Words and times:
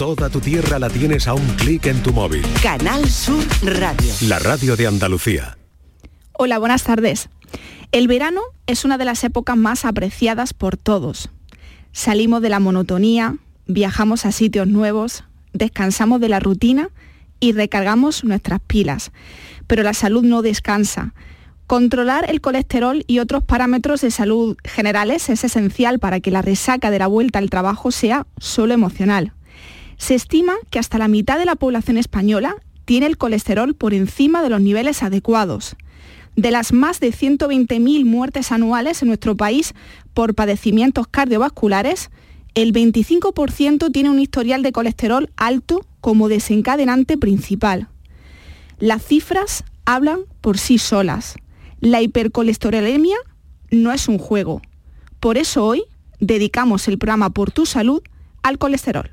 Toda 0.00 0.30
tu 0.30 0.40
tierra 0.40 0.78
la 0.78 0.88
tienes 0.88 1.28
a 1.28 1.34
un 1.34 1.46
clic 1.58 1.84
en 1.84 2.02
tu 2.02 2.14
móvil. 2.14 2.42
Canal 2.62 3.06
Sur 3.06 3.44
Radio. 3.62 4.10
La 4.28 4.38
radio 4.38 4.74
de 4.74 4.86
Andalucía. 4.86 5.58
Hola, 6.32 6.56
buenas 6.56 6.84
tardes. 6.84 7.28
El 7.92 8.08
verano 8.08 8.40
es 8.66 8.86
una 8.86 8.96
de 8.96 9.04
las 9.04 9.22
épocas 9.24 9.58
más 9.58 9.84
apreciadas 9.84 10.54
por 10.54 10.78
todos. 10.78 11.28
Salimos 11.92 12.40
de 12.40 12.48
la 12.48 12.60
monotonía, 12.60 13.36
viajamos 13.66 14.24
a 14.24 14.32
sitios 14.32 14.66
nuevos, 14.66 15.24
descansamos 15.52 16.18
de 16.22 16.30
la 16.30 16.40
rutina 16.40 16.88
y 17.38 17.52
recargamos 17.52 18.24
nuestras 18.24 18.60
pilas. 18.60 19.12
Pero 19.66 19.82
la 19.82 19.92
salud 19.92 20.22
no 20.22 20.40
descansa. 20.40 21.12
Controlar 21.66 22.30
el 22.30 22.40
colesterol 22.40 23.04
y 23.06 23.18
otros 23.18 23.44
parámetros 23.44 24.00
de 24.00 24.10
salud 24.10 24.56
generales 24.64 25.28
es 25.28 25.44
esencial 25.44 25.98
para 25.98 26.20
que 26.20 26.30
la 26.30 26.40
resaca 26.40 26.90
de 26.90 27.00
la 27.00 27.06
vuelta 27.06 27.38
al 27.38 27.50
trabajo 27.50 27.90
sea 27.90 28.26
solo 28.38 28.72
emocional. 28.72 29.34
Se 30.00 30.14
estima 30.14 30.54
que 30.70 30.78
hasta 30.78 30.96
la 30.96 31.08
mitad 31.08 31.38
de 31.38 31.44
la 31.44 31.56
población 31.56 31.98
española 31.98 32.56
tiene 32.86 33.04
el 33.04 33.18
colesterol 33.18 33.74
por 33.74 33.92
encima 33.92 34.42
de 34.42 34.48
los 34.48 34.62
niveles 34.62 35.02
adecuados. 35.02 35.76
De 36.36 36.50
las 36.50 36.72
más 36.72 37.00
de 37.00 37.12
120.000 37.12 38.06
muertes 38.06 38.50
anuales 38.50 39.02
en 39.02 39.08
nuestro 39.08 39.36
país 39.36 39.74
por 40.14 40.34
padecimientos 40.34 41.06
cardiovasculares, 41.06 42.10
el 42.54 42.72
25% 42.72 43.92
tiene 43.92 44.08
un 44.08 44.18
historial 44.18 44.62
de 44.62 44.72
colesterol 44.72 45.30
alto 45.36 45.84
como 46.00 46.30
desencadenante 46.30 47.18
principal. 47.18 47.88
Las 48.78 49.04
cifras 49.04 49.64
hablan 49.84 50.20
por 50.40 50.56
sí 50.56 50.78
solas. 50.78 51.34
La 51.80 52.00
hipercolesterolemia 52.00 53.18
no 53.70 53.92
es 53.92 54.08
un 54.08 54.16
juego. 54.16 54.62
Por 55.20 55.36
eso 55.36 55.66
hoy 55.66 55.84
dedicamos 56.20 56.88
el 56.88 56.96
programa 56.96 57.28
Por 57.28 57.50
tu 57.50 57.66
salud 57.66 58.02
al 58.42 58.56
colesterol. 58.56 59.10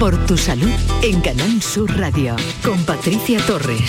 Por 0.00 0.16
tu 0.24 0.38
salud 0.38 0.70
en 1.02 1.20
Canal 1.20 1.60
Sur 1.60 1.94
Radio 1.98 2.34
con 2.64 2.82
Patricia 2.86 3.38
Torres. 3.46 3.82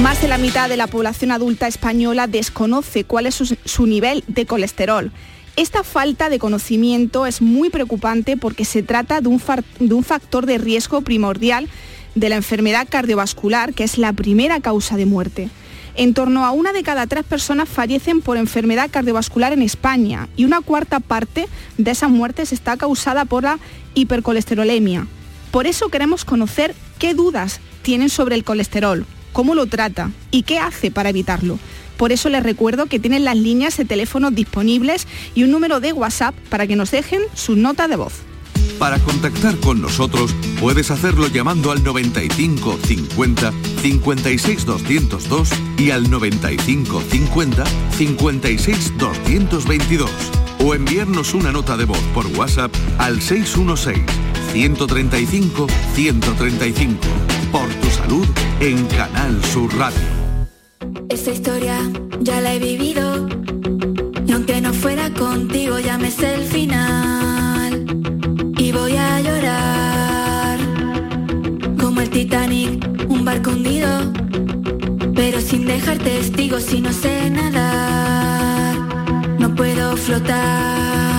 Más 0.00 0.22
de 0.22 0.28
la 0.28 0.38
mitad 0.38 0.68
de 0.68 0.76
la 0.76 0.86
población 0.86 1.32
adulta 1.32 1.66
española 1.66 2.28
desconoce 2.28 3.02
cuál 3.02 3.26
es 3.26 3.42
su, 3.64 3.86
nivel 3.86 4.22
de 4.28 4.46
colesterol. 4.46 5.10
Esta 5.56 5.82
falta 5.82 6.30
de 6.30 6.38
conocimiento 6.38 7.26
es 7.26 7.42
muy 7.42 7.70
preocupante 7.70 8.36
porque 8.36 8.64
se 8.64 8.84
trata 8.84 9.20
de 9.20 9.26
un, 9.26 9.42
de 9.80 9.94
un 9.94 10.04
factor 10.04 10.46
de 10.46 10.58
riesgo 10.58 11.00
primordial 11.00 11.68
de 12.14 12.28
la 12.28 12.36
enfermedad 12.36 12.86
cardiovascular, 12.88 13.74
que 13.74 13.82
es 13.82 13.98
la 13.98 14.12
primera 14.12 14.60
causa 14.60 14.96
de 14.96 15.06
muerte. 15.06 15.50
En 15.96 16.14
torno 16.14 16.44
a 16.44 16.52
una 16.52 16.72
de 16.72 16.82
cada 16.82 17.06
tres 17.06 17.24
personas 17.24 17.68
fallecen 17.68 18.20
por 18.20 18.36
enfermedad 18.36 18.90
cardiovascular 18.90 19.52
en 19.52 19.62
España 19.62 20.28
y 20.36 20.44
una 20.44 20.60
cuarta 20.60 21.00
parte 21.00 21.48
de 21.78 21.90
esas 21.90 22.10
muertes 22.10 22.52
está 22.52 22.76
causada 22.76 23.24
por 23.24 23.42
la 23.42 23.58
hipercolesterolemia. 23.94 25.06
Por 25.50 25.66
eso 25.66 25.88
queremos 25.88 26.24
conocer 26.24 26.74
qué 26.98 27.14
dudas 27.14 27.60
tienen 27.82 28.08
sobre 28.08 28.36
el 28.36 28.44
colesterol, 28.44 29.04
cómo 29.32 29.54
lo 29.54 29.66
trata 29.66 30.10
y 30.30 30.42
qué 30.42 30.58
hace 30.58 30.90
para 30.90 31.10
evitarlo. 31.10 31.58
Por 31.96 32.12
eso 32.12 32.30
les 32.30 32.42
recuerdo 32.42 32.86
que 32.86 32.98
tienen 32.98 33.24
las 33.24 33.36
líneas 33.36 33.76
de 33.76 33.84
teléfono 33.84 34.30
disponibles 34.30 35.06
y 35.34 35.42
un 35.42 35.50
número 35.50 35.80
de 35.80 35.92
WhatsApp 35.92 36.34
para 36.48 36.66
que 36.66 36.76
nos 36.76 36.90
dejen 36.90 37.20
su 37.34 37.56
nota 37.56 37.88
de 37.88 37.96
voz. 37.96 38.29
Para 38.80 38.98
contactar 39.00 39.58
con 39.58 39.82
nosotros 39.82 40.34
puedes 40.58 40.90
hacerlo 40.90 41.26
llamando 41.26 41.70
al 41.70 41.84
95 41.84 42.78
50 42.82 43.52
56 43.82 44.64
202 44.64 45.50
y 45.76 45.90
al 45.90 46.10
95 46.10 47.02
50 47.02 47.64
56 47.90 48.94
222 48.96 50.10
o 50.64 50.74
enviarnos 50.74 51.34
una 51.34 51.52
nota 51.52 51.76
de 51.76 51.84
voz 51.84 52.00
por 52.14 52.26
WhatsApp 52.28 52.74
al 52.96 53.20
616 53.20 54.02
135 54.52 55.66
135. 55.94 56.96
Por 57.52 57.68
tu 57.68 57.90
salud 57.90 58.26
en 58.60 58.86
Canal 58.86 59.44
Sur 59.44 59.76
Radio. 59.76 60.00
Esa 61.10 61.32
historia 61.32 61.78
ya 62.20 62.40
la 62.40 62.54
he 62.54 62.58
vivido 62.58 63.28
y 64.26 64.32
aunque 64.32 64.62
no 64.62 64.72
fuera 64.72 65.12
contigo 65.12 65.78
ya 65.78 65.98
me 65.98 66.10
sé 66.10 66.34
el 66.34 66.44
final 66.44 66.99
y 68.70 68.72
voy 68.72 68.96
a 68.96 69.20
llorar 69.20 70.58
como 71.80 72.00
el 72.00 72.10
Titanic, 72.10 72.86
un 73.08 73.24
barco 73.24 73.50
hundido, 73.50 73.88
pero 75.14 75.40
sin 75.40 75.66
dejar 75.66 75.98
testigos 75.98 76.62
si 76.64 76.80
no 76.80 76.92
sé 76.92 77.30
nadar, 77.30 78.76
no 79.38 79.54
puedo 79.56 79.96
flotar. 79.96 81.09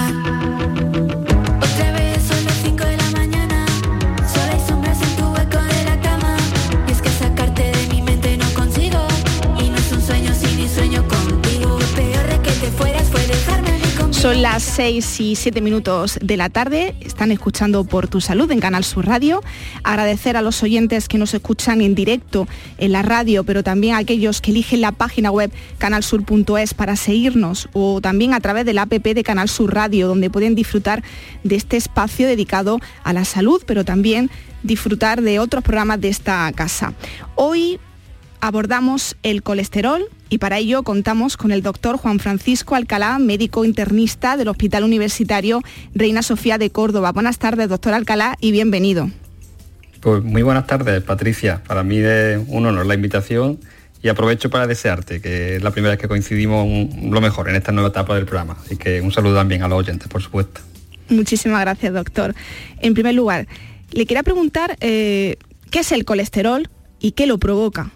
Son 14.21 14.43
las 14.43 14.61
6 14.61 15.19
y 15.19 15.35
7 15.35 15.61
minutos 15.61 16.19
de 16.21 16.37
la 16.37 16.49
tarde, 16.49 16.93
están 16.99 17.31
escuchando 17.31 17.85
por 17.85 18.07
tu 18.07 18.21
salud 18.21 18.51
en 18.51 18.59
Canal 18.59 18.83
Sur 18.83 19.07
Radio. 19.07 19.41
Agradecer 19.83 20.37
a 20.37 20.43
los 20.43 20.61
oyentes 20.61 21.07
que 21.07 21.17
nos 21.17 21.33
escuchan 21.33 21.81
en 21.81 21.95
directo 21.95 22.47
en 22.77 22.91
la 22.91 23.01
radio, 23.01 23.43
pero 23.43 23.63
también 23.63 23.95
a 23.95 23.97
aquellos 23.97 24.39
que 24.39 24.51
eligen 24.51 24.81
la 24.81 24.91
página 24.91 25.31
web 25.31 25.51
canalsur.es 25.79 26.75
para 26.75 26.97
seguirnos 26.97 27.67
o 27.73 27.99
también 27.99 28.35
a 28.35 28.39
través 28.41 28.63
del 28.63 28.77
app 28.77 28.91
de 28.91 29.23
Canal 29.23 29.49
Sur 29.49 29.73
Radio, 29.73 30.07
donde 30.07 30.29
pueden 30.29 30.53
disfrutar 30.53 31.01
de 31.43 31.55
este 31.55 31.77
espacio 31.77 32.27
dedicado 32.27 32.79
a 33.03 33.13
la 33.13 33.25
salud, 33.25 33.63
pero 33.65 33.85
también 33.85 34.29
disfrutar 34.61 35.23
de 35.23 35.39
otros 35.39 35.63
programas 35.63 35.99
de 35.99 36.09
esta 36.09 36.51
casa. 36.53 36.93
Hoy 37.33 37.79
abordamos 38.39 39.17
el 39.23 39.41
colesterol 39.41 40.07
y 40.31 40.37
para 40.37 40.57
ello 40.57 40.81
contamos 40.83 41.35
con 41.35 41.51
el 41.51 41.61
doctor 41.61 41.97
Juan 41.97 42.17
Francisco 42.17 42.75
Alcalá, 42.75 43.19
médico 43.19 43.65
internista 43.65 44.37
del 44.37 44.47
Hospital 44.47 44.85
Universitario 44.85 45.61
Reina 45.93 46.23
Sofía 46.23 46.57
de 46.57 46.69
Córdoba. 46.69 47.11
Buenas 47.11 47.37
tardes, 47.37 47.67
doctor 47.67 47.93
Alcalá, 47.93 48.37
y 48.39 48.53
bienvenido. 48.53 49.11
Pues 49.99 50.23
muy 50.23 50.41
buenas 50.41 50.67
tardes, 50.67 51.03
Patricia. 51.03 51.61
Para 51.67 51.83
mí 51.83 51.97
es 51.97 52.39
un 52.47 52.65
honor 52.65 52.85
la 52.85 52.95
invitación 52.95 53.59
y 54.01 54.07
aprovecho 54.07 54.49
para 54.49 54.67
desearte 54.67 55.21
que 55.21 55.57
es 55.57 55.63
la 55.63 55.71
primera 55.71 55.91
vez 55.91 55.99
que 55.99 56.07
coincidimos 56.07 56.95
lo 57.03 57.19
mejor 57.19 57.49
en 57.49 57.57
esta 57.57 57.73
nueva 57.73 57.89
etapa 57.89 58.15
del 58.15 58.25
programa. 58.25 58.55
Así 58.63 58.77
que 58.77 59.01
un 59.01 59.11
saludo 59.11 59.35
también 59.35 59.63
a 59.63 59.67
los 59.67 59.79
oyentes, 59.79 60.07
por 60.07 60.21
supuesto. 60.21 60.61
Muchísimas 61.09 61.59
gracias, 61.59 61.93
doctor. 61.93 62.33
En 62.79 62.93
primer 62.93 63.15
lugar, 63.15 63.47
le 63.91 64.05
quería 64.05 64.23
preguntar 64.23 64.77
eh, 64.79 65.35
qué 65.71 65.79
es 65.79 65.91
el 65.91 66.05
colesterol 66.05 66.69
y 67.01 67.11
qué 67.11 67.27
lo 67.27 67.37
provoca. 67.37 67.91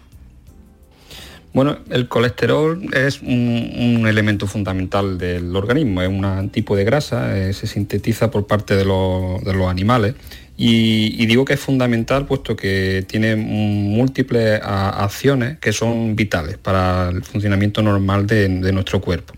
Bueno, 1.56 1.78
el 1.88 2.06
colesterol 2.06 2.86
es 2.92 3.22
un, 3.22 4.04
elemento 4.06 4.46
fundamental 4.46 5.16
del 5.16 5.56
organismo, 5.56 6.02
es 6.02 6.08
un 6.10 6.50
tipo 6.50 6.76
de 6.76 6.84
grasa, 6.84 7.34
eh, 7.38 7.54
se 7.54 7.66
sintetiza 7.66 8.30
por 8.30 8.46
parte 8.46 8.76
de, 8.76 8.84
lo, 8.84 9.40
de 9.42 9.54
los 9.54 9.66
animales 9.66 10.16
y, 10.58 11.24
digo 11.24 11.46
que 11.46 11.54
es 11.54 11.60
fundamental 11.60 12.26
puesto 12.26 12.56
que 12.56 13.06
tiene 13.08 13.36
múltiples 13.36 14.60
acciones 14.62 15.56
que 15.58 15.72
son 15.72 16.14
vitales 16.14 16.58
para 16.58 17.08
el 17.08 17.24
funcionamiento 17.24 17.80
normal 17.80 18.26
de, 18.26 18.48
de 18.48 18.72
nuestro 18.72 19.00
cuerpo. 19.00 19.32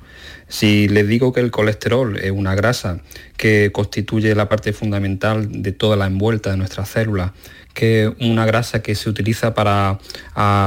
Si 0.49 0.89
les 0.89 1.07
digo 1.07 1.33
que 1.33 1.39
el 1.39 1.53
colesterol 1.53 2.17
es 2.17 2.33
una 2.33 2.57
grasa 2.57 2.99
que 3.37 3.71
constituye 3.71 4.35
la 4.35 4.49
parte 4.49 4.73
fundamental 4.73 5.63
de 5.63 5.71
toda 5.71 5.97
la 5.97 6.07
envuelta 6.07 6.51
de 6.51 6.57
nuestras 6.57 6.89
células, 6.89 7.31
que 7.79 8.13
una 8.19 8.45
grasa 8.45 8.83
que 8.83 8.97
se 8.97 9.09
utiliza 9.09 9.55
para 9.55 10.01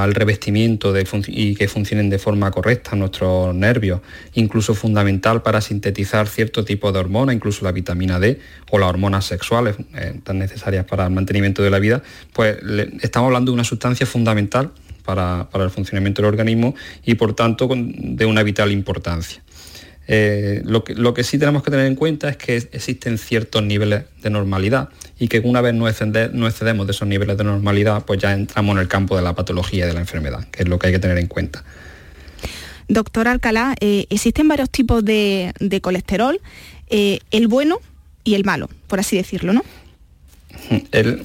el 0.06 0.14
revestimiento 0.16 0.94
de 0.94 1.06
y 1.28 1.56
que 1.56 1.68
funcionen 1.68 2.10
de 2.10 2.18
forma 2.18 2.50
correcta 2.52 2.96
nuestros 2.96 3.54
nervios, 3.54 4.00
incluso 4.34 4.76
fundamental 4.76 5.42
para 5.42 5.60
sintetizar 5.60 6.30
cierto 6.30 6.64
tipo 6.64 6.90
de 6.94 7.00
hormonas, 7.00 7.36
incluso 7.36 7.66
la 7.66 7.74
vitamina 7.74 8.18
D 8.18 8.40
o 8.70 8.78
las 8.80 8.88
hormonas 8.88 9.26
sexuales 9.26 9.76
eh, 9.94 10.22
tan 10.24 10.40
necesarias 10.40 10.86
para 10.86 11.04
el 11.04 11.12
mantenimiento 11.12 11.62
de 11.62 11.70
la 11.70 11.80
vida, 11.80 12.02
pues 12.32 12.60
estamos 13.02 13.28
hablando 13.28 13.52
de 13.52 13.56
una 13.56 13.66
sustancia 13.66 14.06
fundamental 14.06 14.72
para, 15.04 15.50
para, 15.52 15.66
el 15.66 15.70
funcionamiento 15.70 16.22
del 16.22 16.30
organismo 16.30 16.76
y 17.04 17.16
por 17.16 17.34
tanto 17.34 17.68
de 17.76 18.26
una 18.26 18.42
vital 18.42 18.72
importancia. 18.72 19.44
Eh, 20.08 20.62
lo, 20.66 20.84
que, 20.84 20.96
lo, 20.96 21.14
que, 21.14 21.24
sí 21.24 21.38
tenemos 21.38 21.64
que 21.64 21.72
tener 21.72 21.86
en 21.86 21.96
cuenta 21.96 22.30
es 22.30 22.38
que 22.38 22.58
existen 22.58 23.18
ciertos 23.18 23.64
niveles 23.64 24.04
de 24.22 24.30
normalidad 24.30 24.90
y 25.20 25.28
que 25.28 25.40
una 25.40 25.62
vez 25.62 25.74
no, 25.74 25.86
no, 26.34 26.48
excedemos 26.48 26.88
de 26.88 26.92
esos 26.92 27.08
niveles 27.08 27.38
de 27.38 27.44
normalidad, 27.44 28.04
pues 28.06 28.20
ya 28.20 28.34
entramos 28.34 28.76
en 28.76 28.82
el 28.82 28.88
campo 28.88 29.16
de 29.16 29.22
la 29.22 29.36
patología 29.36 29.86
y 29.86 29.88
de 29.88 29.94
la 29.94 30.02
enfermedad, 30.02 30.48
que 30.50 30.64
es 30.64 30.70
lo 30.70 30.80
que 30.80 30.88
hay 30.88 30.94
que 30.94 31.00
tener 31.00 31.18
en 31.18 31.28
cuenta. 31.28 31.64
Doctor 32.88 33.28
Alcalá, 33.28 33.76
eh, 33.80 34.06
existen 34.10 34.48
varios 34.48 34.70
tipos 34.70 35.06
de, 35.06 35.54
de 35.60 35.82
colesterol, 35.82 36.42
eh, 36.90 37.20
el 37.32 37.48
bueno 37.48 37.80
y 38.24 38.34
el 38.34 38.44
malo, 38.44 38.70
por 38.88 39.00
así 39.00 39.16
decirlo, 39.16 39.54
¿no? 39.54 39.64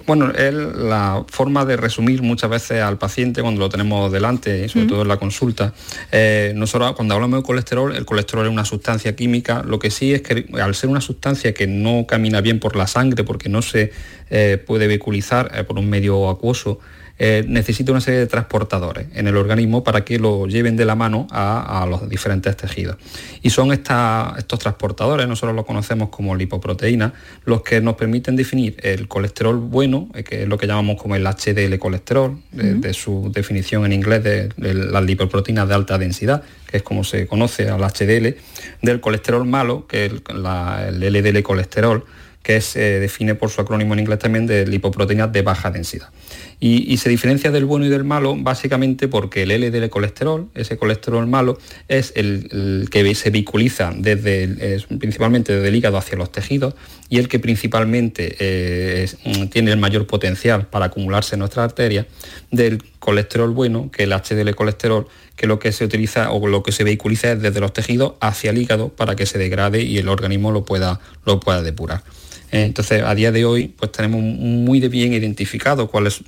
Bueno, 0.06 0.32
la 0.32 1.24
forma 1.28 1.64
de 1.64 1.76
resumir 1.76 2.22
muchas 2.22 2.50
veces 2.50 2.82
al 2.82 2.98
paciente 2.98 3.42
cuando 3.42 3.60
lo 3.60 3.68
tenemos 3.68 4.10
delante, 4.10 4.68
sobre 4.68 4.86
todo 4.86 5.02
en 5.02 5.08
la 5.08 5.16
consulta. 5.16 5.72
Eh, 6.12 6.52
nosotros 6.54 6.92
cuando 6.92 7.14
hablamos 7.14 7.40
de 7.40 7.42
colesterol, 7.44 7.94
el 7.94 8.04
colesterol 8.04 8.46
es 8.46 8.52
una 8.52 8.64
sustancia 8.64 9.14
química, 9.14 9.62
lo 9.62 9.78
que 9.78 9.90
sí 9.90 10.14
es 10.14 10.22
que 10.22 10.46
al 10.60 10.74
ser 10.74 10.90
una 10.90 11.00
sustancia 11.00 11.54
que 11.54 11.66
no 11.66 12.06
camina 12.06 12.40
bien 12.40 12.60
por 12.60 12.76
la 12.76 12.86
sangre 12.86 13.24
porque 13.24 13.48
no 13.48 13.62
se 13.62 13.92
eh, 14.30 14.62
puede 14.64 14.86
vehiculizar 14.86 15.50
eh, 15.54 15.64
por 15.64 15.78
un 15.78 15.88
medio 15.88 16.28
acuoso, 16.28 16.80
eh, 17.18 17.44
necesita 17.48 17.92
una 17.92 18.00
serie 18.00 18.20
de 18.20 18.26
transportadores 18.26 19.06
en 19.14 19.26
el 19.26 19.36
organismo 19.36 19.82
para 19.82 20.04
que 20.04 20.18
lo 20.18 20.46
lleven 20.46 20.76
de 20.76 20.84
la 20.84 20.94
mano 20.94 21.26
a, 21.30 21.86
los 21.88 22.08
diferentes 22.08 22.56
tejidos. 22.56 22.96
Y 23.42 23.50
son 23.50 23.72
estos 23.72 24.58
transportadores, 24.58 25.26
nosotros 25.26 25.56
lo 25.56 25.64
conocemos 25.64 26.10
como 26.10 26.34
lipoproteínas, 26.34 27.12
los 27.44 27.62
que 27.62 27.80
nos 27.80 27.94
permiten 27.94 28.36
definir 28.36 28.76
el 28.82 29.08
colesterol 29.08 29.56
bueno, 29.56 30.08
eh, 30.14 30.24
que 30.24 30.42
es 30.42 30.48
lo 30.48 30.58
que 30.58 30.66
llamamos 30.66 31.00
como 31.00 31.14
el 31.16 31.24
HDL 31.24 31.78
colesterol, 31.78 32.38
de, 32.52 32.92
su 32.92 33.30
definición 33.32 33.84
en 33.84 33.92
inglés 33.92 34.22
de, 34.22 34.48
las 34.56 35.02
lipoproteínas 35.02 35.68
de 35.68 35.74
alta 35.74 35.98
densidad, 35.98 36.42
que 36.66 36.78
es 36.78 36.82
como 36.82 37.04
se 37.04 37.26
conoce 37.26 37.68
al 37.68 37.80
HDL, 37.80 38.36
del 38.82 39.00
colesterol 39.00 39.46
malo, 39.46 39.86
que 39.86 40.06
es 40.06 40.12
el 40.12 41.12
LDL 41.12 41.42
colesterol, 41.42 42.04
que 42.46 42.60
se 42.60 43.00
define 43.00 43.34
por 43.34 43.50
su 43.50 43.60
acrónimo 43.60 43.94
en 43.94 43.98
inglés 43.98 44.20
también 44.20 44.46
de 44.46 44.64
lipoproteínas 44.68 45.32
de 45.32 45.42
baja 45.42 45.72
densidad. 45.72 46.10
Y, 46.58 46.96
se 46.96 47.10
diferencia 47.10 47.50
del 47.50 47.66
bueno 47.66 47.84
y 47.84 47.90
del 47.90 48.04
malo 48.04 48.34
básicamente 48.34 49.08
porque 49.08 49.42
el 49.42 49.50
LDL 49.50 49.90
colesterol, 49.90 50.48
ese 50.54 50.78
colesterol 50.78 51.26
malo, 51.26 51.58
es 51.86 52.14
el, 52.16 52.88
que 52.90 53.14
se 53.14 53.28
vehiculiza 53.30 53.92
desde, 53.94 54.80
principalmente 54.98 55.54
desde 55.54 55.68
el 55.68 55.74
hígado 55.74 55.98
hacia 55.98 56.16
los 56.16 56.32
tejidos 56.32 56.74
y 57.10 57.18
el 57.18 57.28
que 57.28 57.38
principalmente 57.38 58.36
eh, 58.38 59.06
tiene 59.50 59.70
el 59.70 59.78
mayor 59.78 60.06
potencial 60.06 60.66
para 60.66 60.86
acumularse 60.86 61.34
en 61.34 61.40
nuestras 61.40 61.64
arterias 61.64 62.06
del 62.50 62.82
colesterol 62.98 63.50
bueno, 63.50 63.90
que 63.90 64.04
el 64.04 64.12
HDL 64.12 64.54
colesterol, 64.54 65.06
que 65.36 65.46
lo 65.46 65.58
que 65.58 65.72
se 65.72 65.84
utiliza 65.84 66.30
o 66.30 66.48
lo 66.48 66.62
que 66.62 66.72
se 66.72 66.84
vehiculiza 66.84 67.32
es 67.32 67.42
desde 67.42 67.60
los 67.60 67.74
tejidos 67.74 68.14
hacia 68.20 68.50
el 68.50 68.58
hígado 68.58 68.88
para 68.88 69.14
que 69.14 69.26
se 69.26 69.38
degrade 69.38 69.82
y 69.82 69.98
el 69.98 70.08
organismo 70.08 70.52
lo 70.52 70.64
pueda, 70.64 71.00
lo 71.26 71.38
pueda 71.38 71.62
depurar. 71.62 72.02
Eh, 72.50 72.62
entonces, 72.62 73.02
a 73.02 73.14
día 73.14 73.32
de 73.32 73.44
hoy, 73.44 73.68
pues 73.68 73.92
tenemos 73.92 74.20
muy 74.20 74.80
de 74.80 74.88
bien 74.88 75.12
identificado 75.12 75.88
cuáles 75.88 76.22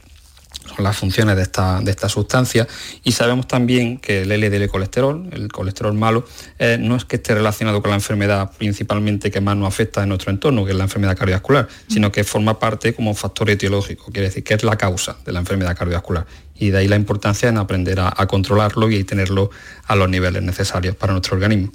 son 0.69 0.85
las 0.85 0.97
funciones 0.97 1.37
de 1.37 1.43
esta, 1.43 1.81
de 1.81 1.91
esta 1.91 2.09
sustancia 2.09 2.67
y 3.03 3.12
sabemos 3.12 3.49
también 3.49 3.99
que 3.99 4.23
el 4.23 4.29
LDL 4.29 4.69
colesterol, 4.69 5.29
el 5.32 5.50
colesterol 5.50 5.94
malo, 5.94 6.25
eh, 6.59 6.76
no 6.81 6.97
es 6.97 7.05
que 7.05 7.17
esté 7.17 7.35
relacionado 7.35 7.81
con 7.82 7.91
la 7.91 7.97
enfermedad 7.97 8.53
principalmente 8.56 9.31
que 9.31 9.41
más 9.41 9.56
nos 9.56 9.69
afecta 9.69 10.03
en 10.03 10.11
nuestro 10.11 10.31
entorno, 10.31 10.65
que 10.65 10.73
es 10.73 10.76
la 10.76 10.85
enfermedad 10.85 11.17
cardiovascular, 11.17 11.69
sino 11.88 12.12
que 12.12 12.25
forma 12.25 12.59
parte 12.59 12.94
como 12.94 13.15
factor 13.15 13.50
etiológico, 13.50 14.12
quiere 14.12 14.29
decir 14.29 14.44
que 14.44 14.55
es 14.55 14.62
la 14.62 14.76
causa 14.76 15.17
de 15.25 15.32
la 15.32 15.41
enfermedad 15.41 15.76
cardiovascular. 15.76 16.26
Y 16.55 16.70
de 16.70 16.79
ahí 16.79 16.88
la 16.88 16.97
importancia 16.97 17.49
en 17.49 17.56
aprender 17.56 18.00
a, 18.00 18.11
controlarlo 18.26 18.91
y 18.91 19.05
tenerlo 19.05 19.50
a 19.87 19.94
los 19.94 20.09
niveles 20.09 20.43
necesarios 20.43 20.97
para 20.97 21.12
nuestro 21.12 21.37
organismo. 21.37 21.73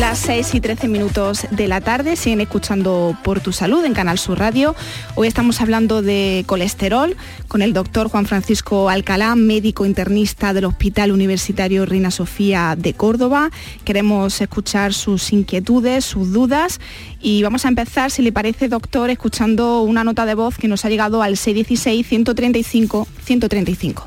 las 0.03 0.19
6 0.19 0.53
y 0.55 0.60
13 0.60 0.89
minutos 0.89 1.48
de 1.50 1.69
la 1.69 1.79
tarde, 1.79 2.17
siguen 2.17 2.41
escuchando 2.41 3.17
Por 3.24 3.39
tu 3.39 3.53
Salud 3.53 3.86
en 3.86 3.93
Canal 3.93 4.19
Sur 4.19 4.38
Radio. 4.38 4.75
Hoy 5.15 5.29
estamos 5.29 5.62
hablando 5.62 6.01
de 6.01 6.43
colesterol 6.45 7.15
con 7.48 7.62
el 7.62 7.72
doctor 7.72 8.10
Juan 8.10 8.25
Francisco 8.25 8.89
Alcalá, 8.89 9.33
médico 9.36 9.86
internista 9.86 10.53
del 10.53 10.65
Hospital 10.65 11.13
Universitario 11.13 11.86
Reina 11.86 12.12
Sofía 12.12 12.75
de 12.77 12.93
Córdoba. 12.93 13.50
Queremos 13.86 14.41
escuchar 14.41 14.93
sus 14.93 15.31
inquietudes, 15.31 16.03
sus 16.03 16.33
dudas 16.33 16.81
y 17.22 17.41
vamos 17.41 17.63
a 17.63 17.69
empezar, 17.69 18.12
si 18.12 18.24
le 18.24 18.33
parece, 18.33 18.67
doctor, 18.67 19.10
escuchando 19.10 19.83
una 19.83 20.03
nota 20.03 20.25
de 20.25 20.36
voz 20.36 20.57
que 20.57 20.67
nos 20.67 20.83
ha 20.83 20.89
llegado 20.89 21.24
al 21.24 21.38
616-135-135. 21.38 24.03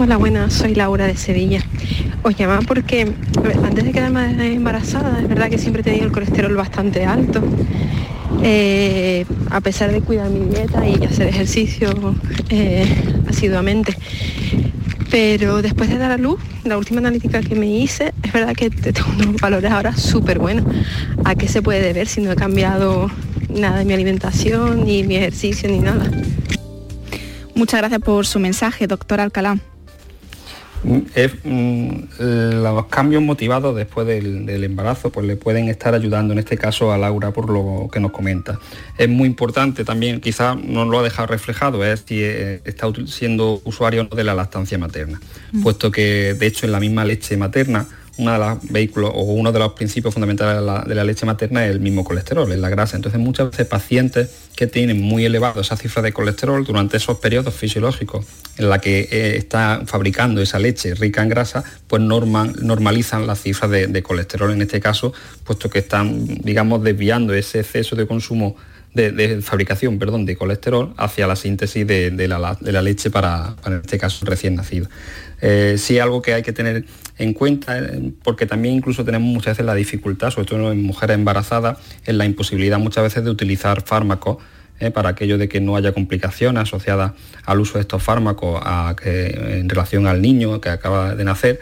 Hola, 0.00 0.16
buenas, 0.16 0.52
soy 0.52 0.76
Laura 0.76 1.08
de 1.08 1.16
Sevilla. 1.16 1.60
Os 2.22 2.36
llamaba 2.36 2.60
porque 2.62 3.12
antes 3.64 3.84
de 3.84 3.90
quedarme 3.90 4.54
embarazada, 4.54 5.20
es 5.20 5.28
verdad 5.28 5.50
que 5.50 5.58
siempre 5.58 5.80
he 5.80 5.84
tenido 5.84 6.04
el 6.04 6.12
colesterol 6.12 6.54
bastante 6.54 7.04
alto. 7.04 7.42
Eh, 8.44 9.26
a 9.50 9.60
pesar 9.60 9.90
de 9.90 10.00
cuidar 10.00 10.30
mi 10.30 10.54
dieta 10.54 10.86
y 10.86 11.04
hacer 11.04 11.26
ejercicio 11.26 12.14
eh, 12.48 12.86
asiduamente. 13.28 13.98
Pero 15.10 15.62
después 15.62 15.90
de 15.90 15.98
dar 15.98 16.12
a 16.12 16.16
luz, 16.16 16.38
la 16.62 16.78
última 16.78 17.00
analítica 17.00 17.40
que 17.40 17.56
me 17.56 17.66
hice, 17.66 18.14
es 18.22 18.32
verdad 18.32 18.54
que 18.54 18.70
tengo 18.70 19.08
unos 19.18 19.40
valores 19.40 19.72
ahora 19.72 19.96
súper 19.96 20.38
buenos. 20.38 20.64
¿A 21.24 21.34
qué 21.34 21.48
se 21.48 21.60
puede 21.60 21.82
deber 21.82 22.06
si 22.06 22.20
no 22.20 22.30
he 22.30 22.36
cambiado 22.36 23.10
nada 23.48 23.78
de 23.78 23.84
mi 23.84 23.94
alimentación, 23.94 24.84
ni 24.84 25.02
mi 25.02 25.16
ejercicio, 25.16 25.68
ni 25.68 25.80
nada? 25.80 26.08
Muchas 27.56 27.80
gracias 27.80 28.00
por 28.00 28.26
su 28.26 28.38
mensaje, 28.38 28.86
doctor 28.86 29.18
Alcalá. 29.18 29.58
Mm, 30.84 32.62
los 32.62 32.86
cambios 32.86 33.22
motivados 33.22 33.74
después 33.74 34.06
del, 34.06 34.64
embarazo 34.64 35.10
pues 35.10 35.26
le 35.26 35.36
pueden 35.36 35.68
estar 35.68 35.94
ayudando 35.94 36.32
en 36.32 36.38
este 36.38 36.56
caso 36.56 36.92
a 36.92 36.98
Laura 36.98 37.32
por 37.32 37.50
lo 37.50 37.88
que 37.92 38.00
nos 38.00 38.12
comenta. 38.12 38.58
Es 38.96 39.08
muy 39.08 39.26
importante 39.26 39.84
también, 39.84 40.20
quizás 40.20 40.56
no 40.56 40.84
lo 40.84 41.00
ha 41.00 41.02
dejado 41.02 41.28
reflejado, 41.28 41.84
es 41.84 42.04
si 42.06 42.22
eh, 42.22 42.60
está 42.64 42.86
siendo 43.06 43.60
usuario 43.64 44.04
de 44.04 44.24
la 44.24 44.34
lactancia 44.34 44.78
materna, 44.78 45.20
mm. 45.52 45.62
puesto 45.62 45.90
que 45.90 46.34
de 46.34 46.46
hecho 46.46 46.66
en 46.66 46.72
la 46.72 46.80
misma 46.80 47.04
leche 47.04 47.36
materna 47.36 47.86
o 48.18 49.22
uno 49.22 49.52
de 49.52 49.58
los 49.58 49.72
principios 49.72 50.12
fundamentales 50.12 50.86
de 50.86 50.94
la, 50.94 51.04
leche 51.04 51.24
materna 51.24 51.64
es 51.64 51.70
el 51.70 51.80
mismo 51.80 52.04
colesterol, 52.04 52.50
es 52.50 52.58
la 52.58 52.68
grasa. 52.68 52.96
Entonces 52.96 53.20
muchas 53.20 53.50
veces 53.50 53.66
pacientes 53.66 54.28
que 54.56 54.66
tienen 54.66 55.00
muy 55.00 55.24
elevado 55.24 55.60
esa 55.60 55.76
cifra 55.76 56.02
de 56.02 56.12
colesterol 56.12 56.64
durante 56.64 56.96
esos 56.96 57.18
periodos 57.18 57.54
fisiológicos 57.54 58.26
en 58.56 58.68
la 58.68 58.80
que 58.80 59.08
eh, 59.10 59.36
está 59.36 59.82
fabricando 59.86 60.42
esa 60.42 60.58
leche 60.58 60.94
rica 60.94 61.22
en 61.22 61.28
grasa, 61.28 61.62
pues 61.86 62.02
normal, 62.02 62.54
normalizan 62.60 63.26
las 63.26 63.40
cifras 63.40 63.70
de, 63.70 64.02
colesterol 64.02 64.50
en 64.52 64.62
este 64.62 64.80
caso, 64.80 65.12
puesto 65.44 65.70
que 65.70 65.78
están, 65.78 66.26
digamos, 66.42 66.82
desviando 66.82 67.34
ese 67.34 67.60
exceso 67.60 67.94
de 67.94 68.06
consumo 68.06 68.56
de, 68.94 69.40
fabricación 69.42 69.98
perdón, 69.98 70.26
de 70.26 70.36
colesterol 70.36 70.92
hacia 70.96 71.26
la 71.26 71.36
síntesis 71.36 71.86
de, 71.86 72.28
la, 72.28 72.82
leche 72.82 73.10
para, 73.10 73.54
en 73.64 73.74
este 73.74 73.98
caso, 73.98 74.24
recién 74.24 74.56
nacido. 74.56 74.88
Eh, 75.40 75.76
sí 75.78 75.98
algo 75.98 76.20
que 76.20 76.34
hay 76.34 76.42
que 76.42 76.52
tener 76.52 76.84
en 77.18 77.32
cuenta, 77.32 77.78
eh, 77.78 78.12
porque 78.22 78.46
también 78.46 78.74
incluso 78.74 79.04
tenemos 79.04 79.28
muchas 79.28 79.52
veces 79.52 79.66
la 79.66 79.74
dificultad, 79.74 80.30
sobre 80.30 80.46
todo 80.46 80.72
en 80.72 80.82
mujeres 80.82 81.14
embarazadas, 81.14 81.78
en 82.06 82.18
la 82.18 82.24
imposibilidad 82.24 82.78
muchas 82.78 83.04
veces 83.04 83.24
de 83.24 83.30
utilizar 83.30 83.82
fármacos 83.82 84.38
eh, 84.80 84.90
para 84.90 85.10
aquello 85.10 85.38
de 85.38 85.48
que 85.48 85.60
no 85.60 85.76
haya 85.76 85.92
complicaciones 85.92 86.62
asociadas 86.62 87.12
al 87.44 87.60
uso 87.60 87.74
de 87.74 87.82
estos 87.82 88.02
fármacos 88.02 88.62
en 89.04 89.68
relación 89.68 90.06
al 90.06 90.22
niño 90.22 90.60
que 90.60 90.68
acaba 90.68 91.14
de 91.14 91.24
nacer 91.24 91.60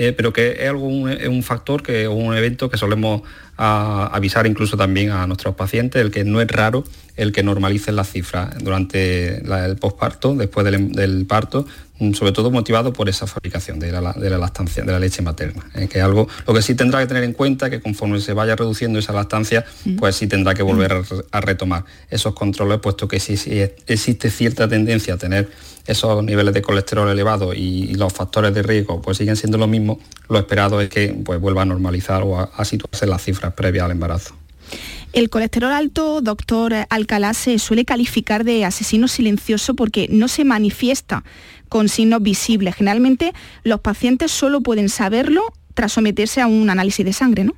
eh, 0.00 0.12
pero 0.12 0.32
que 0.32 0.52
es, 0.60 0.68
algo, 0.68 0.86
un, 0.86 1.42
factor, 1.42 1.82
que, 1.82 2.06
un 2.06 2.32
evento 2.36 2.70
que 2.70 2.76
solemos 2.76 3.22
avisar 3.56 4.46
incluso 4.46 4.76
también 4.76 5.10
a 5.10 5.26
nuestros 5.26 5.56
pacientes, 5.56 6.00
el 6.00 6.12
que 6.12 6.22
no 6.22 6.40
es 6.40 6.46
raro 6.46 6.84
el 7.16 7.32
que 7.32 7.42
normalicen 7.42 7.96
las 7.96 8.08
cifras 8.12 8.56
durante 8.62 9.38
el 9.38 9.76
posparto, 9.76 10.36
después 10.36 10.64
del, 10.64 11.26
parto, 11.26 11.66
mm, 11.98 12.12
sobre 12.12 12.30
todo 12.30 12.52
motivado 12.52 12.92
por 12.92 13.08
esa 13.08 13.26
fabricación 13.26 13.80
de 13.80 13.90
la, 13.90 14.00
lactancia, 14.38 14.84
de 14.84 14.92
la 14.92 15.00
leche 15.00 15.20
materna. 15.20 15.68
Eh, 15.74 15.88
que 15.88 16.00
algo, 16.00 16.28
lo 16.46 16.54
que 16.54 16.62
sí 16.62 16.76
tendrá 16.76 17.00
que 17.00 17.08
tener 17.08 17.24
en 17.24 17.32
cuenta 17.32 17.70
que 17.70 17.80
conforme 17.80 18.20
se 18.20 18.34
vaya 18.34 18.54
reduciendo 18.54 19.00
esa 19.00 19.12
lactancia, 19.12 19.64
mm. 19.84 19.96
pues 19.96 20.14
sí 20.14 20.28
tendrá 20.28 20.54
que 20.54 20.62
volver 20.62 21.02
a, 21.32 21.40
retomar 21.40 21.84
esos 22.08 22.34
controles, 22.34 22.78
puesto 22.78 23.08
que 23.08 23.18
sí, 23.18 23.36
sí 23.36 23.60
existe 23.88 24.30
cierta 24.30 24.68
tendencia 24.68 25.14
a 25.14 25.16
tener 25.16 25.50
esos 25.88 26.22
niveles 26.22 26.54
de 26.54 26.62
colesterol 26.62 27.08
elevados 27.08 27.56
y, 27.56 27.94
los 27.94 28.12
factores 28.12 28.54
de 28.54 28.62
riesgo 28.62 29.00
pues 29.00 29.16
siguen 29.16 29.36
siendo 29.36 29.58
lo 29.58 29.66
mismo, 29.66 29.98
lo 30.28 30.38
esperado 30.38 30.80
es 30.80 30.88
que 30.88 31.08
pues, 31.24 31.40
vuelva 31.40 31.62
a 31.62 31.64
normalizar 31.64 32.22
o 32.22 32.38
a, 32.38 32.64
situarse 32.64 33.06
en 33.06 33.10
las 33.10 33.22
cifras 33.24 33.54
previas 33.54 33.86
al 33.86 33.90
embarazo. 33.90 34.36
El 35.14 35.30
colesterol 35.30 35.72
alto, 35.72 36.20
doctor 36.20 36.74
Alcalá, 36.90 37.32
se 37.32 37.58
suele 37.58 37.86
calificar 37.86 38.44
de 38.44 38.66
asesino 38.66 39.08
silencioso 39.08 39.74
porque 39.74 40.06
no 40.10 40.28
se 40.28 40.44
manifiesta 40.44 41.24
con 41.70 41.88
signos 41.88 42.22
visibles. 42.22 42.76
Generalmente 42.76 43.32
los 43.64 43.80
pacientes 43.80 44.30
solo 44.30 44.60
pueden 44.60 44.90
saberlo 44.90 45.42
tras 45.72 45.92
someterse 45.92 46.42
a 46.42 46.46
un 46.46 46.68
análisis 46.68 47.04
de 47.04 47.14
sangre, 47.14 47.44
¿no? 47.44 47.54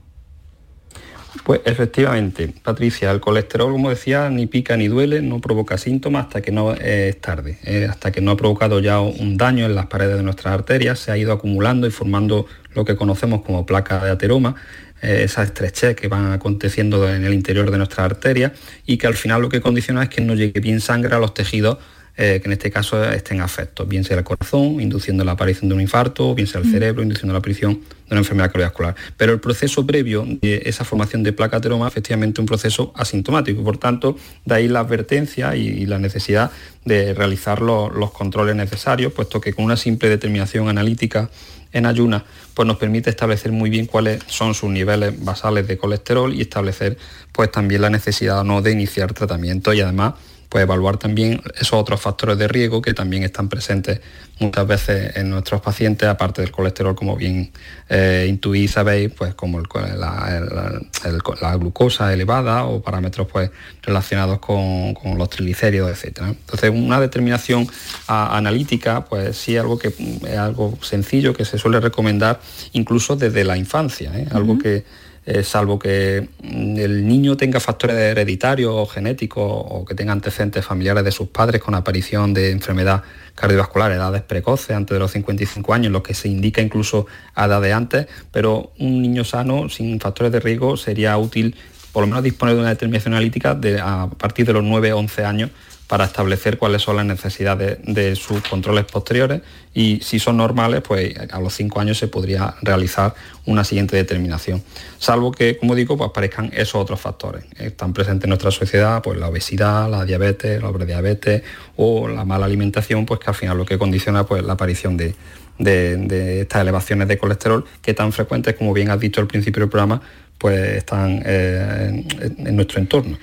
Pues 1.45 1.61
efectivamente, 1.65 2.53
Patricia, 2.63 3.11
el 3.11 3.21
colesterol, 3.21 3.73
como 3.73 3.91
decía, 3.91 4.29
ni 4.29 4.47
pica 4.47 4.77
ni 4.77 4.89
duele, 4.89 5.23
no 5.23 5.41
provoca 5.41 5.79
síntomas 5.79 6.27
hasta 6.27 6.43
que 6.43 6.53
no 6.53 6.75
es 6.75 7.21
tarde, 7.21 7.59
eh, 7.65 7.87
hasta 7.89 8.13
que 8.13 8.21
no 8.21 8.33
ha 8.33 8.37
provocado 8.37 8.81
ya 8.81 9.01
un 9.01 9.37
daño 9.37 9.65
en 9.65 9.75
las 9.75 9.87
paredes 9.87 10.17
de 10.17 10.23
nuestras 10.23 10.55
arterias, 10.55 10.99
se 10.99 11.13
ha 11.13 11.17
ido 11.17 11.33
acumulando 11.33 11.87
y 11.87 11.91
formando 11.91 12.47
lo 12.75 12.85
que 12.85 12.95
conocemos 12.95 13.43
como 13.43 13.65
placa 13.65 14.05
de 14.05 14.11
ateroma, 14.11 14.55
eh, 15.03 15.23
esa 15.25 15.43
estrechez 15.43 15.97
que 15.97 16.09
van 16.09 16.33
aconteciendo 16.33 17.09
en 17.09 17.25
el 17.25 17.33
interior 17.33 17.71
de 17.71 17.79
nuestras 17.79 18.05
arterias 18.05 18.53
y 18.85 18.99
que 18.99 19.07
al 19.07 19.15
final 19.15 19.41
lo 19.41 19.49
que 19.49 19.63
condiciona 19.63 20.03
es 20.03 20.09
que 20.11 20.21
no 20.21 20.35
llegue 20.35 20.61
bien 20.61 20.81
sangre 20.81 21.15
a 21.15 21.19
los 21.19 21.33
tejidos 21.33 21.79
eh, 22.23 22.39
que 22.39 22.49
en 22.49 22.53
este 22.53 22.71
caso 22.71 23.03
estén 23.03 23.41
afectos, 23.41 23.89
bien 23.89 24.05
sea 24.05 24.19
el 24.19 24.25
corazón, 24.25 24.79
induciendo 24.79 25.25
la 25.25 25.33
aparición 25.33 25.71
de 25.71 25.75
un 25.75 25.81
infarto, 25.81 26.35
bien 26.35 26.47
sea 26.47 26.61
el 26.61 26.67
mm. 26.67 26.71
cerebro, 26.71 27.03
induciendo 27.03 27.33
la 27.33 27.39
aparición 27.39 27.81
de 27.81 28.11
una 28.11 28.19
enfermedad 28.19 28.53
cardiovascular. 28.53 28.95
Pero 29.17 29.33
el 29.33 29.41
proceso 29.41 29.87
previo 29.87 30.27
de 30.27 30.61
esa 30.67 30.85
formación 30.85 31.23
de 31.23 31.33
placa 31.33 31.57
ateroma 31.57 31.87
es 31.87 31.95
efectivamente 31.95 32.43
un 32.43 32.47
proceso 32.47 32.93
asintomático, 32.95 33.65
por 33.65 33.79
tanto, 33.79 34.19
de 34.45 34.55
ahí 34.55 34.69
la 34.69 34.81
advertencia 34.81 35.57
y, 35.57 35.87
la 35.87 35.99
necesidad 35.99 36.51
de 36.85 37.15
realizar 37.15 37.63
los, 37.63 38.11
controles 38.11 38.55
necesarios, 38.55 39.15
puesto 39.15 39.41
que 39.41 39.55
con 39.55 39.65
una 39.65 39.79
simple 39.79 40.11
determinación 40.11 40.69
analítica 40.69 41.31
en 41.73 41.87
ayunas, 41.87 42.25
pues 42.53 42.69
nos 42.69 42.77
permite 42.77 43.09
establecer 43.09 43.51
muy 43.51 43.71
bien 43.71 43.87
cuáles 43.87 44.23
son 44.27 44.53
sus 44.53 44.69
niveles 44.69 45.25
basales 45.25 45.67
de 45.67 45.79
colesterol 45.79 46.35
y 46.35 46.43
establecer 46.43 46.99
pues 47.33 47.51
también 47.51 47.81
la 47.81 47.89
necesidad 47.89 48.41
o 48.41 48.45
no 48.45 48.61
de 48.61 48.73
iniciar 48.73 49.15
tratamiento 49.15 49.73
y 49.73 49.81
además 49.81 50.15
pues 50.51 50.65
evaluar 50.65 50.99
también 50.99 51.41
esos 51.55 51.75
otros 51.75 52.01
factores 52.01 52.37
de 52.37 52.49
riesgo 52.49 52.83
que 52.83 52.93
también 52.93 53.23
están 53.23 53.49
presentes 53.49 54.01
muchas 54.41 54.67
veces 54.67 55.17
en 55.17 55.31
nuestros 55.31 55.61
pacientes, 55.61 56.09
aparte 56.09 56.43
del 56.43 56.51
colesterol, 56.51 56.97
como 56.97 57.15
bien 57.15 57.53
eh, 57.89 58.27
intuís, 58.29 58.73
sabéis, 58.73 59.13
pues 59.17 59.35
como 59.35 59.61
la, 59.61 61.57
glucosa 61.57 62.13
elevada 62.13 62.65
o 62.65 62.83
parámetros 62.83 63.29
pues, 63.29 63.51
relacionados 63.83 64.41
con, 64.41 64.95
los 65.17 65.31
triglicéridos, 65.31 65.91
etc. 65.91 66.23
Entonces, 66.23 66.71
una 66.71 67.01
determinación 67.01 67.69
analítica, 68.09 69.05
pues 69.05 69.37
sí 69.37 69.57
algo 69.57 69.79
que 69.79 69.89
es 70.27 70.39
algo 70.39 70.77
sencillo 70.83 71.33
que 71.33 71.45
se 71.45 71.59
suele 71.59 71.79
recomendar 71.79 72.41
incluso 72.73 73.15
desde 73.15 73.45
la 73.45 73.57
infancia, 73.57 74.11
¿eh? 74.19 74.27
algo 74.33 74.59
que 74.59 74.85
eh, 75.27 75.43
salvo 75.43 75.79
que 75.79 76.29
mm, 76.43 76.77
el 76.79 77.07
niño 77.07 77.37
tenga 77.37 77.61
factores 77.61 77.97
hereditarios 77.97 78.73
o 78.75 78.87
genéticos 78.87 79.45
o 79.47 79.85
que 79.85 79.95
tenga 79.95 80.13
antecedentes 80.13 80.65
familiares 80.65 81.05
de 81.05 81.13
sus 81.13 81.29
padres 81.29 81.61
con 81.61 81.75
aparición 81.75 82.33
de 82.33 82.51
enfermedad 82.51 83.03
cardiovascular, 83.35 83.93
edades 83.93 84.23
precoces, 84.23 84.77
antes 84.77 84.95
de 84.95 84.99
los 84.99 85.11
55 85.13 85.75
años, 85.75 85.93
lo 85.93 86.03
que 86.03 86.15
se 86.15 86.29
indica 86.29 86.61
incluso 86.61 87.07
a 87.35 87.47
edad 87.47 87.61
de 87.61 87.73
antes, 87.73 88.07
pero 88.33 88.73
un 88.79 89.03
niño 89.03 89.25
sano 89.25 89.69
sin 89.69 90.01
factores 90.01 90.33
de 90.33 90.41
riesgo 90.41 90.77
sería 90.77 91.17
útil 91.17 91.55
por 91.93 92.03
lo 92.03 92.07
menos 92.07 92.23
disponer 92.23 92.55
de 92.55 92.61
una 92.61 92.71
determinación 92.71 93.15
analítica 93.15 93.55
de, 93.55 93.81
a 93.81 94.09
partir 94.09 94.47
de 94.47 94.53
los 94.53 94.63
9 94.63 94.93
o 94.93 94.99
11 94.99 95.25
años 95.25 95.51
para 95.91 96.05
establecer 96.05 96.57
cuáles 96.57 96.83
son 96.83 96.95
las 96.95 97.05
necesidades 97.05 97.79
de 97.83 98.15
sus 98.15 98.41
controles 98.43 98.85
posteriores 98.85 99.43
y 99.75 99.99
si 100.05 100.21
son 100.21 100.37
normales, 100.37 100.83
pues 100.87 101.13
a 101.33 101.41
los 101.41 101.53
cinco 101.53 101.81
años 101.81 101.99
se 101.99 102.07
podría 102.07 102.55
realizar 102.63 103.13
una 103.47 103.65
siguiente 103.65 103.97
determinación. 103.97 104.63
Salvo 105.01 105.33
que, 105.33 105.57
como 105.57 105.75
digo, 105.75 105.97
pues 105.97 106.11
aparezcan 106.11 106.53
esos 106.55 106.77
otros 106.77 107.01
factores. 107.01 107.45
Están 107.59 107.93
presentes 107.93 108.23
en 108.23 108.29
nuestra 108.29 108.53
sociedad, 108.53 109.03
pues 109.03 109.19
la 109.19 109.27
obesidad, 109.27 109.91
la 109.91 110.05
diabetes, 110.05 110.63
la 110.63 110.73
prediabetes 110.73 111.43
o 111.75 112.07
la 112.07 112.25
mala 112.25 112.47
alimentación, 112.47 113.05
pues 113.05 113.19
que 113.19 113.31
al 113.31 113.35
final 113.35 113.59
lo 113.59 113.67
que 113.67 113.77
condiciona 113.77 114.25
pues 114.25 114.45
la 114.45 114.53
aparición 114.53 114.97
de, 114.97 115.17
estas 115.59 116.63
elevaciones 116.63 117.09
de 117.09 117.19
colesterol 117.19 117.65
que 117.83 117.95
tan 117.95 118.13
frecuentes, 118.13 118.55
como 118.55 118.73
bien 118.73 118.91
has 118.91 119.01
dicho 119.01 119.21
al 119.21 119.27
principio 119.27 119.59
del 119.59 119.69
programa, 119.69 120.01
pues 120.39 120.77
están 120.77 121.21
eh, 121.27 122.05
en 122.39 122.55
nuestro 122.55 122.79
entorno. 122.79 123.19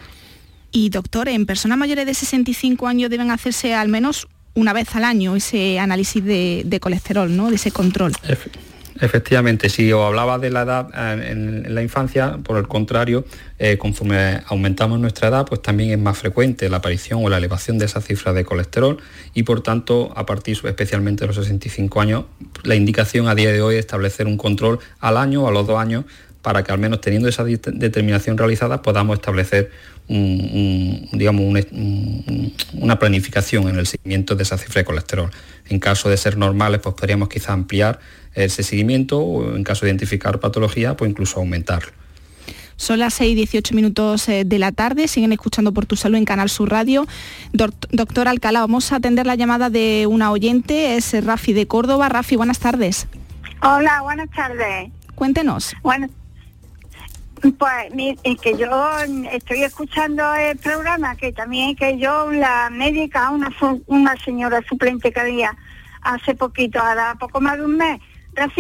Y 0.72 0.90
doctor, 0.90 1.30
en 1.30 1.46
personas 1.46 1.78
mayores 1.78 2.06
de 2.06 2.14
65 2.14 2.88
años 2.88 3.10
deben 3.10 3.32
hacerse 3.32 3.74
al 3.74 3.88
menos 3.88 4.28
una 4.54 4.74
vez 4.74 4.96
al 4.96 5.04
año 5.04 5.36
ese 5.36 5.80
análisis 5.80 6.24
de, 6.24 6.80
colesterol, 6.82 7.36
¿no? 7.36 7.50
De 7.50 7.56
ese 7.56 7.72
control. 7.72 8.14
Efectivamente, 9.00 9.70
si 9.70 9.92
os 9.92 10.04
hablaba 10.04 10.40
de 10.40 10.50
la 10.50 10.64
edad 10.64 11.22
en, 11.22 11.76
la 11.76 11.84
infancia, 11.84 12.40
por 12.44 12.58
el 12.58 12.68
contrario, 12.68 13.26
eh, 13.60 13.78
conforme 13.78 14.42
aumentamos 14.48 15.00
nuestra 15.00 15.28
edad, 15.28 15.46
pues 15.46 15.62
también 15.62 15.92
es 15.92 16.00
más 16.00 16.18
frecuente 16.18 16.68
la 16.70 16.78
aparición 16.78 17.24
o 17.24 17.30
la 17.30 17.38
elevación 17.38 17.78
de 17.78 17.86
esa 17.86 18.02
cifra 18.02 18.34
de 18.34 18.44
colesterol 18.44 18.98
y 19.36 19.44
por 19.44 19.62
tanto, 19.62 20.12
a 20.16 20.26
partir 20.26 20.58
especialmente 20.64 21.22
de 21.22 21.28
los 21.28 21.36
65 21.36 22.02
años, 22.02 22.26
la 22.64 22.74
indicación 22.74 23.28
a 23.28 23.36
día 23.36 23.52
de 23.52 23.62
hoy 23.62 23.76
es 23.76 23.82
establecer 23.82 24.26
un 24.26 24.38
control 24.38 24.80
al 25.00 25.18
año 25.18 25.44
o 25.44 25.48
a 25.48 25.52
los 25.52 25.68
dos 25.68 25.80
años 25.80 26.06
para 26.42 26.64
que 26.64 26.72
al 26.72 26.80
menos 26.80 27.02
teniendo 27.02 27.28
esa 27.28 27.44
determinación 27.44 28.38
realizada 28.38 28.82
podamos 28.82 29.16
establecer 29.16 29.72
digamos, 30.08 31.66
una 32.74 32.98
planificación 32.98 33.68
en 33.68 33.78
el 33.78 33.88
seguimiento 33.88 34.36
de 34.36 34.44
esa 34.44 34.58
cifra 34.58 34.82
de 34.82 34.86
colesterol. 34.86 35.30
En 35.68 35.80
caso 35.80 36.10
de 36.10 36.16
ser 36.18 36.38
normales, 36.38 36.80
pues 36.82 36.96
podríamos 36.96 37.28
quizá 37.28 37.54
ampliar 37.54 38.00
ese 38.34 38.64
seguimiento 38.64 39.20
o 39.20 39.56
en 39.56 39.64
caso 39.64 39.86
de 39.86 39.92
identificar 39.92 40.40
patología, 40.40 40.96
pues 40.96 41.12
incluso 41.12 41.40
aumentarlo. 41.40 41.92
Son 42.78 43.00
las 43.00 43.16
6 43.16 43.32
y 43.32 43.36
18 43.36 43.74
minutos 43.74 44.30
eh, 44.30 44.44
de 44.46 44.60
la 44.60 44.72
tarde, 44.72 45.08
siguen 45.08 45.32
escuchando 45.32 45.74
por 45.74 45.88
tu 45.88 45.96
salud 45.96 46.16
en 46.16 46.26
Canal 46.26 46.48
Sur 46.48 46.70
Radio. 46.70 47.08
Doctor 47.52 48.28
Alcalá, 48.28 48.60
vamos 48.60 48.92
a 48.92 48.98
atender 48.98 49.26
la 49.26 49.34
llamada 49.34 49.72
de 49.72 50.06
una 50.08 50.32
oyente, 50.32 50.96
es 50.96 51.26
Rafi 51.26 51.54
de 51.54 51.66
Córdoba. 51.66 52.08
Rafi, 52.08 52.36
buenas 52.36 52.60
tardes. 52.60 53.08
Hola, 53.64 54.02
buenas 54.04 54.30
tardes. 54.30 54.92
Cuéntenos. 55.16 55.74
Bueno, 55.82 56.08
pues 57.58 57.94
es 58.24 58.40
que 58.42 58.58
yo 58.58 58.68
estoy 59.32 59.64
escuchando 59.64 60.34
el 60.36 60.58
programa, 60.58 61.16
que 61.16 61.32
también 61.32 61.76
que 61.76 61.98
yo, 61.98 62.32
la 62.32 62.70
médica, 62.70 63.30
una, 63.32 63.50
una 63.88 64.16
señora 64.18 64.62
suplente 64.68 65.12
que 65.12 65.20
había 65.20 65.56
hace 66.02 66.36
poquito, 66.36 66.80
ahora 66.80 67.16
poco 67.20 67.42
más 67.42 67.58
de 67.58 67.66
un 67.66 67.78
mes, 67.78 68.00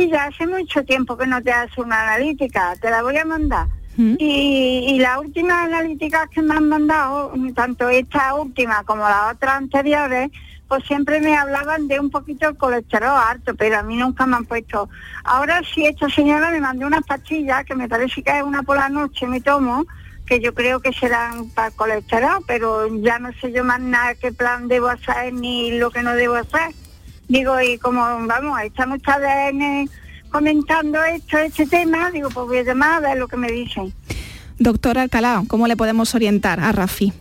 ya 0.10 0.26
hace 0.26 0.48
mucho 0.48 0.84
tiempo 0.84 1.18
que 1.18 1.28
no 1.28 1.42
te 1.42 1.52
hace 1.52 1.82
una 1.82 2.02
analítica, 2.02 2.74
te 2.82 2.90
la 2.90 3.04
voy 3.04 3.18
a 3.18 3.26
mandar. 3.26 3.68
y, 3.98 4.86
y 4.90 5.00
la 5.00 5.20
última 5.20 5.64
analítica 5.64 6.28
que 6.28 6.42
me 6.42 6.56
han 6.56 6.70
mandado, 6.70 7.34
tanto 7.56 7.90
esta 7.90 8.36
última 8.36 8.84
como 8.84 9.04
las 9.04 9.34
otras 9.34 9.56
anteriores, 9.56 10.30
pues 10.68 10.84
siempre 10.86 11.22
me 11.22 11.36
hablaban 11.36 11.88
de 11.88 12.00
un 12.00 12.10
poquito 12.10 12.50
el 12.50 12.58
colesterol 12.58 13.18
alto, 13.18 13.56
pero 13.56 13.80
a 13.80 13.84
mí 13.84 13.96
nunca 13.96 14.26
me 14.26 14.36
han 14.36 14.46
puesto. 14.46 14.90
Ahora 15.24 15.62
sí, 15.74 15.86
esta 15.86 16.10
señora 16.10 16.52
me 16.52 16.60
mandó 16.60 16.88
unas 16.88 17.06
pastillas, 17.06 17.66
que 17.66 17.76
me 17.76 17.88
parece 17.88 18.22
que 18.22 18.38
es 18.38 18.44
una 18.44 18.64
por 18.64 18.78
la 18.78 18.90
noche, 18.90 19.28
me 19.28 19.42
tomo, 19.42 19.86
que 20.26 20.40
yo 20.40 20.54
creo 20.54 20.82
que 20.82 20.92
serán 20.92 21.50
para 21.52 21.70
el 21.70 21.74
colesterol, 21.74 22.44
pero 22.46 22.88
ya 23.02 23.18
no 23.20 23.32
sé 23.40 23.52
yo 23.52 23.64
más 23.64 23.80
nada 23.80 24.16
qué 24.16 24.32
plan 24.32 24.68
debo 24.68 24.90
hacer 24.90 25.34
ni 25.34 25.78
lo 25.78 25.90
que 25.90 26.04
no 26.04 26.14
debo 26.14 26.36
hacer. 26.36 26.74
Digo, 27.30 27.60
y 27.62 27.78
como, 27.78 28.02
vamos, 28.02 28.60
estamos 28.62 28.98
ustedes 28.98 29.50
en, 29.50 29.90
comentando 30.30 31.04
esto, 31.04 31.38
este 31.38 31.66
tema, 31.66 32.12
digo, 32.12 32.30
pues 32.30 32.48
voy 32.48 32.58
a 32.58 32.64
llamar 32.64 32.94
a 32.94 33.10
ver 33.10 33.18
lo 33.18 33.28
que 33.28 33.38
me 33.38 33.52
dicen. 33.52 33.94
Doctor 34.60 34.98
Alcalá, 34.98 35.44
¿cómo 35.48 35.68
le 35.68 35.78
podemos 35.78 36.14
orientar 36.16 36.60
a 36.60 36.72
Rafi? 36.72 37.14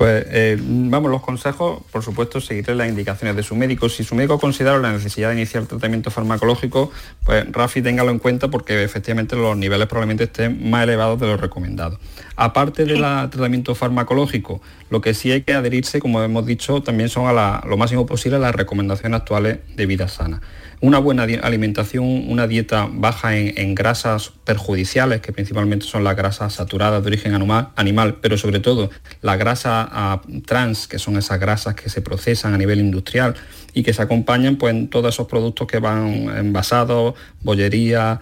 Pues 0.00 0.24
eh, 0.30 0.56
vamos, 0.58 1.10
los 1.10 1.20
consejos, 1.20 1.82
por 1.92 2.02
supuesto, 2.02 2.40
seguiré 2.40 2.74
las 2.74 2.88
indicaciones 2.88 3.36
de 3.36 3.42
su 3.42 3.54
médico. 3.54 3.90
Si 3.90 4.02
su 4.02 4.14
médico 4.14 4.38
considera 4.38 4.78
la 4.78 4.92
necesidad 4.92 5.28
de 5.28 5.34
iniciar 5.34 5.66
tratamiento 5.66 6.10
farmacológico, 6.10 6.90
pues 7.22 7.44
Rafi 7.52 7.82
téngalo 7.82 8.10
en 8.10 8.18
cuenta 8.18 8.48
porque 8.48 8.82
efectivamente 8.82 9.36
los 9.36 9.58
niveles 9.58 9.88
probablemente 9.88 10.24
estén 10.24 10.70
más 10.70 10.84
elevados 10.84 11.20
de 11.20 11.26
lo 11.26 11.36
recomendado. 11.36 11.98
Aparte 12.34 12.86
del 12.86 13.00
tratamiento 13.00 13.74
farmacológico, 13.74 14.62
lo 14.88 15.02
que 15.02 15.12
sí 15.12 15.32
hay 15.32 15.42
que 15.42 15.52
adherirse, 15.52 16.00
como 16.00 16.22
hemos 16.22 16.46
dicho, 16.46 16.82
también 16.82 17.10
son 17.10 17.26
a 17.26 17.62
lo 17.66 17.76
máximo 17.76 18.06
posible 18.06 18.36
a 18.36 18.40
las 18.40 18.54
recomendaciones 18.54 19.20
actuales 19.20 19.58
de 19.76 19.84
vida 19.84 20.08
sana. 20.08 20.40
Una 20.82 20.98
buena 20.98 21.24
alimentación, 21.24 22.30
una 22.30 22.46
dieta 22.46 22.88
baja 22.90 23.36
en, 23.36 23.74
grasas 23.74 24.32
perjudiciales, 24.44 25.20
que 25.20 25.30
principalmente 25.30 25.84
son 25.84 26.04
las 26.04 26.16
grasas 26.16 26.54
saturadas 26.54 27.02
de 27.02 27.08
origen 27.08 27.34
animal, 27.34 28.16
pero 28.22 28.38
sobre 28.38 28.60
todo 28.60 28.88
la 29.20 29.36
grasa 29.36 29.86
ah, 29.92 30.22
trans, 30.46 30.88
que 30.88 30.98
son 30.98 31.18
esas 31.18 31.38
grasas 31.38 31.74
que 31.74 31.90
se 31.90 32.00
procesan 32.00 32.54
a 32.54 32.58
nivel 32.58 32.80
industrial 32.80 33.34
y 33.74 33.82
que 33.82 33.92
se 33.92 34.02
acompañan 34.02 34.56
pues, 34.56 34.74
en 34.74 34.88
todos 34.88 35.14
esos 35.14 35.26
productos 35.26 35.66
que 35.66 35.78
van 35.78 36.28
envasados, 36.36 37.14
bollería, 37.42 38.20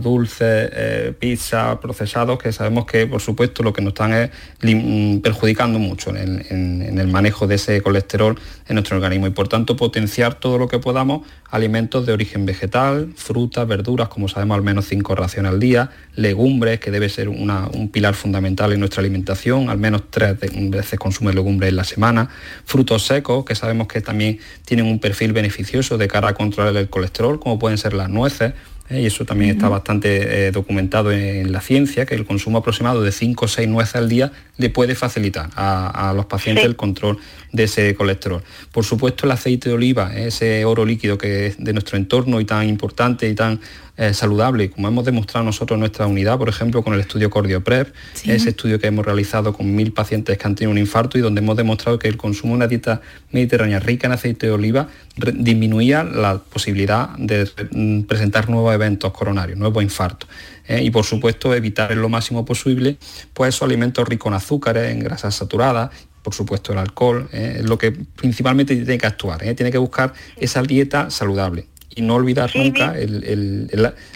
dulces, 0.00 0.70
eh, 0.72 1.14
pizza, 1.18 1.78
procesados, 1.80 2.38
que 2.38 2.52
sabemos 2.52 2.84
que 2.84 3.06
por 3.06 3.20
supuesto 3.20 3.62
lo 3.62 3.72
que 3.72 3.80
nos 3.80 3.92
están 3.92 4.12
es 4.12 4.30
mm, 4.62 5.18
perjudicando 5.18 5.78
mucho 5.78 6.14
en, 6.14 6.98
el 6.98 7.08
manejo 7.08 7.46
de 7.46 7.54
ese 7.54 7.80
colesterol 7.80 8.38
en 8.68 8.74
nuestro 8.74 8.96
organismo. 8.96 9.26
Y 9.26 9.30
por 9.30 9.48
tanto 9.48 9.76
potenciar 9.76 10.34
todo 10.34 10.58
lo 10.58 10.68
que 10.68 10.78
podamos 10.78 11.26
alimentos 11.50 12.06
de 12.06 12.12
origen 12.12 12.44
vegetal, 12.46 13.12
frutas, 13.14 13.66
verduras, 13.68 14.08
como 14.08 14.26
sabemos 14.26 14.56
al 14.56 14.62
menos 14.62 14.86
cinco 14.86 15.14
raciones 15.14 15.52
al 15.52 15.60
día, 15.60 15.90
legumbres, 16.16 16.80
que 16.80 16.90
debe 16.90 17.08
ser 17.08 17.28
un 17.28 17.90
pilar 17.92 18.14
fundamental 18.14 18.72
en 18.72 18.80
nuestra 18.80 19.00
alimentación, 19.00 19.68
al 19.68 19.78
menos 19.78 20.10
tres 20.10 20.38
veces 20.40 20.98
consume 20.98 21.32
legumbres 21.32 21.68
en 21.68 21.76
la 21.76 21.84
semana, 21.84 22.30
frutos 22.64 23.06
secos, 23.06 23.44
que 23.44 23.54
sabemos 23.54 23.86
que 23.86 24.00
también 24.00 24.38
tienen 24.72 24.90
un 24.90 25.00
perfil 25.00 25.34
beneficioso 25.34 25.98
de 25.98 26.08
cara 26.08 26.28
a 26.28 26.32
controlar 26.32 26.74
el 26.78 26.88
colesterol, 26.88 27.38
como 27.38 27.58
pueden 27.58 27.76
ser 27.76 27.92
las 27.92 28.08
nueces, 28.08 28.54
¿eh? 28.88 29.02
y 29.02 29.04
eso 29.04 29.26
también 29.26 29.50
está 29.50 29.68
bastante 29.68 30.46
eh, 30.46 30.50
documentado 30.50 31.12
en 31.12 31.52
la 31.52 31.60
ciencia, 31.60 32.06
que 32.06 32.14
el 32.14 32.24
consumo 32.24 32.56
aproximado 32.56 33.02
de 33.02 33.12
5 33.12 33.44
o 33.44 33.48
6 33.48 33.68
nueces 33.68 33.96
al 33.96 34.08
día 34.08 34.32
le 34.56 34.70
puede 34.70 34.94
facilitar 34.94 35.50
a, 35.56 36.14
los 36.16 36.24
pacientes 36.24 36.64
el 36.64 36.76
control 36.76 37.18
de 37.52 37.64
ese 37.64 37.94
colesterol. 37.94 38.42
Por 38.72 38.84
supuesto 38.84 39.26
el 39.26 39.32
aceite 39.32 39.68
de 39.68 39.74
oliva, 39.74 40.16
ese 40.16 40.64
oro 40.64 40.84
líquido 40.84 41.18
que 41.18 41.46
es 41.46 41.62
de 41.62 41.72
nuestro 41.72 41.96
entorno 41.98 42.40
y 42.40 42.44
tan 42.44 42.68
importante 42.68 43.28
y 43.28 43.34
tan 43.34 43.60
eh, 43.98 44.14
saludable, 44.14 44.70
como 44.70 44.88
hemos 44.88 45.04
demostrado 45.04 45.44
nosotros 45.44 45.76
en 45.76 45.80
nuestra 45.80 46.06
unidad, 46.06 46.38
por 46.38 46.48
ejemplo, 46.48 46.82
con 46.82 46.94
el 46.94 47.00
estudio 47.00 47.28
CordioPrep, 47.28 47.94
ese 48.24 48.48
estudio 48.48 48.78
que 48.78 48.86
hemos 48.86 49.04
realizado 49.04 49.52
con 49.52 49.74
mil 49.74 49.92
pacientes 49.92 50.38
que 50.38 50.46
han 50.46 50.54
tenido 50.54 50.70
un 50.70 50.78
infarto 50.78 51.18
y 51.18 51.20
donde 51.20 51.42
hemos 51.42 51.58
demostrado 51.58 51.98
que 51.98 52.08
el 52.08 52.16
consumo 52.16 52.54
de 52.54 52.56
una 52.56 52.66
dieta 52.68 53.02
mediterránea 53.32 53.80
rica 53.80 54.06
en 54.06 54.14
aceite 54.14 54.46
de 54.46 54.52
oliva 54.52 54.88
disminuía 55.34 56.04
la 56.04 56.38
posibilidad 56.38 57.10
de 57.18 57.46
mm, 57.70 58.02
presentar 58.04 58.48
nuevos 58.48 58.74
eventos 58.74 59.12
coronarios, 59.12 59.58
nuevos 59.58 59.82
infartos. 59.82 60.28
¿eh? 60.66 60.82
y 60.82 60.90
por 60.90 61.04
supuesto 61.04 61.54
evitar 61.54 61.92
en 61.92 62.00
lo 62.00 62.08
máximo 62.08 62.44
posible 62.44 62.96
pues 63.34 63.54
esos 63.54 63.66
alimentos 63.66 64.08
ricos 64.08 64.30
en 64.30 64.34
azúcares, 64.34 64.90
en 64.90 65.00
grasas 65.00 65.34
saturadas 65.34 65.90
por 66.22 66.34
supuesto 66.34 66.72
el 66.72 66.78
alcohol, 66.78 67.28
¿eh? 67.32 67.56
es 67.58 67.64
lo 67.64 67.78
que 67.78 67.92
principalmente 67.92 68.74
tiene 68.74 68.98
que 68.98 69.06
actuar, 69.06 69.40
tiene 69.40 69.70
que 69.70 69.78
buscar 69.78 70.12
esa 70.36 70.62
dieta 70.62 71.10
saludable 71.10 71.66
y 71.94 72.02
no 72.02 72.14
olvidar 72.14 72.50
nunca 72.54 72.94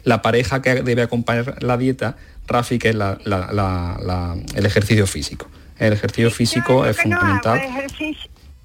la, 0.04 0.22
pareja 0.22 0.62
que 0.62 0.82
debe 0.82 1.02
acompañar 1.02 1.62
la 1.62 1.76
dieta, 1.76 2.16
Rafi, 2.46 2.78
que 2.78 2.90
es 2.90 2.94
el 2.94 4.66
ejercicio 4.66 5.06
físico. 5.06 5.48
El 5.78 5.92
ejercicio 5.92 6.30
físico 6.30 6.86
es 6.86 6.96
fundamental. 6.96 7.60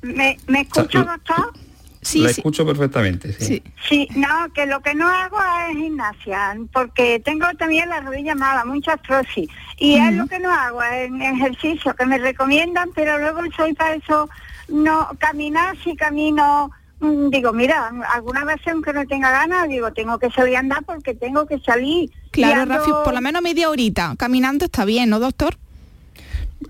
¿Me, 0.01 0.38
me 0.47 0.62
escucha, 0.62 1.04
doctor? 1.04 1.54
Sí, 2.01 2.19
la 2.19 2.31
escucho 2.31 2.65
perfectamente, 2.65 3.31
sí. 3.33 3.61
sí. 3.87 4.07
no, 4.15 4.51
que 4.53 4.65
lo 4.65 4.81
que 4.81 4.95
no 4.95 5.07
hago 5.07 5.37
es 5.69 5.77
gimnasia, 5.77 6.57
porque 6.73 7.19
tengo 7.19 7.45
también 7.59 7.89
la 7.89 8.01
rodilla 8.01 8.33
mala, 8.33 8.65
mucha 8.65 8.93
artrosis, 8.93 9.49
y 9.77 9.95
es 9.95 10.13
lo 10.13 10.25
que 10.27 10.39
no 10.39 10.51
hago, 10.51 10.81
es 10.81 11.11
ejercicio 11.19 11.95
que 11.95 12.05
me 12.05 12.17
recomiendan, 12.17 12.89
pero 12.95 13.19
luego 13.19 13.41
soy 13.55 13.73
para 13.73 13.95
eso, 13.95 14.29
no, 14.67 15.09
caminar 15.19 15.77
si 15.83 15.95
camino 15.95 16.71
Mm, 17.01 17.29
digo, 17.29 17.51
mira, 17.51 17.91
alguna 18.13 18.45
vez 18.45 18.61
aunque 18.67 18.93
no 18.93 19.05
tenga 19.07 19.31
ganas, 19.31 19.67
digo, 19.67 19.91
tengo 19.91 20.19
que 20.19 20.29
salir 20.29 20.55
a 20.55 20.59
andar 20.59 20.83
porque 20.83 21.15
tengo 21.15 21.47
que 21.47 21.59
salir. 21.59 22.11
Claro, 22.29 22.65
Rafi, 22.65 22.91
por 23.03 23.13
lo 23.13 23.21
menos 23.21 23.41
media 23.41 23.69
horita 23.69 24.13
caminando 24.17 24.65
está 24.65 24.85
bien, 24.85 25.09
¿no, 25.09 25.19
doctor? 25.19 25.57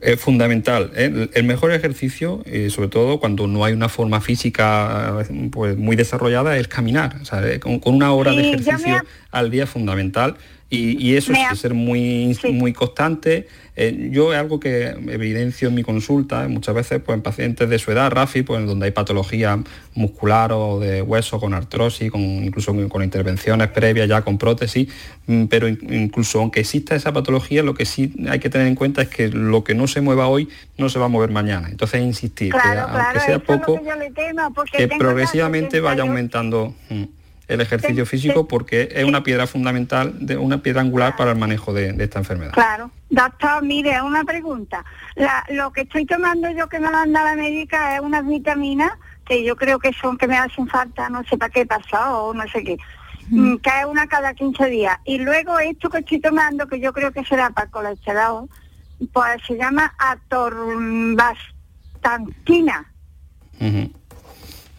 Es 0.01 0.19
fundamental. 0.19 0.91
¿eh? 0.95 1.29
El 1.33 1.43
mejor 1.43 1.71
ejercicio, 1.71 2.41
eh, 2.45 2.69
sobre 2.71 2.89
todo 2.89 3.19
cuando 3.19 3.47
no 3.47 3.63
hay 3.63 3.73
una 3.73 3.87
forma 3.87 4.19
física 4.19 5.23
pues, 5.51 5.77
muy 5.77 5.95
desarrollada, 5.95 6.57
es 6.57 6.67
caminar. 6.67 7.17
Con, 7.59 7.79
una 7.85 8.11
hora 8.11 8.31
de 8.31 8.41
ejercicio 8.41 9.01
al 9.31 9.51
día 9.51 9.65
es 9.65 9.69
fundamental 9.69 10.37
y, 10.73 11.15
eso 11.17 11.33
es 11.33 11.59
ser 11.59 11.73
muy, 11.73 12.37
muy 12.49 12.71
constante. 12.71 13.45
Eh, 13.75 14.09
yo 14.11 14.33
es 14.33 14.39
algo 14.39 14.57
que 14.57 14.85
evidencio 14.85 15.67
en 15.67 15.75
mi 15.75 15.83
consulta, 15.83 16.47
muchas 16.47 16.73
veces 16.73 17.01
pues, 17.05 17.17
en 17.17 17.21
pacientes 17.21 17.69
de 17.69 17.77
su 17.77 17.91
edad, 17.91 18.09
Rafi, 18.09 18.43
pues, 18.43 18.65
donde 18.65 18.85
hay 18.85 18.91
patología 18.91 19.61
muscular 19.95 20.53
o 20.53 20.79
de 20.79 21.01
hueso 21.01 21.41
con 21.41 21.53
artrosis, 21.53 22.09
con, 22.09 22.21
incluso 22.21 22.73
con 22.87 23.03
intervenciones 23.03 23.67
previas 23.67 24.07
ya 24.07 24.21
con 24.21 24.37
prótesis, 24.37 24.87
mm, 25.27 25.45
pero 25.47 25.67
incluso 25.67 26.39
aunque 26.39 26.61
exista 26.61 26.95
esa 26.95 27.11
patología, 27.11 27.63
lo 27.63 27.73
que 27.73 27.85
sí 27.85 28.13
hay 28.29 28.39
que 28.39 28.49
tener 28.49 28.67
en 28.67 28.75
cuenta 28.75 29.01
es 29.01 29.09
que 29.09 29.27
lo 29.27 29.65
que 29.65 29.75
no 29.75 29.87
se 29.87 29.99
mueva 29.99 30.27
hoy 30.27 30.47
no 30.77 30.87
se 30.87 30.99
va 30.99 31.05
a 31.05 31.09
mover 31.09 31.31
mañana. 31.31 31.67
Entonces 31.69 32.01
insistir, 32.01 32.53
que 32.53 32.59
aunque 32.59 33.19
sea 33.19 33.39
poco, 33.39 33.77
que, 34.71 34.87
progresivamente 34.87 35.81
vaya 35.81 36.03
aumentando. 36.03 36.73
Mm 36.89 37.20
el 37.51 37.61
ejercicio 37.61 38.05
físico 38.05 38.47
porque 38.47 38.89
es 38.93 39.03
una 39.03 39.23
piedra 39.23 39.45
fundamental, 39.45 40.25
de 40.25 40.37
una 40.37 40.61
piedra 40.61 40.81
angular 40.81 41.15
para 41.17 41.31
el 41.31 41.37
manejo 41.37 41.73
de, 41.73 41.95
esta 41.99 42.19
enfermedad. 42.19 42.53
Claro. 42.53 42.91
Doctor, 43.09 43.61
mire, 43.63 44.01
una 44.01 44.23
pregunta. 44.23 44.85
lo 45.49 45.73
que 45.73 45.81
estoy 45.81 46.05
tomando 46.05 46.49
yo 46.51 46.69
que 46.69 46.79
me 46.79 46.89
manda 46.89 47.23
la 47.23 47.35
médica 47.35 47.95
es 47.95 48.01
unas 48.01 48.25
vitaminas 48.25 48.93
que 49.25 49.43
yo 49.43 49.57
creo 49.57 49.79
que 49.79 49.91
son 49.93 50.17
que 50.17 50.27
me 50.27 50.37
hacen 50.37 50.67
falta, 50.67 51.09
no 51.09 51.23
sé 51.25 51.37
para 51.37 51.51
qué 51.51 51.65
pasó 51.65 52.27
o 52.27 52.33
no 52.33 52.47
sé 52.47 52.63
qué. 52.63 52.77
Mm, 53.29 53.57
que 53.57 53.69
es 53.69 53.85
una 53.85 54.07
cada 54.07 54.33
15 54.33 54.65
días. 54.67 54.97
Y 55.05 55.19
luego 55.19 55.59
esto 55.59 55.89
que 55.89 55.99
estoy 55.99 56.19
tomando, 56.19 56.67
que 56.67 56.79
yo 56.79 56.93
creo 56.93 57.11
que 57.11 57.25
será 57.25 57.49
para 57.49 57.65
el 57.65 57.71
colesterol, 57.71 58.49
pues 59.13 59.41
se 59.45 59.57
llama 59.57 59.93
atorvastantina. 59.97 62.85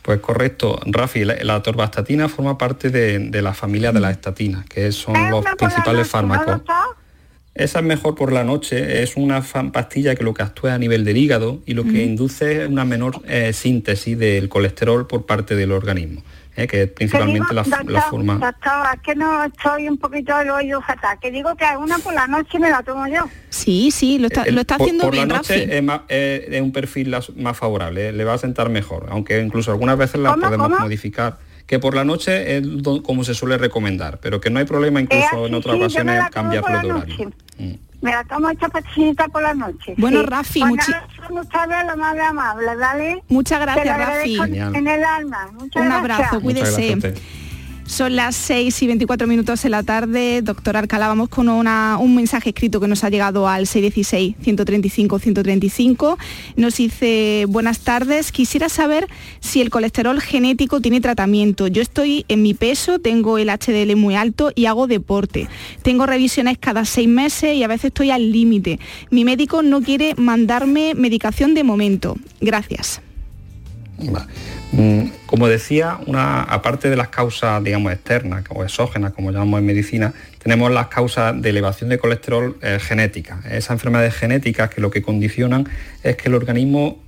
Pues 0.02 0.18
correcto, 0.18 0.80
Rafi, 0.84 1.24
la, 1.24 1.62
torvastatina 1.62 2.28
forma 2.28 2.58
parte 2.58 2.90
de, 2.90 3.42
la 3.42 3.54
familia 3.54 3.92
de 3.92 4.00
las 4.00 4.12
estatinas, 4.12 4.64
que 4.66 4.90
son 4.90 5.30
los 5.30 5.44
principales 5.56 6.08
fármacos. 6.08 6.60
Esa 7.54 7.80
es 7.80 7.84
mejor 7.84 8.14
por 8.14 8.32
la 8.32 8.44
noche, 8.44 9.02
es 9.02 9.16
una 9.16 9.42
pastilla 9.72 10.14
que 10.16 10.24
lo 10.24 10.32
que 10.32 10.42
actúa 10.42 10.74
a 10.74 10.78
nivel 10.78 11.04
del 11.04 11.18
hígado 11.18 11.60
y 11.66 11.74
lo 11.74 11.84
que 11.84 12.02
induce 12.02 12.62
es 12.62 12.68
una 12.68 12.84
menor 12.84 13.20
eh, 13.28 13.52
síntesis 13.52 14.18
del 14.18 14.48
colesterol 14.48 15.06
por 15.06 15.26
parte 15.26 15.54
del 15.54 15.70
organismo. 15.70 16.22
¿Eh? 16.56 16.66
que 16.66 16.86
principalmente 16.86 17.54
la, 17.54 17.64
forma... 17.64 18.34
Doctor, 18.34 18.86
es 18.94 19.00
que 19.02 19.14
no 19.14 19.44
estoy 19.44 19.88
un 19.88 19.98
poquito 19.98 20.36
del 20.36 20.50
oído 20.50 20.80
fatal, 20.80 21.18
que 21.20 21.30
digo 21.30 21.54
que 21.56 21.64
alguna 21.64 21.98
por 21.98 22.14
la 22.14 22.26
noche 22.26 22.58
me 22.58 22.70
la 22.70 22.82
tomo 22.82 23.06
yo. 23.06 23.28
Sí, 23.50 23.90
sí, 23.90 24.18
lo 24.18 24.26
está, 24.26 24.44
lo 24.46 24.60
está 24.60 24.76
haciendo 24.76 25.04
por 25.04 25.12
bien, 25.12 25.28
la 25.28 25.36
noche 25.36 25.76
es, 25.76 25.82
más, 25.82 26.02
es, 26.08 26.60
un 26.60 26.72
perfil 26.72 27.14
más 27.36 27.56
favorable, 27.56 28.12
le 28.12 28.24
va 28.24 28.34
a 28.34 28.38
sentar 28.38 28.68
mejor, 28.68 29.06
aunque 29.10 29.40
incluso 29.40 29.70
algunas 29.70 29.98
veces 29.98 30.20
la 30.20 30.34
podemos 30.34 30.70
modificar 30.70 31.38
que 31.66 31.78
por 31.78 31.94
la 31.94 32.04
noche 32.04 32.58
es 32.58 32.66
como 33.04 33.24
se 33.24 33.34
suele 33.34 33.56
recomendar, 33.56 34.18
pero 34.20 34.40
que 34.40 34.50
no 34.50 34.58
hay 34.58 34.64
problema 34.64 35.00
incluso 35.00 35.46
en 35.46 35.54
otras 35.54 35.76
ocasiones 35.76 36.24
cambiarlo 36.30 36.80
de 36.80 36.92
horario. 36.92 37.32
Mm. 37.58 37.91
Me 38.02 38.10
la 38.10 38.24
tomo 38.24 38.50
esta 38.50 38.68
pastillita 38.68 39.28
por 39.28 39.42
la 39.42 39.54
noche. 39.54 39.94
Bueno, 39.96 40.22
Rafi, 40.22 40.60
pues 40.60 40.70
muchas 41.30 41.68
gracias, 41.68 41.96
Muchas 43.28 43.60
gracias, 43.60 43.98
Rafi. 43.98 44.38
En 44.74 44.88
el 44.88 45.04
alma. 45.04 45.48
Muchas 45.52 45.86
Un 45.86 45.92
abrazo, 45.92 46.40
cuídese. 46.40 47.14
Son 47.92 48.16
las 48.16 48.35
6 48.37 48.83
y 48.85 48.87
24 48.87 49.26
minutos 49.26 49.62
de 49.62 49.68
la 49.68 49.83
tarde. 49.83 50.40
Doctor 50.40 50.78
Alcalá, 50.78 51.09
vamos 51.09 51.28
con 51.28 51.50
un 51.50 52.14
mensaje 52.14 52.48
escrito 52.48 52.81
que 52.81 52.88
nos 52.88 53.05
ha 53.05 53.11
llegado 53.11 53.46
al 53.46 53.66
616-135-135. 53.66 56.16
Nos 56.57 56.76
dice, 56.78 57.44
buenas 57.50 57.81
tardes, 57.81 58.33
quisiera 58.33 58.70
saber 58.70 59.09
si 59.40 59.61
el 59.61 59.68
colesterol 59.68 60.18
genético 60.22 60.81
tiene 60.81 61.02
tratamiento. 61.02 61.66
Yo 61.66 61.83
estoy 61.83 62.24
en 62.28 62.40
mi 62.40 62.55
peso, 62.55 62.98
tengo 62.98 63.37
el 63.37 63.50
HDL 63.50 63.94
muy 63.94 64.14
alto 64.14 64.52
y 64.55 64.64
hago 64.64 64.87
deporte. 64.87 65.48
Tengo 65.83 66.07
revisiones 66.07 66.57
cada 66.57 66.87
seis 66.87 67.09
meses 67.09 67.55
y 67.55 67.62
a 67.62 67.68
veces 67.68 67.88
estoy 67.88 68.11
al 68.11 68.33
límite. 68.33 68.81
Mi 69.11 69.26
médico 69.26 69.62
no 69.62 69.83
quiere 69.83 70.14
mandarme 70.16 70.94
medicación 70.94 71.52
de 71.52 71.62
momento. 71.62 72.16
Gracias. 72.40 73.02
Mm, 74.72 75.11
como 75.26 75.48
decía, 75.48 75.98
aparte 76.48 76.88
de 76.88 76.96
las 76.96 77.09
causas, 77.09 77.62
digamos, 77.62 77.92
externas 77.92 78.44
o 78.48 78.64
exógenas, 78.64 79.12
como 79.12 79.31
llamamos 79.31 79.61
en 79.61 79.66
medicina, 79.66 80.14
tenemos 80.38 80.72
las 80.72 80.88
causas 80.88 81.40
de 81.40 81.50
elevación 81.50 81.90
de 81.90 81.98
colesterol 81.98 82.57
eh, 82.62 82.78
genética. 82.81 83.40
Esas 83.46 83.72
enfermedades 83.72 84.14
genéticas 84.14 84.70
que 84.70 84.81
lo 84.81 84.90
que 84.90 85.02
condicionan 85.02 85.68
es 86.02 86.16
que 86.16 86.28
el 86.28 86.35
organismo 86.35 86.98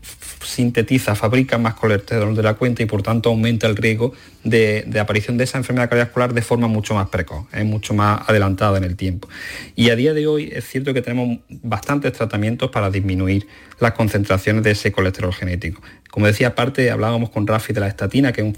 sintetiza, 0.44 1.14
fabrica 1.14 1.59
más 1.59 1.75
colesterol 1.75 2.35
de 2.37 2.42
la 2.42 2.55
cuenta 2.55 2.83
y 2.83 2.87
por 2.87 3.03
tanto 3.03 3.31
aumenta 3.31 3.66
el 3.66 3.77
riesgo 3.77 4.12
de, 4.44 4.87
aparición 5.01 5.37
de 5.37 5.44
esa 5.44 5.59
enfermedad 5.59 5.88
cardiovascular 5.88 6.35
de 6.35 6.42
forma 6.42 6.68
mucho 6.68 6.94
más 6.94 7.09
precoz, 7.09 7.47
es 7.53 7.64
mucho 7.64 7.94
más 7.94 8.29
adelantada 8.29 8.79
en 8.79 8.85
el 8.85 8.97
tiempo. 8.97 9.29
Y 9.75 9.90
a 9.90 9.97
día 9.97 10.12
de 10.12 10.27
hoy 10.27 10.51
es 10.53 10.68
cierto 10.68 10.92
que 10.94 11.03
tenemos 11.03 11.38
bastantes 11.49 12.12
tratamientos 12.12 12.70
para 12.70 12.90
disminuir 12.90 13.47
las 13.85 13.92
concentraciones 13.92 14.64
de 14.64 14.73
ese 14.73 14.92
colesterol 14.92 15.33
genético. 15.33 15.83
Como 16.11 16.27
decía, 16.27 16.49
aparte 16.49 16.90
hablábamos 16.90 17.31
con 17.31 17.47
Rafi 17.47 17.73
de 17.73 17.81
la 17.81 17.88
estatina, 17.88 18.33
que 18.33 18.53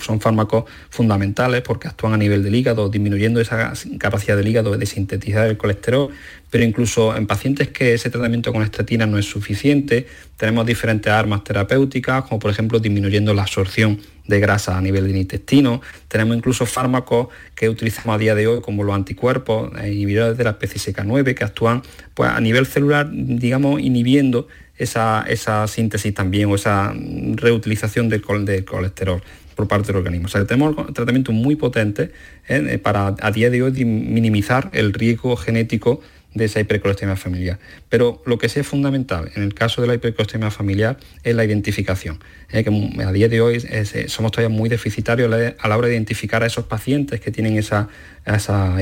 son 0.00 0.20
fármacos 0.20 0.64
fundamentales 0.88 1.62
porque 1.62 1.88
actúan 1.88 2.14
a 2.14 2.16
nivel 2.16 2.42
del 2.42 2.54
hígado, 2.54 2.88
disminuyendo 2.88 3.40
esa 3.40 3.72
capacidad 3.98 4.36
del 4.36 4.48
hígado 4.48 4.76
de 4.76 4.86
sintetizar 4.86 5.46
el 5.46 5.56
colesterol, 5.56 6.08
pero 6.48 6.64
incluso 6.64 7.14
en 7.16 7.26
pacientes 7.26 7.68
que 7.68 7.94
ese 7.94 8.08
tratamiento 8.08 8.52
con 8.52 8.62
estatina 8.62 9.04
no 9.04 9.18
es 9.18 9.26
suficiente, 9.26 10.06
tenemos 10.36 10.64
diferentes 10.64 11.12
armas 11.12 11.44
terapéuticas, 11.44 12.24
como 12.24 12.38
por 12.38 12.50
ejemplo 12.50 12.78
disminuyendo 12.78 13.34
la 13.34 13.42
absorción 13.42 14.00
de 14.26 14.40
grasa 14.40 14.76
a 14.76 14.80
nivel 14.80 15.06
del 15.06 15.16
intestino. 15.16 15.80
Tenemos 16.08 16.36
incluso 16.36 16.66
fármacos 16.66 17.28
que 17.54 17.68
utilizamos 17.68 18.14
a 18.14 18.18
día 18.18 18.34
de 18.34 18.46
hoy 18.46 18.60
como 18.60 18.84
los 18.84 18.94
anticuerpos, 18.94 19.72
eh, 19.80 19.92
inhibidores 19.92 20.36
de 20.36 20.44
la 20.44 20.50
especie 20.50 20.92
CK9, 20.92 21.34
que 21.34 21.44
actúan 21.44 21.82
pues, 22.14 22.30
a 22.30 22.40
nivel 22.40 22.66
celular, 22.66 23.08
digamos, 23.12 23.80
inhibiendo 23.80 24.48
esa, 24.76 25.66
síntesis 25.66 26.14
también 26.14 26.50
o 26.50 26.54
esa 26.54 26.92
reutilización 27.34 28.08
del, 28.08 28.22
colesterol 28.22 29.22
por 29.54 29.68
parte 29.68 29.88
del 29.88 29.96
organismo. 29.96 30.26
O 30.26 30.30
sea, 30.30 30.44
tenemos 30.46 30.92
tratamientos 30.94 31.34
muy 31.34 31.56
potentes 31.56 32.10
eh, 32.48 32.78
para 32.78 33.14
a 33.20 33.30
día 33.30 33.50
de 33.50 33.62
hoy 33.62 33.84
minimizar 33.84 34.70
el 34.72 34.92
riesgo 34.92 35.36
genético 35.36 36.00
de 36.34 36.46
esa 36.46 36.60
hipercolestemia 36.60 37.16
familiar. 37.16 37.58
Pero 37.88 38.22
lo 38.26 38.38
que 38.38 38.46
es 38.46 38.66
fundamental 38.66 39.30
en 39.34 39.42
el 39.42 39.54
caso 39.54 39.82
de 39.82 39.88
la 39.88 39.94
hipercolestemia 39.94 40.50
familiar 40.50 40.96
es 41.22 41.34
la 41.34 41.44
identificación. 41.44 42.20
Que 42.52 43.02
a 43.04 43.12
día 43.12 43.28
de 43.28 43.40
hoy 43.40 43.62
eh, 43.68 44.04
somos 44.08 44.30
todavía 44.32 44.54
muy 44.54 44.68
deficitarios 44.68 45.32
a 45.58 45.68
la 45.68 45.76
hora 45.76 45.88
de 45.88 45.94
identificar 45.94 46.42
a 46.42 46.46
esos 46.46 46.66
pacientes 46.66 47.20
que 47.20 47.30
tienen 47.30 47.56
esa 47.56 47.88
esa 48.24 48.76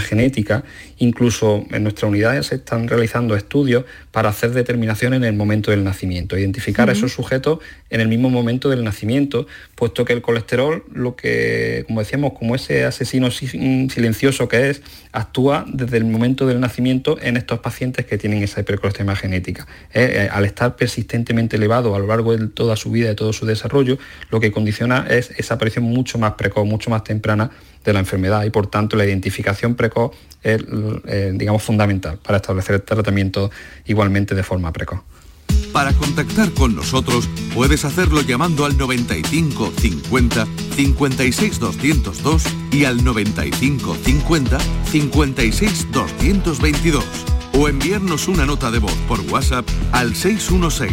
genética. 0.00 0.64
Incluso 0.98 1.64
en 1.70 1.82
nuestras 1.84 2.08
unidades 2.08 2.46
se 2.46 2.56
están 2.56 2.88
realizando 2.88 3.36
estudios 3.36 3.84
para 4.10 4.28
hacer 4.28 4.50
determinación 4.50 5.14
en 5.14 5.24
el 5.24 5.34
momento 5.34 5.70
del 5.70 5.84
nacimiento, 5.84 6.36
identificar 6.36 6.88
a 6.88 6.92
esos 6.92 7.12
sujetos 7.12 7.60
en 7.90 8.00
el 8.00 8.08
mismo 8.08 8.30
momento 8.30 8.68
del 8.68 8.84
nacimiento, 8.84 9.46
puesto 9.74 10.04
que 10.04 10.12
el 10.12 10.20
colesterol, 10.20 10.84
lo 10.92 11.16
que, 11.16 11.84
como 11.86 12.00
decíamos, 12.00 12.32
como 12.32 12.54
ese 12.54 12.84
asesino 12.84 13.30
silencioso 13.30 14.48
que 14.48 14.70
es, 14.70 14.82
actúa 15.12 15.64
desde 15.68 15.96
el 15.96 16.04
momento 16.04 16.46
del 16.46 16.60
nacimiento 16.60 17.18
en 17.20 17.36
estos 17.36 17.60
pacientes 17.60 18.06
que 18.06 18.18
tienen 18.18 18.42
esa 18.42 18.60
hipercolesterolemia 18.60 19.16
genética. 19.16 19.66
Eh, 19.94 20.24
eh, 20.24 20.28
al 20.30 20.44
estar 20.44 20.76
persistentemente 20.76 21.56
elevado 21.56 21.94
a 21.94 21.98
lo 21.98 22.06
largo 22.06 22.36
de 22.36 22.48
toda 22.48 22.76
su 22.76 22.87
vida, 22.90 23.08
de 23.08 23.14
todo 23.14 23.32
su 23.32 23.46
desarrollo, 23.46 23.98
lo 24.30 24.40
que 24.40 24.52
condiciona 24.52 25.06
es 25.08 25.30
esa 25.36 25.54
aparición 25.54 25.84
mucho 25.84 26.18
más 26.18 26.34
precoz, 26.34 26.66
mucho 26.66 26.90
más 26.90 27.04
temprana 27.04 27.50
de 27.84 27.92
la 27.92 28.00
enfermedad 28.00 28.44
y 28.44 28.50
por 28.50 28.66
tanto 28.66 28.96
la 28.96 29.04
identificación 29.04 29.74
precoz 29.74 30.12
es 30.42 30.62
eh, 31.06 31.32
digamos 31.34 31.62
fundamental 31.62 32.18
para 32.18 32.36
establecer 32.36 32.76
el 32.76 32.82
tratamiento 32.82 33.50
igualmente 33.86 34.34
de 34.34 34.42
forma 34.42 34.72
precoz. 34.72 35.00
Para 35.72 35.92
contactar 35.92 36.52
con 36.52 36.74
nosotros 36.74 37.28
puedes 37.54 37.84
hacerlo 37.84 38.22
llamando 38.22 38.64
al 38.64 38.76
95 38.76 39.72
50 39.76 40.46
56 40.76 41.60
202 41.60 42.42
y 42.72 42.84
al 42.84 43.04
95 43.04 43.96
50 44.02 44.58
56 44.90 45.86
222 45.92 47.04
o 47.52 47.68
enviarnos 47.68 48.28
una 48.28 48.46
nota 48.46 48.70
de 48.70 48.78
voz 48.78 48.94
por 49.08 49.20
WhatsApp 49.30 49.66
al 49.92 50.14
616 50.14 50.92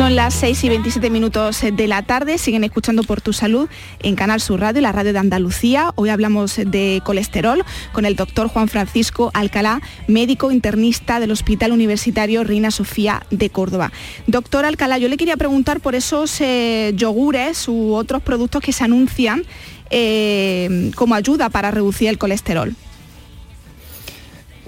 Son 0.00 0.16
las 0.16 0.32
6 0.32 0.64
y 0.64 0.68
27 0.70 1.10
minutos 1.10 1.60
de 1.60 1.86
la 1.86 2.00
tarde, 2.00 2.38
siguen 2.38 2.64
escuchando 2.64 3.02
por 3.02 3.20
tu 3.20 3.34
salud 3.34 3.68
en 4.02 4.16
Canal 4.16 4.40
Sur 4.40 4.60
Radio, 4.60 4.80
la 4.80 4.92
radio 4.92 5.12
de 5.12 5.18
Andalucía. 5.18 5.92
Hoy 5.94 6.08
hablamos 6.08 6.56
de 6.56 7.02
colesterol 7.04 7.62
con 7.92 8.06
el 8.06 8.16
doctor 8.16 8.48
Juan 8.48 8.68
Francisco 8.68 9.30
Alcalá, 9.34 9.82
médico 10.06 10.52
internista 10.52 11.20
del 11.20 11.32
Hospital 11.32 11.72
Universitario 11.72 12.44
Reina 12.44 12.70
Sofía 12.70 13.24
de 13.30 13.50
Córdoba. 13.50 13.92
Doctor 14.26 14.64
Alcalá, 14.64 14.96
yo 14.96 15.08
le 15.10 15.18
quería 15.18 15.36
preguntar 15.36 15.80
por 15.80 15.94
esos 15.94 16.40
eh, 16.40 16.94
yogures 16.96 17.68
u 17.68 17.92
otros 17.92 18.22
productos 18.22 18.62
que 18.62 18.72
se 18.72 18.84
anuncian 18.84 19.44
eh, 19.90 20.92
como 20.94 21.14
ayuda 21.14 21.50
para 21.50 21.70
reducir 21.72 22.08
el 22.08 22.16
colesterol. 22.16 22.74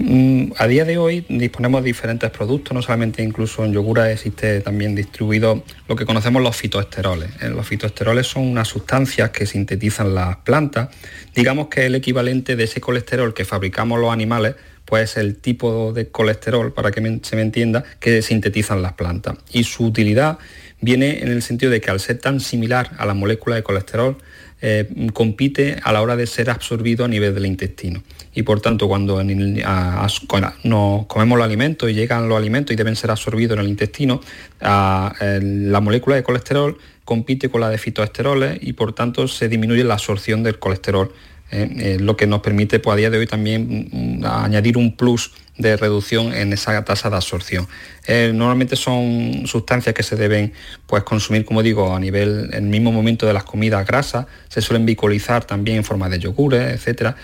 Mm, 0.05 0.51
a 0.57 0.67
día 0.67 0.83
de 0.83 0.97
hoy 0.97 1.25
disponemos 1.29 1.81
de 1.81 1.87
diferentes 1.87 2.29
productos, 2.29 2.73
no 2.73 2.81
solamente 2.81 3.23
incluso 3.23 3.63
en 3.63 3.71
yogura 3.71 4.11
existe 4.11 4.59
también 4.59 4.95
distribuido 4.95 5.63
lo 5.87 5.95
que 5.95 6.05
conocemos 6.05 6.41
los 6.41 6.57
fitoesteroles. 6.57 7.29
Eh, 7.41 7.47
los 7.47 7.65
fitoesteroles 7.65 8.27
son 8.27 8.43
unas 8.43 8.67
sustancias 8.67 9.29
que 9.29 9.45
sintetizan 9.45 10.13
las 10.13 10.35
plantas, 10.37 10.89
digamos 11.33 11.67
que 11.69 11.85
el 11.85 11.95
equivalente 11.95 12.57
de 12.57 12.65
ese 12.65 12.81
colesterol 12.81 13.33
que 13.33 13.45
fabricamos 13.45 13.97
los 13.97 14.11
animales, 14.11 14.55
pues 14.83 15.15
el 15.15 15.37
tipo 15.37 15.93
de 15.93 16.09
colesterol, 16.09 16.73
para 16.73 16.91
que 16.91 17.19
se 17.23 17.37
me 17.37 17.41
entienda, 17.41 17.85
que 18.01 18.21
sintetizan 18.21 18.81
las 18.81 18.93
plantas. 18.93 19.37
Y 19.53 19.63
su 19.63 19.85
utilidad 19.85 20.37
viene 20.83 21.23
en 21.23 21.29
el 21.29 21.41
sentido 21.41 21.71
de 21.71 21.79
que 21.79 21.89
al 21.89 21.99
ser 21.99 22.19
tan 22.19 22.39
similar 22.39 22.91
a 22.97 23.05
la 23.05 23.13
molécula 23.13 23.55
de 23.55 23.63
colesterol, 23.63 24.17
eh, 24.61 24.87
compite 25.13 25.77
a 25.83 25.91
la 25.91 26.01
hora 26.01 26.15
de 26.15 26.25
ser 26.25 26.49
absorbido 26.49 27.03
a 27.03 27.07
nivel 27.07 27.33
del 27.33 27.45
intestino. 27.45 28.01
Y 28.33 28.43
por 28.43 28.61
tanto, 28.61 28.87
cuando 28.87 29.21
nos 29.23 31.05
comemos 31.07 31.37
los 31.37 31.45
alimentos 31.45 31.89
y 31.89 31.93
llegan 31.93 32.29
los 32.29 32.37
alimentos 32.37 32.73
y 32.73 32.77
deben 32.77 32.95
ser 32.95 33.11
absorbidos 33.11 33.57
en 33.57 33.63
el 33.65 33.69
intestino, 33.69 34.21
la 34.61 35.79
molécula 35.81 36.15
de 36.15 36.23
colesterol 36.23 36.77
compite 37.03 37.49
con 37.49 37.59
la 37.59 37.69
de 37.69 37.77
fitoesteroles 37.77 38.57
y 38.61 38.73
por 38.73 38.93
tanto 38.93 39.27
se 39.27 39.49
disminuye 39.49 39.83
la 39.83 39.95
absorción 39.95 40.43
del 40.43 40.59
colesterol 40.59 41.11
¿eh? 41.53 41.69
Eh, 41.77 41.97
lo 41.99 42.17
que 42.17 42.27
nos 42.27 42.41
permite 42.41 42.79
pues, 42.79 42.93
a 42.93 42.97
día 42.97 43.09
de 43.09 43.19
hoy 43.19 43.27
también 43.27 43.89
mm, 43.91 44.25
añadir 44.25 44.77
un 44.77 44.95
plus 44.97 45.31
de 45.57 45.77
reducción 45.77 46.33
en 46.33 46.51
esa 46.51 46.83
tasa 46.83 47.09
de 47.11 47.15
absorción. 47.15 47.67
Eh, 48.07 48.31
normalmente 48.33 48.75
son 48.75 49.43
sustancias 49.45 49.93
que 49.93 50.01
se 50.01 50.15
deben 50.15 50.51
pues, 50.87 51.03
consumir, 51.03 51.45
como 51.45 51.61
digo, 51.61 51.95
a 51.95 51.99
nivel, 51.99 52.49
en 52.53 52.65
el 52.65 52.69
mismo 52.69 52.91
momento 52.91 53.27
de 53.27 53.33
las 53.33 53.43
comidas 53.43 53.85
grasas, 53.85 54.25
se 54.49 54.61
suelen 54.61 54.85
bicolizar 54.85 55.45
también 55.45 55.77
en 55.77 55.83
forma 55.83 56.09
de 56.09 56.19
yogures, 56.19 56.85
etc. 56.87 57.15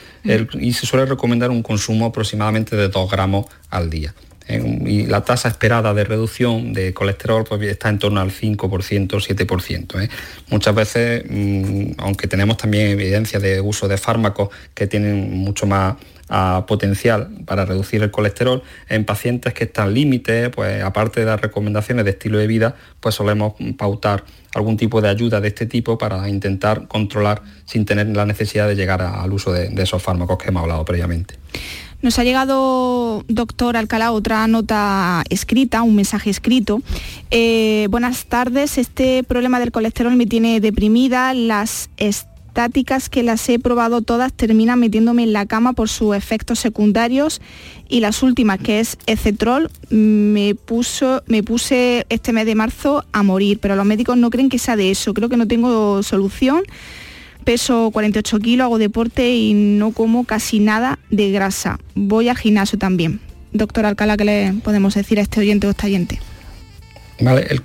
y 0.60 0.74
se 0.74 0.86
suele 0.86 1.06
recomendar 1.08 1.50
un 1.50 1.64
consumo 1.64 2.06
aproximadamente 2.06 2.76
de 2.76 2.88
2 2.88 3.12
gramos 3.12 3.48
al 3.72 3.90
día. 3.90 4.14
Y 4.50 5.06
la 5.06 5.24
tasa 5.24 5.48
esperada 5.48 5.94
de 5.94 6.04
reducción 6.04 6.74
de 6.74 6.94
colesterol 6.94 7.44
pues, 7.48 7.62
está 7.64 7.90
en 7.90 8.00
torno 8.00 8.20
al 8.20 8.32
5%, 8.32 8.58
7%. 8.58 10.04
¿eh? 10.04 10.10
Muchas 10.50 10.74
veces, 10.74 11.24
mm, 11.30 11.92
aunque 12.00 12.28
tenemos 12.28 12.58
también 12.58 12.88
evidencia 12.88 13.40
de 13.40 13.62
uso 13.62 13.88
de 13.88 13.98
fármacos 13.98 14.50
que 14.74 14.88
tienen 14.88 15.38
mucho 15.38 15.66
más 15.66 15.96
potencial 16.68 17.30
para 17.46 17.66
reducir 17.66 18.04
el 18.04 18.12
colesterol 18.12 18.62
en 18.88 19.04
pacientes 19.04 19.54
que 19.54 19.64
están 19.64 19.94
límite, 19.94 20.52
pues 20.52 20.84
aparte 20.84 21.22
de 21.22 21.26
las 21.26 21.42
recomendaciones 21.42 22.06
de 22.06 22.12
estilo 22.12 22.38
de 22.38 22.46
vida, 22.46 22.76
pues 23.00 23.16
solemos 23.16 23.54
pautar 23.78 24.24
algún 24.54 24.78
tipo 24.78 25.02
de 25.02 25.10
ayuda 25.10 25.42
de 25.42 25.48
este 25.48 25.66
tipo 25.66 25.98
para 25.98 26.30
intentar 26.30 26.88
controlar 26.88 27.42
sin 27.66 27.86
tener 27.86 28.08
la 28.08 28.26
necesidad 28.26 28.68
de 28.68 28.76
llegar 28.76 29.02
al 29.02 29.32
uso 29.34 29.52
de, 29.52 29.74
esos 29.82 30.02
fármacos 30.04 30.38
que 30.38 30.50
hemos 30.50 30.62
hablado 30.64 30.86
previamente. 30.86 31.36
Nos 32.02 32.18
ha 32.18 32.24
llegado, 32.24 33.26
doctor 33.28 33.76
Alcalá, 33.76 34.14
otra 34.14 34.48
nota 34.48 35.22
escrita, 35.30 35.82
un 35.82 35.96
mensaje 35.96 36.30
escrito. 36.30 36.82
Eh, 37.30 37.88
buenas 37.90 38.26
tardes, 38.26 38.78
este 38.78 39.24
problema 39.26 39.60
del 39.60 39.74
colesterol 39.74 40.16
me 40.16 40.26
tiene 40.26 40.62
deprimida, 40.62 41.34
las 41.34 41.90
estáticas 41.98 43.10
que 43.10 43.22
las 43.22 43.50
he 43.50 43.60
probado 43.60 44.02
todas 44.02 44.32
terminan 44.32 44.80
metiéndome 44.80 45.24
en 45.24 45.34
la 45.34 45.46
cama 45.46 45.74
por 45.74 45.90
sus 45.90 46.16
efectos 46.16 46.60
secundarios 46.60 47.42
y 47.90 48.00
las 48.00 48.24
últimas, 48.24 48.60
que 48.60 48.80
es 48.80 48.98
Ecetrol, 49.06 49.70
me, 49.90 50.56
puso, 50.56 51.22
me 51.28 51.44
puse 51.44 52.06
este 52.08 52.32
mes 52.32 52.46
de 52.46 52.56
marzo 52.56 53.04
a 53.12 53.24
morir, 53.24 53.60
pero 53.60 53.76
los 53.76 53.86
médicos 53.86 54.16
no 54.16 54.30
creen 54.30 54.48
que 54.48 54.58
sea 54.58 54.78
de 54.78 54.90
eso, 54.90 55.14
creo 55.14 55.28
que 55.28 55.36
no 55.36 55.48
tengo 55.48 56.02
solución. 56.02 56.64
Peso 57.50 57.90
48 57.90 58.38
kilos, 58.42 58.66
hago 58.66 58.78
deporte 58.78 59.32
y 59.32 59.56
no 59.56 59.90
como 59.90 60.24
casi 60.24 60.60
nada 60.60 61.00
de 61.10 61.32
grasa. 61.32 61.80
Voy 61.96 62.30
al 62.30 62.38
gimnasio 62.38 62.78
también. 62.78 63.22
Doctor 63.54 63.88
Alcalá, 63.88 64.18
¿qué 64.18 64.24
le 64.24 64.54
podemos 64.64 64.94
decir 64.94 65.18
a 65.18 65.24
este 65.24 65.40
oyente 65.40 65.66
o 65.66 65.72
esta 65.72 65.88
oyente? 65.88 66.20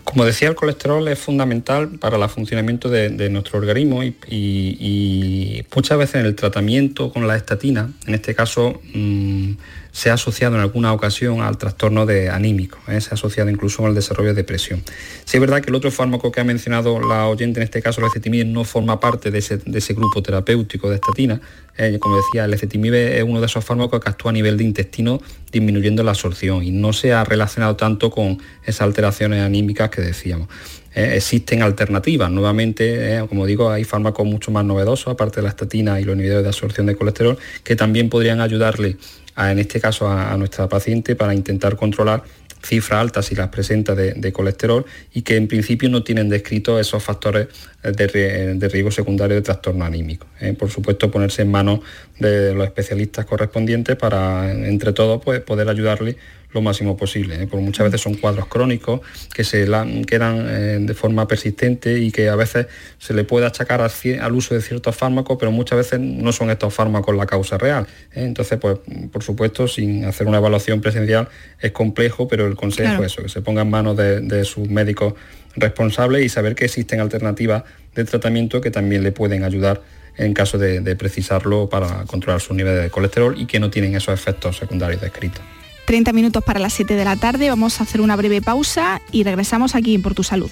como 0.05 0.25
decía, 0.25 0.49
el 0.49 0.55
colesterol 0.55 1.07
es 1.07 1.19
fundamental 1.19 1.91
para 1.99 2.17
el 2.17 2.29
funcionamiento 2.31 2.89
de, 2.89 3.29
nuestro 3.29 3.59
organismo 3.59 4.03
y, 4.03 5.63
muchas 5.77 5.99
veces 5.99 6.15
en 6.15 6.27
el 6.27 6.35
tratamiento 6.35 7.13
con 7.13 7.29
la 7.29 7.37
estatina, 7.37 7.93
en 8.07 8.15
este 8.15 8.35
caso 8.35 8.81
mm, 8.95 9.53
se 9.95 10.11
ha 10.11 10.15
asociado 10.15 10.57
en 10.57 10.61
alguna 10.61 10.93
ocasión 10.93 11.41
al 11.41 11.57
trastorno 11.57 12.05
de 12.05 12.29
anímico, 12.29 12.79
¿eh? 12.89 13.01
se 13.01 13.11
ha 13.11 13.15
asociado 13.15 13.49
incluso 13.49 13.87
al 13.87 13.95
desarrollo 13.95 14.31
de 14.31 14.35
depresión. 14.35 14.83
Sí 15.25 15.37
es 15.37 15.41
verdad 15.41 15.63
que 15.63 15.71
el 15.71 15.77
otro 15.77 15.93
fármaco 15.93 16.33
que 16.33 16.41
ha 16.41 16.45
mencionado 16.45 16.99
la 16.99 17.29
oyente, 17.29 17.61
en 17.61 17.65
este 17.65 17.81
caso 17.81 18.01
la 18.01 18.09
ecetimib, 18.09 18.45
no 18.45 18.65
forma 18.65 18.99
parte 18.99 19.31
de 19.31 19.39
ese, 19.39 19.95
grupo 19.95 20.21
terapéutico 20.21 20.91
de 20.91 20.97
estatina. 20.97 21.41
¿eh? 21.79 21.97
como 22.01 22.17
decía, 22.17 22.45
el 22.45 22.53
ecetimib 22.53 22.93
es 22.93 23.23
uno 23.23 23.39
de 23.39 23.47
esos 23.47 23.65
fármacos 23.65 24.01
que 24.01 24.09
actúa 24.09 24.31
a 24.31 24.33
nivel 24.33 24.57
de 24.57 24.65
intestino 24.65 25.21
disminuyendo 25.53 26.03
la 26.03 26.11
absorción 26.11 26.65
y 26.65 26.73
no 26.73 26.93
se 26.93 27.13
ha 27.13 27.23
relacionado 27.23 27.77
tanto 27.77 28.11
con 28.11 28.39
esas 28.65 28.81
alteraciones 28.81 29.43
anímicas 29.43 29.91
que 29.91 30.03
decíamos. 30.03 30.49
¿eh? 30.97 31.13
existen 31.15 31.63
alternativas. 31.63 32.33
Nuevamente, 32.33 33.25
como 33.29 33.47
digo, 33.47 33.71
hay 33.71 33.85
fármacos 33.85 34.27
mucho 34.27 34.51
más 34.51 34.65
novedosos, 34.65 35.07
aparte 35.07 35.37
de 35.37 35.43
la 35.43 35.51
estatina 35.51 36.01
y 36.01 36.05
los 36.05 36.17
inhibidores 36.17 36.43
de 36.43 36.49
absorción 36.49 36.87
de 36.87 36.97
colesterol, 36.97 37.39
que 37.63 37.77
también 37.77 38.09
podrían 38.09 38.41
ayudarle 38.41 38.97
en 39.37 39.59
este 39.59 39.81
caso 39.81 40.09
a, 40.09 40.37
nuestra 40.37 40.69
paciente 40.69 41.17
para 41.17 41.35
intentar 41.35 41.77
controlar 41.77 42.23
cifras 42.63 43.01
altas 43.01 43.27
si 43.27 43.35
las 43.35 43.49
presenta 43.49 43.95
de, 43.95 44.33
colesterol 44.33 44.87
y 45.13 45.23
que 45.23 45.37
en 45.37 45.49
principio 45.49 45.91
no 45.91 46.03
tienen 46.03 46.31
descrito 46.31 46.81
esos 46.81 47.03
factores 47.03 47.49
de, 47.83 48.69
riesgo 48.73 48.91
secundario 48.91 49.37
de 49.37 49.43
trastorno 49.43 49.85
anímico. 49.85 50.27
¿eh? 50.41 50.55
Por 50.55 50.71
supuesto, 50.71 51.11
ponerse 51.11 51.43
en 51.43 51.51
manos 51.51 51.81
de 52.19 52.55
los 52.55 52.65
especialistas 52.65 53.27
correspondientes 53.27 53.97
para, 53.97 54.51
entre 54.51 54.93
todos, 54.93 55.23
pues, 55.23 55.41
poder 55.41 55.69
ayudarle 55.69 56.17
lo 56.55 56.63
máximo 56.63 56.97
posible, 56.97 57.35
¿eh? 57.35 57.47
porque 57.51 57.65
muchas 57.65 57.85
veces 57.85 58.01
son 58.01 58.15
cuadros 58.15 58.47
crónicos 58.47 59.01
que 59.35 59.43
se 59.43 59.67
quedan 60.07 60.47
eh, 60.49 60.79
de 60.81 60.95
forma 60.95 61.27
persistente 61.27 61.99
y 61.99 62.13
que 62.13 62.29
a 62.29 62.37
veces 62.37 62.69
se 62.99 63.13
le 63.13 63.25
puede 63.25 63.45
achacar 63.45 63.83
al, 63.83 64.33
uso 64.33 64.55
de 64.55 64.63
ciertos 64.63 64.97
fármacos, 64.97 65.37
pero 65.39 65.51
muchas 65.51 65.79
veces 65.79 66.01
no 66.01 66.33
son 66.33 66.51
estos 66.51 66.73
fármacos 66.73 67.15
la 67.17 67.27
causa 67.27 67.59
real. 67.59 67.87
¿eh? 68.13 68.23
Entonces, 68.25 68.59
pues 68.59 68.79
por 69.11 69.25
supuesto, 69.25 69.67
sin 69.67 70.05
hacer 70.05 70.29
una 70.29 70.39
evaluación 70.39 70.81
presencial 70.81 71.29
es 71.61 71.73
complejo, 71.73 72.29
pero 72.29 72.47
el 72.47 72.55
consejo 72.55 73.03
es 73.03 73.13
eso, 73.13 73.23
que 73.23 73.29
se 73.29 73.43
ponga 73.43 73.63
en 73.63 73.71
manos 73.71 73.97
de, 73.97 74.45
sus 74.45 74.69
médicos 74.69 75.15
responsables 75.57 76.25
y 76.25 76.29
saber 76.29 76.55
que 76.55 76.67
existen 76.67 77.01
alternativas 77.01 77.65
de 77.95 78.05
tratamiento 78.05 78.61
que 78.61 78.71
también 78.71 79.03
le 79.03 79.11
pueden 79.11 79.43
ayudar 79.43 79.83
en 80.17 80.35
caso 80.35 80.59
de, 80.59 80.81
de 80.81 80.95
precisarlo 80.95 81.69
para 81.69 82.05
controlar 82.05 82.41
su 82.41 82.55
nivel 82.55 82.81
de 82.81 82.91
colesterol 82.91 83.35
y 83.37 83.47
que 83.47 83.59
no 83.59 83.71
tienen 83.71 83.97
esos 83.97 84.15
efectos 84.15 84.59
secundarios 84.59 85.01
descritos. 85.01 85.43
30 85.85 86.13
minutos 86.13 86.43
para 86.43 86.61
las 86.61 86.73
7 86.73 86.95
de 86.95 87.05
la 87.05 87.17
tarde, 87.17 87.49
vamos 87.49 87.81
a 87.81 87.85
hacer 87.85 88.01
una 88.01 88.17
breve 88.17 88.43
pausa 88.43 89.01
y 89.13 89.23
regresamos 89.25 89.75
aquí 89.75 89.95
en 89.95 90.03
Por 90.03 90.15
Tu 90.15 90.23
Salud. 90.23 90.51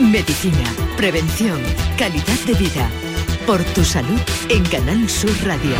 Medicina, 0.00 0.72
prevención, 0.96 1.60
calidad 1.98 2.38
de 2.46 2.54
vida. 2.54 2.88
Por 3.46 3.62
Tu 3.64 3.84
Salud 3.84 4.20
en 4.48 4.64
Canal 4.64 5.08
Sur 5.10 5.32
Radio. 5.44 5.74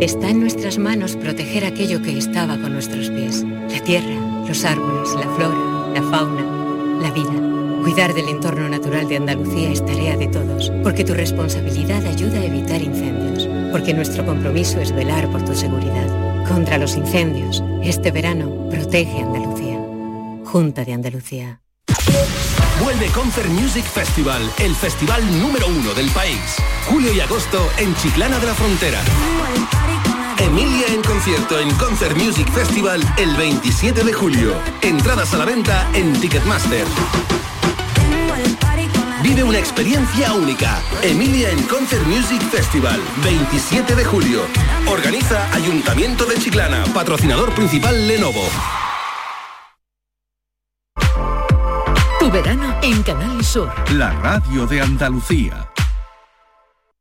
Está 0.00 0.30
en 0.30 0.40
nuestras 0.40 0.78
manos 0.78 1.16
proteger 1.16 1.64
aquello 1.64 2.00
que 2.02 2.16
estaba 2.16 2.56
con 2.58 2.72
nuestros 2.72 3.10
pies. 3.10 3.44
La 3.68 3.82
tierra, 3.82 4.44
los 4.46 4.64
árboles, 4.64 5.12
la 5.14 5.28
flora, 5.34 5.92
la 5.92 6.02
fauna, 6.04 7.00
la 7.02 7.10
vida. 7.10 7.57
Cuidar 7.88 8.12
del 8.12 8.28
entorno 8.28 8.68
natural 8.68 9.08
de 9.08 9.16
Andalucía 9.16 9.70
es 9.70 9.84
tarea 9.84 10.14
de 10.14 10.26
todos, 10.26 10.70
porque 10.82 11.04
tu 11.04 11.14
responsabilidad 11.14 12.04
ayuda 12.04 12.38
a 12.38 12.44
evitar 12.44 12.82
incendios, 12.82 13.48
porque 13.72 13.94
nuestro 13.94 14.26
compromiso 14.26 14.78
es 14.78 14.94
velar 14.94 15.26
por 15.30 15.42
tu 15.42 15.54
seguridad. 15.54 16.44
Contra 16.46 16.76
los 16.76 16.96
incendios, 16.96 17.64
este 17.82 18.10
verano, 18.10 18.68
protege 18.68 19.22
Andalucía. 19.22 19.78
Junta 20.44 20.84
de 20.84 20.92
Andalucía. 20.92 21.62
Vuelve 22.82 23.06
Concert 23.06 23.48
Music 23.48 23.86
Festival, 23.86 24.42
el 24.58 24.74
festival 24.74 25.22
número 25.40 25.66
uno 25.68 25.94
del 25.94 26.10
país. 26.10 26.56
Julio 26.90 27.10
y 27.14 27.20
agosto 27.20 27.70
en 27.78 27.94
Chiclana 27.94 28.38
de 28.38 28.46
la 28.48 28.54
Frontera. 28.54 29.00
Emilia 30.38 30.88
en 30.88 31.02
concierto 31.02 31.58
en 31.58 31.70
Concert 31.76 32.18
Music 32.18 32.50
Festival 32.52 33.00
el 33.16 33.34
27 33.34 34.04
de 34.04 34.12
julio. 34.12 34.52
Entradas 34.82 35.32
a 35.32 35.38
la 35.38 35.46
venta 35.46 35.90
en 35.94 36.12
Ticketmaster. 36.20 36.86
Vive 39.22 39.42
una 39.42 39.58
experiencia 39.58 40.32
única. 40.32 40.80
Emilia 41.02 41.50
en 41.50 41.60
Concert 41.64 42.06
Music 42.06 42.40
Festival, 42.50 43.00
27 43.24 43.96
de 43.96 44.04
julio. 44.04 44.42
Organiza 44.86 45.52
Ayuntamiento 45.54 46.24
de 46.24 46.36
Chiclana, 46.36 46.84
patrocinador 46.94 47.52
principal 47.52 48.06
Lenovo. 48.06 48.44
Tu 52.20 52.30
verano 52.30 52.76
en 52.82 53.02
Canal 53.02 53.44
Sur. 53.44 53.72
La 53.92 54.10
radio 54.10 54.66
de 54.66 54.82
Andalucía. 54.82 55.67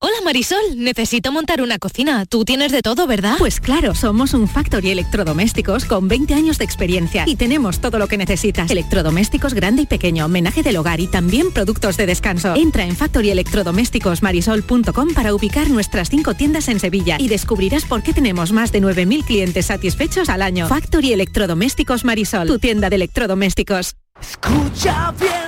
Hola 0.00 0.14
Marisol, 0.24 0.60
necesito 0.76 1.32
montar 1.32 1.60
una 1.60 1.80
cocina. 1.80 2.24
Tú 2.24 2.44
tienes 2.44 2.70
de 2.70 2.82
todo, 2.82 3.08
¿verdad? 3.08 3.34
Pues 3.36 3.58
claro, 3.58 3.96
somos 3.96 4.32
un 4.32 4.46
Factory 4.46 4.90
Electrodomésticos 4.90 5.86
con 5.86 6.06
20 6.06 6.34
años 6.34 6.58
de 6.58 6.64
experiencia 6.64 7.24
y 7.26 7.34
tenemos 7.34 7.80
todo 7.80 7.98
lo 7.98 8.06
que 8.06 8.16
necesitas. 8.16 8.70
Electrodomésticos 8.70 9.54
grande 9.54 9.82
y 9.82 9.86
pequeño, 9.86 10.26
homenaje 10.26 10.62
del 10.62 10.76
hogar 10.76 11.00
y 11.00 11.08
también 11.08 11.50
productos 11.50 11.96
de 11.96 12.06
descanso. 12.06 12.54
Entra 12.54 12.84
en 12.84 12.94
factoryelectrodomésticosmarisol.com 12.94 15.14
para 15.14 15.34
ubicar 15.34 15.68
nuestras 15.68 16.10
cinco 16.10 16.34
tiendas 16.34 16.68
en 16.68 16.78
Sevilla 16.78 17.16
y 17.18 17.26
descubrirás 17.26 17.84
por 17.84 18.04
qué 18.04 18.12
tenemos 18.12 18.52
más 18.52 18.70
de 18.70 18.80
9.000 18.80 19.24
clientes 19.24 19.66
satisfechos 19.66 20.28
al 20.28 20.42
año. 20.42 20.68
Factory 20.68 21.12
Electrodomésticos 21.12 22.04
Marisol, 22.04 22.46
tu 22.46 22.60
tienda 22.60 22.88
de 22.88 22.94
electrodomésticos. 22.94 23.96
Escucha 24.20 25.12
bien 25.18 25.47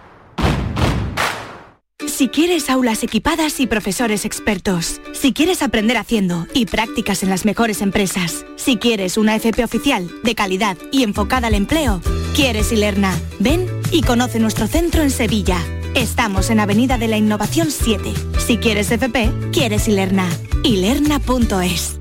Si 2.11 2.27
quieres 2.27 2.69
aulas 2.69 3.03
equipadas 3.03 3.59
y 3.61 3.67
profesores 3.67 4.25
expertos. 4.25 4.99
Si 5.13 5.31
quieres 5.31 5.63
aprender 5.63 5.95
haciendo 5.97 6.45
y 6.53 6.65
prácticas 6.65 7.23
en 7.23 7.29
las 7.29 7.45
mejores 7.45 7.81
empresas. 7.81 8.45
Si 8.57 8.75
quieres 8.77 9.17
una 9.17 9.35
FP 9.37 9.63
oficial, 9.63 10.11
de 10.21 10.35
calidad 10.35 10.77
y 10.91 11.03
enfocada 11.03 11.47
al 11.47 11.55
empleo. 11.55 12.01
Quieres 12.35 12.71
Ilerna. 12.73 13.17
Ven 13.39 13.65
y 13.91 14.01
conoce 14.01 14.39
nuestro 14.39 14.67
centro 14.67 15.01
en 15.01 15.09
Sevilla. 15.09 15.57
Estamos 15.95 16.49
en 16.49 16.59
Avenida 16.59 16.97
de 16.97 17.07
la 17.07 17.17
Innovación 17.17 17.71
7. 17.71 18.13
Si 18.45 18.57
quieres 18.57 18.91
FP, 18.91 19.31
quieres 19.51 19.87
Ilerna. 19.87 20.27
Ilerna.es. 20.63 22.00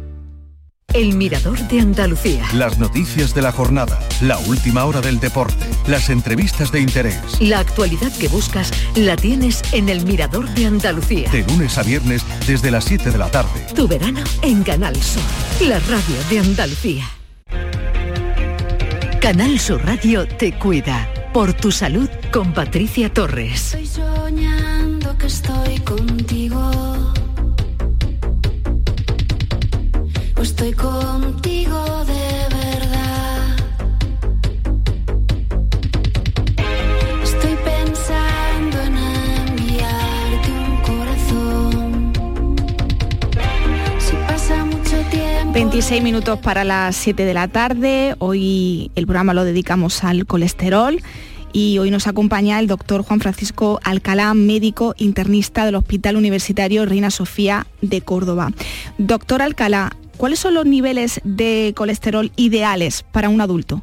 El 0.93 1.15
Mirador 1.15 1.59
de 1.69 1.81
Andalucía. 1.81 2.45
Las 2.53 2.79
noticias 2.79 3.35
de 3.35 3.43
la 3.43 3.53
jornada, 3.53 4.01
la 4.21 4.39
última 4.39 4.85
hora 4.85 5.01
del 5.01 5.21
deporte, 5.21 5.65
las 5.87 6.11
entrevistas 6.11 6.73
de 6.73 6.81
interés. 6.81 7.41
La 7.41 7.61
actualidad 7.61 8.13
que 8.19 8.29
buscas 8.29 8.73
la 8.97 9.17
tienes 9.17 9.63
en 9.73 9.89
El 9.89 10.05
Mirador 10.05 10.49
de 10.51 10.67
Andalucía. 10.67 11.31
De 11.31 11.45
lunes 11.45 11.79
a 11.79 11.85
viernes 11.85 12.23
desde 12.47 12.71
las 12.71 12.85
7 12.85 13.11
de 13.11 13.19
la 13.19 13.31
tarde. 13.31 13.67
Tu 13.75 13.87
verano 13.87 14.21
en 14.43 14.63
Canal 14.65 14.97
Sur, 14.97 15.23
la 15.61 15.79
radio 15.79 16.17
de 16.29 16.39
Andalucía. 16.41 17.09
Canal 19.21 19.61
Sur 19.61 19.85
Radio 19.85 20.27
te 20.27 20.59
cuida. 20.59 21.09
Por 21.33 21.53
tu 21.53 21.71
salud 21.71 22.09
con 22.33 22.53
Patricia 22.53 23.13
Torres. 23.13 23.75
Estoy 23.75 23.87
soñando 23.87 25.17
que 25.17 25.27
estoy 25.27 25.79
contigo. 25.81 27.10
Estoy 30.61 30.75
contigo 30.75 32.05
de 32.05 32.55
verdad. 32.55 33.57
Estoy 37.23 37.57
pensando 37.65 38.83
en 38.83 38.99
enviarte 39.49 40.51
un 40.51 40.77
corazón. 40.83 42.13
Si 43.99 44.15
pasa 44.29 44.67
mucho 44.67 45.01
tiempo. 45.11 45.53
26 45.55 46.03
minutos 46.03 46.39
para 46.41 46.65
las 46.65 46.95
7 46.95 47.25
de 47.25 47.33
la 47.33 47.49
tarde. 47.49 48.15
Hoy 48.19 48.91
el 48.97 49.07
programa 49.07 49.33
lo 49.33 49.45
dedicamos 49.45 50.05
al 50.05 50.27
colesterol 50.27 51.01
y 51.53 51.79
hoy 51.79 51.91
nos 51.91 52.07
acompaña 52.07 52.61
el 52.61 52.67
doctor 52.67 53.03
Juan 53.03 53.21
Francisco 53.21 53.81
Alcalá, 53.83 54.35
médico 54.35 54.95
internista 54.99 55.65
del 55.65 55.75
Hospital 55.77 56.17
Universitario 56.17 56.85
Reina 56.87 57.11
Sofía 57.11 57.67
de 57.81 58.03
Córdoba. 58.03 58.53
Doctor 58.99 59.43
Alcalá, 59.43 59.97
¿cuáles 60.21 60.39
son 60.39 60.53
los 60.53 60.67
niveles 60.67 61.19
de 61.25 61.73
colesterol 61.75 62.31
ideales 62.37 63.03
para 63.11 63.31
un 63.31 63.41
adulto? 63.41 63.83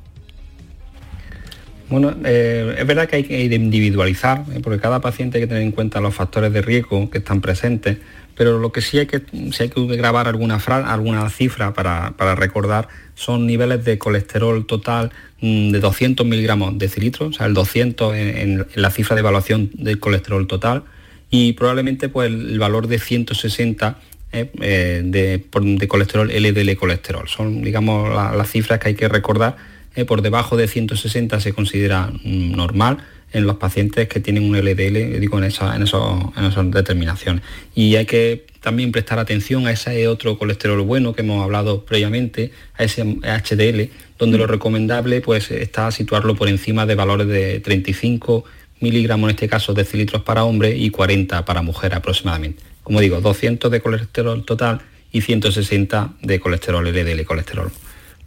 Bueno, 1.89 2.13
eh, 2.26 2.76
es 2.78 2.86
verdad 2.86 3.10
que 3.10 3.15
hay 3.15 3.23
que 3.23 3.43
individualizar, 3.45 4.45
eh, 4.54 4.60
porque 4.62 4.80
cada 4.80 5.02
paciente 5.02 5.39
hay 5.39 5.45
que 5.45 5.47
tener 5.47 5.63
en 5.63 5.71
cuenta 5.71 6.00
los 6.00 6.13
factores 6.13 6.54
de 6.54 6.62
riesgo 6.62 7.10
que 7.10 7.17
están 7.17 7.41
presentes, 7.41 7.97
pero 8.36 8.60
lo 8.60 8.71
que 8.71 8.82
sí 8.82 9.00
hay 9.00 9.08
que, 9.08 9.23
sí 9.52 9.63
hay 9.63 9.69
que 9.69 9.84
grabar 9.95 10.28
alguna, 10.28 10.58
alguna 10.58 11.28
cifra 11.32 11.73
para, 11.73 12.13
recordar 12.36 12.88
son 13.15 13.47
niveles 13.47 13.84
de 13.84 13.97
colesterol 13.97 14.67
total 14.67 15.12
mm, 15.41 15.71
de 15.71 15.80
200 15.80 16.23
miligramos 16.23 16.78
decilitros, 16.78 17.30
o 17.30 17.34
sea, 17.34 17.47
el 17.47 17.56
200 17.56 18.13
en, 18.13 18.38
en- 18.38 18.67
la 18.76 18.91
cifra 18.91 19.15
de 19.15 19.21
evaluación 19.21 19.71
del 19.73 20.00
colesterol 20.00 20.45
total, 20.45 20.84
y 21.32 21.54
probablemente 21.54 22.10
pues 22.10 22.28
el 22.32 22.60
valor 22.60 22.88
de 22.88 23.00
160 23.00 23.97
eh, 24.32 24.52
eh, 24.62 25.02
de, 25.06 25.88
colesterol 25.88 26.30
LDL 26.30 26.76
colesterol. 26.76 27.28
Son, 27.28 27.62
digamos, 27.62 28.10
la- 28.13 28.34
las 28.34 28.50
cifras 28.52 28.80
que 28.80 28.90
hay 28.90 28.96
que 28.96 29.08
recordar. 29.08 29.56
Eh, 29.96 30.06
por 30.06 30.22
debajo 30.22 30.58
de 30.58 30.68
160 30.68 31.40
se 31.40 31.54
considera 31.54 32.12
mm, 32.24 32.52
normal 32.52 32.98
en 33.34 33.46
los 33.46 33.58
pacientes 33.58 34.08
que 34.08 34.20
tienen 34.20 34.44
un 34.44 34.56
LDL, 34.56 35.20
digo, 35.20 35.38
en, 35.38 35.46
esa- 35.46 35.76
en, 35.76 35.84
esos- 35.84 36.38
en 36.38 36.46
esas 36.46 36.70
determinaciones. 36.72 37.42
Y 37.76 37.96
hay 37.96 38.06
que 38.06 38.46
también 38.62 38.92
prestar 38.92 39.18
atención 39.20 39.66
a 39.68 39.72
ese 39.72 40.08
otro 40.08 40.38
colesterol 40.38 40.82
bueno 40.82 41.13
que 41.13 41.22
hemos 41.22 41.44
hablado 41.44 41.84
previamente, 41.86 42.52
a 42.78 42.84
ese 42.84 43.02
HDL, 43.04 43.90
donde 44.20 44.38
lo 44.38 44.46
recomendable 44.48 45.22
pues, 45.22 45.52
está 45.52 45.90
situarlo 45.92 46.36
por 46.36 46.48
encima 46.50 46.86
de 46.86 46.96
valores 46.96 47.28
de 47.28 47.60
35 47.60 48.44
miligramos 48.80 49.30
en 49.30 49.36
este 49.36 49.48
caso 49.48 49.74
decilitros 49.74 50.22
para 50.24 50.44
hombre 50.44 50.76
y 50.76 50.90
40 50.90 51.46
para 51.46 51.62
mujer 51.62 51.94
aproximadamente. 51.94 52.63
Como 52.84 53.02
digo, 53.02 53.20
200 53.22 53.72
de 53.72 53.82
colesterol 53.82 54.46
total 54.46 54.82
y 55.12 55.22
160 55.22 56.13
de 56.22 56.40
colesterol 56.40 56.86
LDL 56.88 57.26
colesterol. 57.26 57.72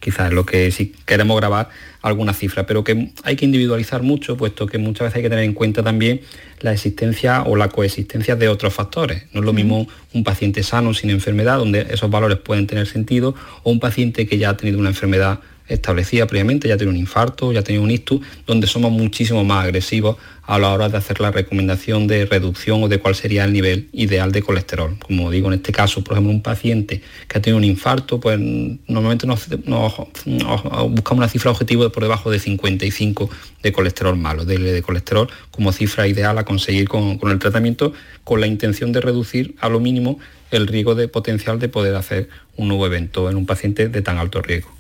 Quizás 0.01 0.29
es 0.29 0.33
lo 0.33 0.47
que 0.47 0.71
si 0.71 0.95
queremos 1.05 1.37
grabar 1.37 1.69
alguna 2.01 2.33
cifra, 2.33 2.65
pero 2.67 2.83
que 2.83 3.13
hay 3.23 3.37
que 3.37 3.45
individualizar 3.45 4.03
mucho, 4.03 4.37
puesto 4.37 4.67
que 4.67 4.79
muchas 4.79 5.07
veces 5.07 5.17
hay 5.17 5.23
que 5.23 5.29
tener 5.29 5.45
en 5.45 5.53
cuenta 5.53 5.83
también 5.83 6.23
la 6.61 6.73
existencia 6.73 7.43
o 7.43 7.55
la 7.55 7.69
coexistencia 7.69 8.35
de 8.35 8.49
otros 8.49 8.73
factores. 8.73 9.27
No 9.35 9.41
es 9.41 9.47
lo 9.47 9.53
mismo 9.53 9.87
un 10.15 10.25
paciente 10.25 10.63
sano 10.63 10.95
sin 10.95 11.11
enfermedad, 11.11 11.59
donde 11.59 11.87
esos 11.91 12.11
valores 12.11 12.39
pueden 12.39 12.67
tener 12.67 12.87
sentido, 12.87 13.35
o 13.63 13.71
un 13.71 13.79
paciente 13.79 14.27
que 14.27 14.39
ya 14.39 14.51
ha 14.51 14.57
tenido 14.57 14.79
una 14.79 14.89
enfermedad 14.89 15.41
establecida 15.71 16.27
previamente, 16.27 16.69
ya 16.69 16.77
tiene 16.77 16.91
un 16.93 16.99
infarto, 16.99 17.53
ya 17.53 17.63
tiene 17.63 17.81
un 17.81 17.91
ictus, 17.91 18.21
donde 18.47 18.67
somos 18.67 18.91
muchísimo 18.93 19.45
más 19.45 19.65
agresivos 19.65 20.17
a 20.51 20.59
la 20.59 20.73
hora 20.73 20.89
de 20.89 20.97
hacer 20.97 21.21
la 21.21 21.31
recomendación 21.31 22.09
de 22.09 22.27
reducción 22.27 22.83
o 22.83 22.89
de 22.89 22.99
cuál 22.99 23.15
sería 23.15 23.45
el 23.45 23.53
nivel 23.53 23.89
ideal 23.93 24.33
de 24.33 24.43
colesterol. 24.43 24.99
Como 24.99 25.31
digo, 25.31 25.47
en 25.47 25.55
este 25.55 25.71
caso, 25.71 26.03
por 26.03 26.15
ejemplo, 26.15 26.33
un 26.33 26.43
paciente 26.43 27.03
que 27.29 27.39
ha 27.39 27.41
tenido 27.41 27.57
un 27.57 27.63
infarto, 27.65 28.19
pues 28.19 28.37
normalmente 28.39 29.29
nos, 29.29 29.47
buscamos 29.47 31.19
una 31.19 31.29
cifra 31.29 31.53
objetivo 31.53 31.85
de 31.85 31.91
por 31.91 32.03
debajo 32.03 32.33
de 32.33 32.41
55 32.41 33.31
de 33.63 33.73
colesterol 33.73 34.17
malo, 34.17 34.45
de, 34.45 34.59
de 34.59 34.83
colesterol 34.83 35.29
como 35.53 35.71
cifra 35.71 36.09
ideal 36.09 36.37
a 36.37 36.45
conseguir 36.45 36.89
con, 36.89 37.19
con 37.19 37.31
el 37.31 37.39
tratamiento, 37.39 37.93
con 38.25 38.41
la 38.41 38.49
intención 38.49 38.91
de 38.91 39.01
reducir 39.01 39.55
a 39.61 39.69
lo 39.69 39.79
mínimo 39.79 40.19
el 40.51 40.67
riesgo 40.67 40.97
de 40.97 41.07
potencial 41.07 41.61
de 41.61 41.69
poder 41.69 41.95
hacer 41.95 42.29
un 42.57 42.67
nuevo 42.69 42.87
evento 42.87 43.31
en 43.31 43.37
un 43.37 43.47
paciente 43.47 43.89
de 43.89 44.03
tan 44.03 44.19
alto 44.19 44.43
riesgo. 44.43 44.80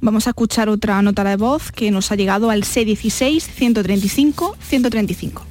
Vamos 0.00 0.26
a 0.26 0.30
escuchar 0.30 0.68
otra 0.68 1.00
nota 1.02 1.24
de 1.24 1.36
voz 1.36 1.72
que 1.72 1.90
nos 1.90 2.12
ha 2.12 2.16
llegado 2.16 2.50
al 2.50 2.62
C16-135-135. 2.62 5.42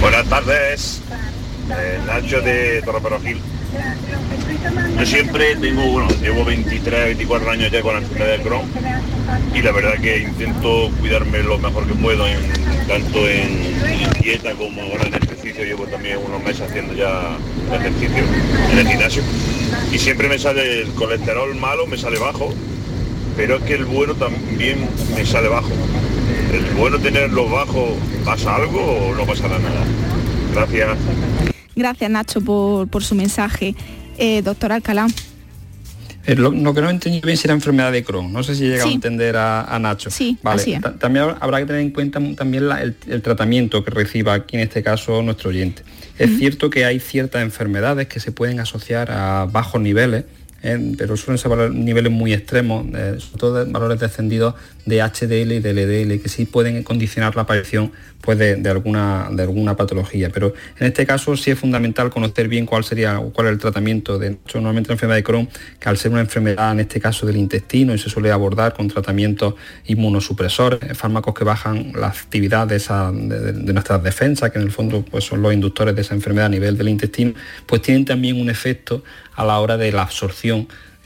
Buenas 0.00 0.26
tardes, 0.28 1.00
eh, 1.70 1.98
Nacho 2.06 2.40
de 2.40 2.82
Torreperogil. 2.84 3.38
Yo 4.98 5.06
siempre 5.06 5.56
tengo, 5.56 5.82
bueno, 5.90 6.08
llevo 6.20 6.44
23, 6.44 7.04
24 7.06 7.50
años 7.50 7.70
ya 7.72 7.80
con 7.82 7.94
la 7.94 8.00
enfermedad 8.00 8.36
de 8.38 8.42
Crohn 8.42 8.62
y 9.54 9.62
la 9.62 9.72
verdad 9.72 9.94
que 10.00 10.18
intento 10.18 10.90
cuidarme 11.00 11.42
lo 11.42 11.58
mejor 11.58 11.86
que 11.86 11.94
puedo, 11.94 12.26
en- 12.26 12.52
tanto 12.86 13.26
en, 13.28 13.74
en 13.86 14.10
dieta 14.20 14.52
como 14.54 14.82
ahora 14.82 15.06
en 15.06 15.14
ejercicio. 15.14 15.64
Llevo 15.64 15.86
también 15.86 16.18
unos 16.24 16.42
meses 16.44 16.62
haciendo 16.68 16.92
ya 16.94 17.36
ejercicio 17.72 18.24
en 18.72 18.78
el 18.78 18.86
gimnasio 18.88 19.22
y 19.92 19.98
siempre 19.98 20.28
me 20.28 20.38
sale 20.38 20.82
el 20.82 20.88
colesterol 20.94 21.54
malo, 21.54 21.86
me 21.86 21.96
sale 21.96 22.18
bajo, 22.18 22.52
pero 23.36 23.56
es 23.56 23.62
que 23.64 23.74
el 23.74 23.84
bueno 23.84 24.14
también 24.14 24.88
me 25.14 25.24
sale 25.24 25.48
bajo. 25.48 25.70
¿El 26.52 26.64
bueno 26.76 26.98
tenerlo 26.98 27.48
bajo 27.48 27.96
pasa 28.24 28.56
algo 28.56 28.80
o 28.80 29.14
no 29.14 29.24
pasa 29.26 29.48
nada? 29.48 29.84
Gracias. 30.54 30.96
Gracias 31.74 32.10
Nacho 32.10 32.40
por, 32.40 32.88
por 32.88 33.02
su 33.02 33.14
mensaje. 33.14 33.74
Eh, 34.18 34.42
doctor 34.42 34.72
Alcalá. 34.72 35.06
Eh, 36.26 36.36
Lo, 36.36 36.50
lo 36.50 36.72
que 36.74 36.80
no 36.80 36.88
entendí 36.90 37.20
bien 37.20 37.36
si 37.36 37.46
era 37.46 37.54
enfermedad 37.54 37.92
de 37.92 38.02
Crohn. 38.02 38.32
No 38.32 38.42
sé 38.42 38.54
si 38.54 38.62
llega 38.64 38.84
Sí. 38.84 38.90
a 38.90 38.92
entender 38.94 39.36
a, 39.36 39.62
a 39.64 39.78
Nacho. 39.78 40.10
Sí, 40.10 40.38
vale. 40.42 40.60
así 40.62 40.72
es. 40.72 40.80
ta- 40.80 40.94
También 40.94 41.26
habrá- 41.40 41.58
que 41.58 41.66
tener 41.66 41.82
en 41.82 41.90
cuenta 41.90 42.20
también 42.36 42.68
la- 42.68 42.82
el, 42.82 42.94
el 43.08 43.20
tratamiento 43.22 43.84
que 43.84 43.90
reciba 43.90 44.32
aquí 44.34 44.56
en 44.56 44.62
este 44.62 44.82
caso 44.82 45.22
nuestro 45.22 45.50
oyente. 45.50 45.82
Es 46.18 46.38
cierto 46.38 46.70
que 46.70 46.84
hay 46.84 47.00
ciertas 47.00 47.42
enfermedades 47.42 48.06
que 48.06 48.20
se 48.20 48.30
pueden 48.32 48.60
asociar 48.60 49.10
a 49.10 49.46
bajos 49.50 49.80
niveles, 49.80 50.24
pero 50.96 51.16
suelen 51.16 51.38
ser 51.38 51.70
niveles 51.72 52.10
muy 52.10 52.32
extremos, 52.32 52.86
eh, 52.94 53.16
sobre 53.18 53.38
todo 53.38 53.66
valores 53.70 54.00
descendidos 54.00 54.54
de 54.86 55.02
HDL 55.02 55.52
y 55.52 55.60
de 55.60 55.72
LDL, 55.72 56.20
que 56.22 56.28
sí 56.28 56.46
pueden 56.46 56.82
condicionar 56.82 57.36
la 57.36 57.42
aparición 57.42 57.92
pues, 58.20 58.38
de, 58.38 58.68
alguna, 58.70 59.28
de 59.30 59.42
alguna 59.42 59.76
patología. 59.76 60.30
Pero 60.30 60.54
en 60.78 60.86
este 60.86 61.04
caso 61.06 61.36
sí 61.36 61.50
es 61.50 61.58
fundamental 61.58 62.08
conocer 62.10 62.48
bien 62.48 62.64
cuál 62.66 62.84
sería 62.84 63.18
cuál 63.32 63.48
es 63.48 63.52
el 63.54 63.58
tratamiento. 63.58 64.18
De 64.18 64.28
hecho, 64.28 64.58
normalmente 64.58 64.88
la 64.88 64.94
enfermedad 64.94 65.16
de 65.16 65.22
Crohn, 65.24 65.48
que 65.78 65.88
al 65.88 65.96
ser 65.98 66.12
una 66.12 66.20
enfermedad 66.22 66.72
en 66.72 66.80
este 66.80 67.00
caso 67.00 67.26
del 67.26 67.36
intestino 67.36 67.94
y 67.94 67.98
se 67.98 68.08
suele 68.08 68.30
abordar 68.30 68.72
con 68.74 68.88
tratamientos 68.88 69.54
inmunosupresores, 69.86 70.80
eh, 70.82 70.94
fármacos 70.94 71.34
que 71.34 71.44
bajan 71.44 71.92
la 71.94 72.08
actividad 72.08 72.66
de, 72.66 72.76
esa- 72.76 73.10
de 73.12 73.72
nuestras 73.72 74.02
defensas, 74.02 74.50
que 74.50 74.58
en 74.58 74.64
el 74.64 74.70
fondo 74.70 75.04
pues, 75.04 75.24
son 75.24 75.42
los 75.42 75.52
inductores 75.52 75.94
de 75.94 76.02
esa 76.02 76.14
enfermedad 76.14 76.46
a 76.46 76.50
nivel 76.50 76.76
del 76.76 76.88
intestino, 76.88 77.32
pues 77.66 77.82
tienen 77.82 78.04
también 78.04 78.40
un 78.40 78.48
efecto 78.50 79.02
a 79.36 79.44
la 79.44 79.58
hora 79.58 79.76
de 79.76 79.90
la 79.90 80.02
absorción 80.02 80.53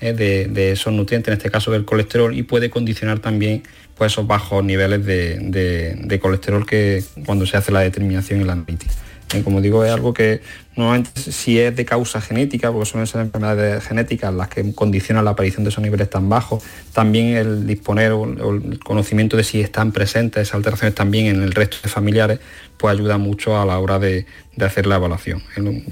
eh, 0.00 0.12
de, 0.12 0.72
esos 0.72 0.92
nutrientes, 0.92 1.28
en 1.28 1.38
este 1.38 1.50
caso 1.50 1.70
del 1.70 1.84
colesterol, 1.84 2.37
y 2.37 2.42
puede 2.42 2.70
condicionar 2.70 3.18
también 3.18 3.62
pues, 3.96 4.12
esos 4.12 4.26
bajos 4.26 4.64
niveles 4.64 5.04
de, 5.04 6.18
colesterol 6.22 6.66
que 6.66 7.02
cuando 7.26 7.46
se 7.46 7.56
hace 7.56 7.72
la 7.72 7.80
determinación 7.80 8.40
y 8.40 8.44
la 8.44 8.52
analisis. 8.52 8.98
como 9.44 9.61
digo, 9.61 9.84
es 9.84 9.92
algo 9.92 10.14
que 10.14 10.40
normalmente 10.79 11.11
si 11.21 11.59
es 11.59 11.75
de 11.75 11.85
causa 11.85 12.21
genética, 12.21 12.73
porque 12.73 12.87
son 12.88 13.03
esas 13.03 13.23
enfermedades 13.23 13.85
genéticas 13.85 14.33
las 14.33 14.49
que 14.49 14.73
condicionan 14.75 15.25
la 15.25 15.33
aparición 15.33 15.64
de 15.64 15.71
esos 15.71 15.83
niveles 15.83 16.09
tan 16.09 16.29
bajos, 16.29 16.62
también 16.93 17.37
el 17.37 17.67
disponer 17.67 18.12
o 18.12 18.25
el 18.25 18.79
conocimiento 18.79 19.37
de 19.37 19.45
si 19.45 19.61
están 19.61 19.93
presentes 19.93 20.43
esas 20.43 20.55
alteraciones 20.55 20.95
también 20.95 21.27
en 21.27 21.43
el 21.43 21.53
resto 21.53 21.79
de 21.83 21.88
familiares, 21.88 22.38
pues 22.79 22.95
ayuda 22.95 23.19
mucho 23.19 23.61
a 23.61 23.67
la 23.67 23.79
hora 23.79 23.99
de, 23.99 24.25
hacer 24.61 24.87
la 24.87 24.97
evaluación. 24.97 25.41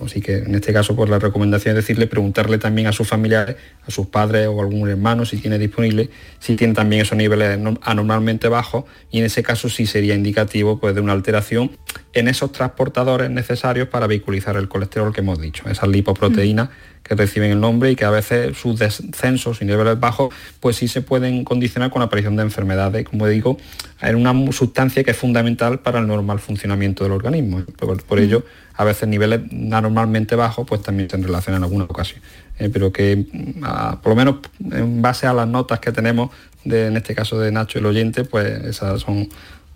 Así 0.04 0.20
que 0.20 0.38
en 0.38 0.54
este 0.56 0.72
caso, 0.72 0.96
pues 0.96 1.08
la 1.08 1.20
recomendación 1.20 1.76
es 1.76 1.84
decirle, 1.84 2.08
preguntarle 2.08 2.58
también 2.58 2.88
a 2.88 2.92
sus 2.92 3.06
familiares, 3.06 3.56
a 3.86 3.92
sus 3.92 4.08
padres 4.08 4.48
o 4.48 4.60
algún 4.60 4.88
hermano, 4.88 5.24
si 5.24 5.36
tiene 5.36 5.56
disponible, 5.56 6.10
si 6.40 6.56
tiene 6.56 6.74
también 6.74 7.02
esos 7.02 7.16
niveles 7.16 7.60
anormalmente 7.82 8.48
bajos 8.48 8.84
y 9.10 9.20
en 9.20 9.26
ese 9.26 9.44
caso 9.44 9.68
sí 9.68 9.86
sería 9.86 10.14
indicativo 10.14 10.80
pues, 10.80 10.96
de 10.96 11.00
una 11.00 11.12
alteración 11.12 11.70
en 12.12 12.26
esos 12.26 12.50
transportadores 12.50 13.30
necesarios 13.30 13.88
para 13.88 14.08
vehiculizar 14.08 14.56
el 14.56 14.68
colesterol 14.76 15.12
que 15.12 15.20
hemos 15.20 15.40
dicho, 15.40 15.68
esas 15.68 15.88
lipoproteínas 15.88 16.68
que 17.02 17.14
reciben 17.14 17.52
el 17.52 17.60
nombre 17.60 17.90
y 17.90 17.96
que 17.96 18.04
a 18.04 18.10
veces 18.10 18.56
sus 18.58 18.78
descensos 18.78 19.62
y 19.62 19.64
niveles 19.64 19.98
bajos 19.98 20.34
pues 20.60 20.76
sí 20.76 20.88
se 20.88 21.02
pueden 21.02 21.44
condicionar 21.44 21.90
con 21.90 22.00
la 22.00 22.06
aparición 22.06 22.36
de 22.36 22.42
enfermedades, 22.42 23.04
como 23.04 23.26
digo, 23.26 23.58
en 24.02 24.16
una 24.16 24.52
sustancia 24.52 25.04
que 25.04 25.12
es 25.12 25.16
fundamental 25.16 25.78
para 25.80 26.00
el 26.00 26.06
normal 26.06 26.40
funcionamiento 26.40 27.04
del 27.04 27.12
organismo. 27.12 27.62
Por, 28.08 28.18
ello, 28.18 28.44
a 28.74 28.84
veces 28.84 29.08
niveles 29.08 29.40
anormalmente 29.72 30.34
bajos 30.34 30.66
pues 30.66 30.82
también 30.82 31.08
se 31.08 31.16
relacionan 31.16 31.60
en 31.60 31.64
alguna 31.64 31.84
ocasión. 31.84 32.20
Eh, 32.58 32.70
pero 32.72 32.92
que 32.92 33.16
mm, 33.16 34.00
por 34.02 34.10
lo 34.10 34.16
menos 34.16 34.36
en 34.72 35.00
base 35.00 35.26
a 35.26 35.32
las 35.32 35.46
notas 35.46 35.78
que 35.78 35.92
tenemos, 35.92 36.30
de, 36.64 36.88
en 36.88 36.96
este 36.96 37.14
caso 37.14 37.38
de 37.38 37.52
Nacho 37.52 37.78
el 37.78 37.86
oyente, 37.86 38.24
pues 38.24 38.46
esas 38.64 39.00
son 39.00 39.28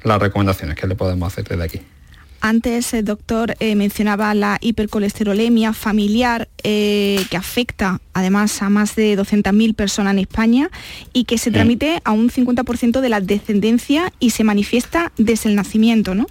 las 0.02 0.20
recomendaciones 0.20 0.76
que 0.76 0.86
le 0.86 0.96
podemos 0.96 1.32
hacer 1.32 1.44
desde 1.44 1.62
aquí. 1.62 1.80
Antes 2.42 2.94
el 2.94 3.04
doctor 3.04 3.54
eh, 3.60 3.74
mencionaba 3.74 4.32
la 4.34 4.56
hipercolesterolemia 4.62 5.74
familiar 5.74 6.48
eh, 6.62 7.22
que 7.30 7.36
afecta 7.36 8.00
además 8.14 8.62
a 8.62 8.70
más 8.70 8.96
de 8.96 9.18
200.000 9.18 9.74
personas 9.74 10.14
en 10.14 10.20
España 10.20 10.70
y 11.12 11.24
que 11.24 11.36
se 11.36 11.50
transmite 11.50 12.00
a 12.02 12.12
un 12.12 12.30
50% 12.30 13.00
de 13.00 13.08
la 13.10 13.20
descendencia 13.20 14.12
y 14.20 14.30
se 14.30 14.44
manifiesta 14.44 15.12
desde 15.18 15.50
el 15.50 15.56
nacimiento, 15.56 16.14
¿no? 16.14 16.26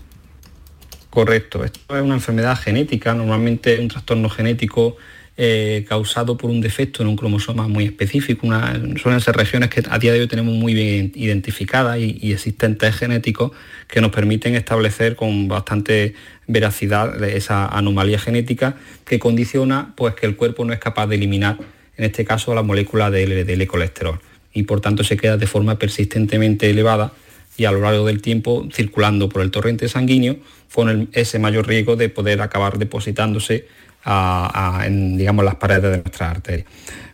Correcto, 1.11 1.63
esto 1.63 1.79
es 1.95 2.01
una 2.01 2.15
enfermedad 2.15 2.57
genética, 2.57 3.13
normalmente 3.13 3.79
un 3.79 3.87
trastorno 3.87 4.29
genético 4.29 4.97
eh, 5.41 5.85
causado 5.87 6.35
por 6.35 6.49
un 6.49 6.59
defecto 6.59 7.01
en 7.01 7.07
un 7.07 7.15
cromosoma 7.15 7.69
muy 7.69 7.85
específico. 7.85 8.45
Una, 8.45 8.73
suelen 9.01 9.21
ser 9.21 9.37
regiones 9.37 9.69
que 9.69 9.81
a 9.89 9.97
día 9.97 10.11
de 10.11 10.19
hoy 10.19 10.27
tenemos 10.27 10.53
muy 10.53 10.73
bien 10.73 11.13
identificadas 11.15 11.97
y, 11.97 12.17
y 12.19 12.33
existen 12.33 12.77
genéticos 12.77 13.51
que 13.87 14.01
nos 14.01 14.11
permiten 14.11 14.55
establecer 14.55 15.15
con 15.15 15.47
bastante 15.47 16.13
veracidad 16.45 17.23
esa 17.23 17.67
anomalía 17.67 18.19
genética 18.19 18.75
que 19.05 19.17
condiciona 19.17 19.93
pues, 19.95 20.13
que 20.13 20.25
el 20.25 20.35
cuerpo 20.35 20.65
no 20.65 20.73
es 20.73 20.79
capaz 20.79 21.07
de 21.07 21.15
eliminar, 21.15 21.57
en 21.95 22.03
este 22.03 22.25
caso, 22.25 22.53
la 22.53 22.61
molécula 22.61 23.09
de 23.09 23.25
LDL 23.25 23.65
colesterol 23.65 24.19
y 24.53 24.63
por 24.63 24.81
tanto 24.81 25.05
se 25.05 25.15
queda 25.15 25.37
de 25.37 25.47
forma 25.47 25.79
persistentemente 25.79 26.69
elevada 26.69 27.13
y 27.55 27.63
a 27.63 27.71
lo 27.71 27.79
largo 27.79 28.05
del 28.05 28.21
tiempo 28.21 28.67
circulando 28.73 29.29
por 29.29 29.41
el 29.41 29.51
torrente 29.51 29.87
sanguíneo 29.87 30.37
con 30.73 31.09
ese 31.13 31.39
mayor 31.39 31.65
riesgo 31.65 31.95
de 31.95 32.09
poder 32.09 32.41
acabar 32.41 32.77
depositándose 32.77 33.67
en 34.05 35.17
digamos, 35.17 35.45
las 35.45 35.55
paredes 35.55 35.83
de 35.83 35.97
nuestras 35.97 36.31
arterias. 36.31 36.67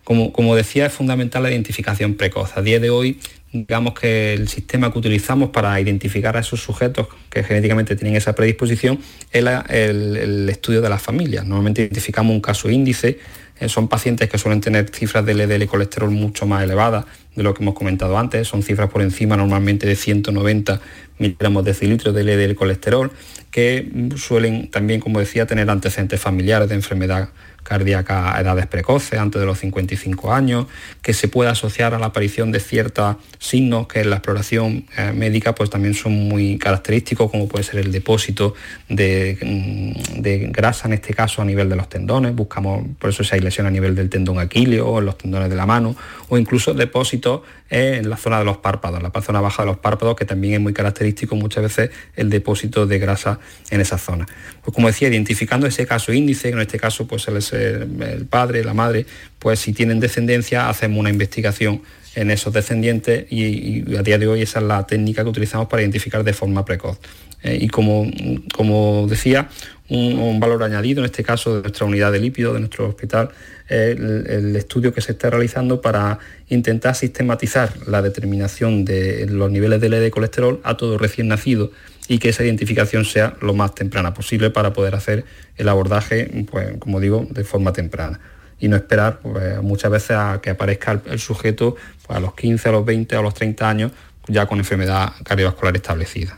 Como, 0.03 0.31
como, 0.31 0.55
decía, 0.55 0.85
es 0.85 0.93
fundamental 0.93 1.43
la 1.43 1.51
identificación 1.51 2.13
precoz. 2.13 2.57
A 2.57 2.61
día 2.61 2.79
de 2.79 2.91
hoy, 2.91 3.19
digamos 3.51 3.93
que 3.93 4.33
el 4.33 4.47
sistema 4.49 4.91
que 4.91 4.99
utilizamos 4.99 5.49
para 5.49 5.79
identificar 5.79 6.35
a 6.37 6.41
esos 6.41 6.61
sujetos 6.61 7.07
que 7.29 7.43
genéticamente 7.43 7.95
tienen 7.95 8.15
esa 8.15 8.35
predisposición 8.35 8.99
es 9.31 9.45
el, 9.69 10.49
estudio 10.49 10.81
de 10.81 10.89
las 10.89 11.01
familias. 11.01 11.45
Normalmente 11.45 11.81
identificamos 11.81 12.33
un 12.33 12.41
caso 12.41 12.69
índice, 12.69 13.19
son 13.67 13.87
pacientes 13.87 14.29
que 14.29 14.37
suelen 14.37 14.61
tener 14.61 14.89
cifras 14.89 15.25
de 15.25 15.33
LDL 15.33 15.63
y 15.63 15.67
colesterol 15.67 16.11
mucho 16.11 16.45
más 16.45 16.63
elevadas 16.63 17.05
de 17.35 17.43
lo 17.43 17.53
que 17.53 17.63
hemos 17.63 17.73
comentado 17.73 18.17
antes, 18.17 18.47
son 18.47 18.63
cifras 18.63 18.89
por 18.89 19.01
encima 19.01 19.37
normalmente 19.37 19.87
de 19.87 19.95
190 19.95 20.81
miligramos 21.19 21.63
de 21.63 21.71
decilitros 21.71 22.13
de 22.13 22.23
LDL 22.23 22.55
colesterol, 22.55 23.11
que 23.51 24.11
suelen 24.17 24.69
también, 24.69 24.99
como 24.99 25.19
decía, 25.19 25.45
tener 25.45 25.69
antecedentes 25.69 26.19
familiares 26.19 26.69
de 26.69 26.75
enfermedad 26.75 27.29
cardíaca 27.65 28.37
a 28.37 28.41
edades 28.41 28.67
precoces, 28.67 29.19
antes 29.19 29.41
de 29.41 29.45
los 29.45 29.57
55 29.57 30.31
años, 30.31 30.67
que 31.01 31.13
se 31.13 31.27
puede 31.27 31.49
asociar 31.49 31.95
a 31.95 31.99
la 31.99 32.07
aparición 32.07 32.51
de 32.51 32.59
ciertos 32.59 33.17
signos 33.39 33.87
que 33.87 34.01
en 34.01 34.11
la 34.11 34.17
exploración 34.17 34.85
eh, 34.97 35.11
médica 35.13 35.55
pues 35.55 35.71
también 35.71 35.95
son 35.95 36.13
muy 36.13 36.59
característicos, 36.59 37.31
como 37.31 37.47
puede 37.47 37.63
ser 37.63 37.79
el 37.79 37.91
depósito 37.91 38.53
de, 38.87 39.37
mm, 39.41 40.21
de, 40.21 40.37
grasa, 40.51 40.87
en 40.87 40.93
este 40.93 41.13
caso 41.13 41.41
a 41.41 41.45
nivel 41.45 41.67
de 41.67 41.75
los 41.75 41.89
tendones, 41.89 42.35
buscamos, 42.35 42.85
por 42.99 43.09
eso 43.09 43.23
si 43.23 43.33
hay 43.33 43.41
lesión 43.41 43.65
a 43.65 43.71
nivel 43.71 43.95
del 43.95 44.09
tendón 44.09 44.37
aquileo 44.37 44.87
o 44.87 44.99
en 44.99 45.05
los 45.05 45.17
tendones 45.17 45.49
de 45.49 45.55
la 45.55 45.65
mano, 45.65 45.95
o 46.29 46.37
incluso 46.37 46.73
depósitos 46.73 47.41
en 47.69 48.09
la 48.09 48.17
zona 48.17 48.39
de 48.39 48.45
los 48.45 48.57
párpados, 48.57 49.01
la 49.01 49.11
zona 49.21 49.41
baja 49.41 49.63
de 49.63 49.67
los 49.67 49.77
párpados, 49.79 50.15
que 50.15 50.25
también 50.25 50.53
es 50.53 50.59
muy 50.59 50.73
característico 50.73 51.35
muchas 51.35 51.63
veces 51.63 51.89
el 52.15 52.29
depósito 52.29 52.85
de 52.85 52.99
grasa 52.99 53.39
en 53.71 53.81
esa 53.81 53.97
zona. 53.97 54.27
Pues 54.61 54.73
como 54.73 54.87
decía, 54.87 55.07
identificando 55.07 55.65
ese 55.65 55.87
caso 55.87 56.13
índice, 56.13 56.49
en 56.49 56.59
este 56.59 56.79
caso 56.79 57.07
pues 57.07 57.27
el, 57.55 58.25
padre, 58.25 58.63
la 58.63 58.73
madre, 58.73 59.05
pues 59.39 59.59
si 59.59 59.73
tienen 59.73 59.99
descendencia 59.99 60.69
hacemos 60.69 60.99
una 60.99 61.09
investigación 61.09 61.81
en 62.15 62.31
esos 62.31 62.53
descendientes 62.53 63.25
y, 63.31 63.95
a 63.95 64.01
día 64.01 64.17
de 64.17 64.27
hoy 64.27 64.41
esa 64.41 64.59
es 64.59 64.65
la 64.65 64.85
técnica 64.87 65.23
que 65.23 65.29
utilizamos 65.29 65.67
para 65.67 65.81
identificar 65.81 66.23
de 66.23 66.33
forma 66.33 66.63
precoz. 66.63 66.99
Eh, 67.43 67.59
y 67.61 67.67
como, 67.67 68.09
como 68.53 69.05
decía, 69.07 69.49
un, 69.89 70.39
valor 70.39 70.63
añadido, 70.63 71.01
en 71.01 71.05
este 71.05 71.23
caso 71.23 71.57
de 71.57 71.61
nuestra 71.63 71.85
unidad 71.85 72.11
de 72.11 72.19
lípido, 72.19 72.53
de 72.53 72.59
nuestro 72.59 72.87
hospital, 72.87 73.29
el, 73.67 74.55
estudio 74.55 74.93
que 74.93 75.01
se 75.01 75.11
está 75.11 75.29
realizando 75.29 75.81
para 75.81 76.19
intentar 76.49 76.95
sistematizar 76.95 77.71
la 77.87 78.01
determinación 78.01 78.85
de 78.85 79.27
los 79.27 79.51
niveles 79.51 79.81
de 79.81 79.89
LD 79.89 80.09
colesterol 80.11 80.59
a 80.63 80.77
todo 80.77 80.97
recién 80.97 81.27
nacido 81.27 81.71
y 82.07 82.19
que 82.19 82.29
esa 82.29 82.43
identificación 82.43 83.05
sea 83.05 83.35
lo 83.41 83.53
más 83.53 83.75
temprana 83.75 84.13
posible 84.13 84.49
para 84.49 84.73
poder 84.73 84.95
hacer 84.95 85.25
el 85.57 85.69
abordaje, 85.69 86.45
pues, 86.49 86.77
como 86.79 86.99
digo, 86.99 87.27
de 87.29 87.43
forma 87.43 87.73
temprana 87.73 88.19
y 88.59 88.67
no 88.67 88.75
esperar 88.75 89.19
pues, 89.19 89.61
muchas 89.61 89.91
veces 89.91 90.11
a 90.11 90.39
que 90.41 90.49
aparezca 90.49 91.01
el, 91.05 91.19
sujeto 91.19 91.75
pues, 92.05 92.17
a 92.17 92.21
los 92.21 92.33
15, 92.35 92.69
a 92.69 92.71
los 92.71 92.85
20, 92.85 93.15
a 93.15 93.21
los 93.21 93.33
30 93.33 93.69
años 93.69 93.91
ya 94.27 94.45
con 94.45 94.59
enfermedad 94.59 95.13
cardiovascular 95.23 95.75
establecida. 95.75 96.37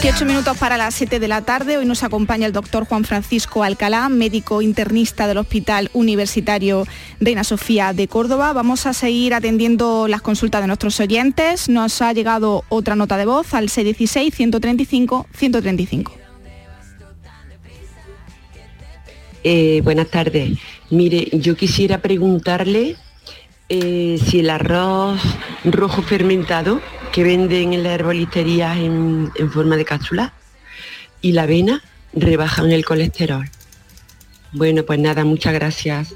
18 0.00 0.24
minutos 0.24 0.58
para 0.58 0.76
las 0.76 0.92
7 0.96 1.20
de 1.20 1.28
la 1.28 1.42
tarde. 1.42 1.78
Hoy 1.78 1.86
nos 1.86 2.02
acompaña 2.02 2.48
el 2.48 2.52
doctor 2.52 2.84
Juan 2.84 3.04
Francisco 3.04 3.62
Alcalá, 3.62 4.08
médico 4.08 4.60
internista 4.60 5.28
del 5.28 5.38
Hospital 5.38 5.88
Universitario 5.92 6.84
Reina 7.20 7.44
Sofía 7.44 7.92
de 7.92 8.08
Córdoba. 8.08 8.52
Vamos 8.52 8.86
a 8.86 8.92
seguir 8.92 9.34
atendiendo 9.34 10.08
las 10.08 10.20
consultas 10.20 10.62
de 10.62 10.66
nuestros 10.66 10.98
oyentes. 10.98 11.68
Nos 11.68 12.02
ha 12.02 12.12
llegado 12.12 12.64
otra 12.70 12.96
nota 12.96 13.16
de 13.16 13.24
voz 13.24 13.54
al 13.54 13.68
616 13.68 14.34
135 14.34 15.28
135. 15.32 16.12
Eh, 19.44 19.80
buenas 19.84 20.08
tardes. 20.08 20.58
Mire, 20.90 21.28
yo 21.32 21.56
quisiera 21.56 21.98
preguntarle 21.98 22.96
eh, 23.68 24.18
si 24.22 24.40
el 24.40 24.50
arroz 24.50 25.20
rojo 25.64 26.02
fermentado 26.02 26.80
que 27.14 27.22
venden 27.22 27.72
en 27.72 27.84
la 27.84 27.94
herbolistería 27.94 28.76
en, 28.76 29.30
forma 29.52 29.76
de 29.76 29.84
cápsula 29.84 30.32
y 31.22 31.30
la 31.30 31.44
avena 31.44 31.80
rebajan 32.12 32.72
el 32.72 32.84
colesterol. 32.84 33.48
Bueno, 34.50 34.82
pues 34.82 34.98
nada, 34.98 35.24
muchas 35.24 35.54
gracias. 35.54 36.12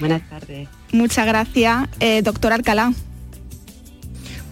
Buenas 0.00 0.26
tardes. 0.26 0.66
Muchas 0.90 1.26
gracias, 1.26 1.86
eh, 2.00 2.22
doctor 2.22 2.54
Alcalá. 2.54 2.94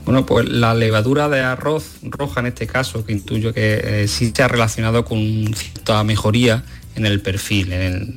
Bueno, 0.05 0.27
pues 0.27 0.47
la 0.51 0.75
levadura 0.75 1.31
de 1.31 1.41
arroz 1.41 1.97
roja 2.03 2.41
en 2.41 2.47
este 2.49 2.67
caso, 2.67 3.07
que 3.07 3.13
intuyo 3.13 3.55
que 3.55 4.05
sí 4.07 4.35
se 4.37 4.43
ha 4.43 4.49
relacionado 4.49 5.03
con 5.07 5.19
cierta 5.55 6.05
mejoría 6.05 6.63
en 6.97 7.07
el 7.07 7.21
perfil, 7.21 7.73
en, 7.73 8.15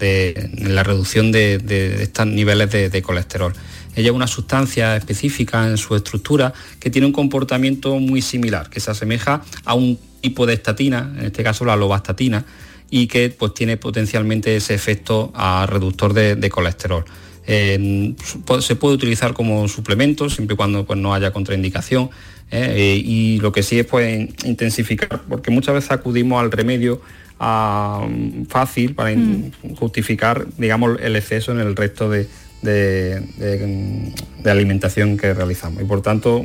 la 0.73 0.83
reducción 0.83 1.31
de, 1.31 1.55
estos 2.01 2.25
niveles 2.25 2.71
de, 2.71 3.01
colesterol. 3.01 3.53
Ella 3.95 4.09
es 4.09 4.15
una 4.15 4.27
sustancia 4.27 4.95
específica 4.95 5.67
en 5.67 5.77
su 5.77 5.95
estructura 5.95 6.53
que 6.79 6.89
tiene 6.89 7.07
un 7.07 7.13
comportamiento 7.13 7.95
muy 7.99 8.21
similar, 8.21 8.69
que 8.69 8.79
se 8.79 8.91
asemeja 8.91 9.41
a 9.65 9.73
un 9.73 9.99
tipo 10.21 10.45
de 10.45 10.53
estatina, 10.53 11.13
en 11.17 11.25
este 11.25 11.43
caso 11.43 11.65
la 11.65 11.75
lobastatina, 11.75 12.45
y 12.89 13.07
que 13.07 13.29
pues, 13.29 13.53
tiene 13.53 13.77
potencialmente 13.77 14.55
ese 14.55 14.73
efecto 14.73 15.31
a 15.35 15.67
reductor 15.67 16.13
de, 16.13 16.49
colesterol. 16.49 17.05
se 17.45 18.75
puede 18.75 18.95
utilizar 18.95 19.33
como 19.33 19.67
suplemento 19.67 20.29
siempre 20.29 20.53
y 20.53 20.57
cuando 20.57 20.85
pues, 20.85 20.97
no 20.97 21.13
haya 21.13 21.31
contraindicación 21.31 22.09
¿eh? 22.51 23.01
y 23.03 23.39
lo 23.39 23.51
que 23.51 23.63
sí 23.63 23.79
es 23.79 23.85
pues, 23.85 24.29
intensificar, 24.45 25.21
porque 25.27 25.51
muchas 25.51 25.75
veces 25.75 25.91
acudimos 25.91 26.41
al 26.41 26.51
remedio 26.51 27.01
fácil 28.49 28.95
para 28.95 29.15
mm. 29.15 29.75
justificar 29.77 30.45
digamos, 30.57 30.99
el 31.01 31.15
exceso 31.15 31.51
en 31.51 31.59
el 31.59 31.75
resto 31.75 32.09
de, 32.09 32.27
de, 32.61 34.13
alimentación 34.45 35.17
que 35.17 35.33
realizamos. 35.33 35.81
Y 35.81 35.85
por 35.85 36.01
tanto, 36.01 36.43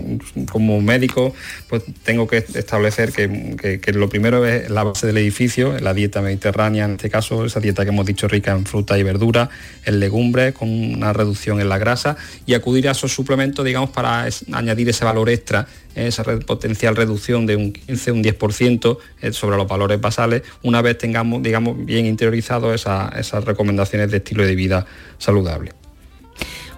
como 0.50 0.80
médico, 0.80 1.34
pues 1.68 1.82
tengo 2.02 2.26
que 2.26 2.38
establecer 2.38 3.12
que, 3.12 3.92
lo 3.92 4.08
primero 4.08 4.44
es 4.46 4.68
la 4.70 4.84
base 4.84 5.06
del 5.06 5.18
edificio, 5.18 5.78
la 5.80 5.94
dieta 5.94 6.20
mediterránea, 6.20 6.84
en 6.84 6.92
este 6.92 7.10
caso, 7.10 7.44
esa 7.44 7.60
dieta 7.60 7.84
que 7.84 7.90
hemos 7.90 8.06
dicho 8.06 8.28
rica 8.28 8.52
en 8.52 8.66
fruta 8.66 8.98
y 8.98 9.02
verdura, 9.02 9.48
en 9.84 10.00
legumbres, 10.00 10.54
con 10.54 10.68
una 10.68 11.12
reducción 11.12 11.60
en 11.60 11.68
la 11.68 11.78
grasa, 11.78 12.16
y 12.46 12.54
acudir 12.54 12.88
a 12.88 12.92
esos 12.92 13.12
suplementos, 13.12 13.64
digamos, 13.64 13.90
para 13.90 14.26
añadir 14.52 14.88
ese 14.88 15.04
valor 15.04 15.30
extra 15.30 15.66
esa 15.94 16.24
potencial 16.40 16.96
reducción 16.96 17.46
de 17.46 17.56
un 17.56 17.72
15, 17.72 18.12
un 18.12 18.24
10% 18.24 18.98
eh, 19.22 19.32
sobre 19.32 19.56
los 19.56 19.68
valores 19.68 20.00
basales, 20.00 20.42
una 20.62 20.82
vez 20.82 20.98
tengamos, 20.98 21.42
digamos, 21.42 21.84
bien 21.84 22.06
interiorizado 22.06 22.74
esas 22.74 23.44
recomendaciones 23.44 24.10
de 24.10 24.16
estilo 24.18 24.44
de 24.44 24.54
vida 24.54 24.86
saludable. 25.18 25.83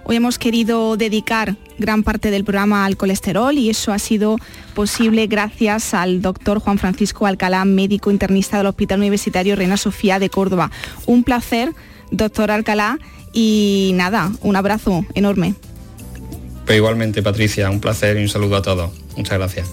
Hoy 0.09 0.15
hemos 0.15 0.39
querido 0.39 0.95
dedicar 0.95 1.57
gran 1.77 2.01
parte 2.01 2.31
del 2.31 2.45
programa 2.45 2.85
al 2.85 2.95
colesterol 2.95 3.57
y 3.57 3.69
eso 3.69 3.91
ha 3.91 3.99
sido 3.99 4.37
posible 4.73 5.27
gracias 5.27 5.93
al 5.93 6.21
doctor 6.21 6.59
Juan 6.59 6.77
Francisco 6.77 7.25
Alcalá, 7.25 7.65
médico 7.65 8.09
internista 8.09 8.55
del 8.55 8.67
Hospital 8.67 8.99
Universitario 8.99 9.57
Reina 9.57 9.75
Sofía 9.75 10.17
de 10.17 10.29
Córdoba. 10.29 10.71
Un 11.07 11.25
placer, 11.25 11.73
doctor 12.09 12.51
Alcalá, 12.51 12.99
y 13.33 13.91
nada, 13.95 14.31
un 14.39 14.55
abrazo 14.55 15.05
enorme. 15.13 15.55
Pero 16.65 16.77
igualmente, 16.77 17.21
Patricia, 17.21 17.69
un 17.69 17.81
placer 17.81 18.15
y 18.15 18.21
un 18.21 18.29
saludo 18.29 18.55
a 18.55 18.61
todos. 18.61 18.91
Muchas 19.17 19.37
gracias. 19.37 19.67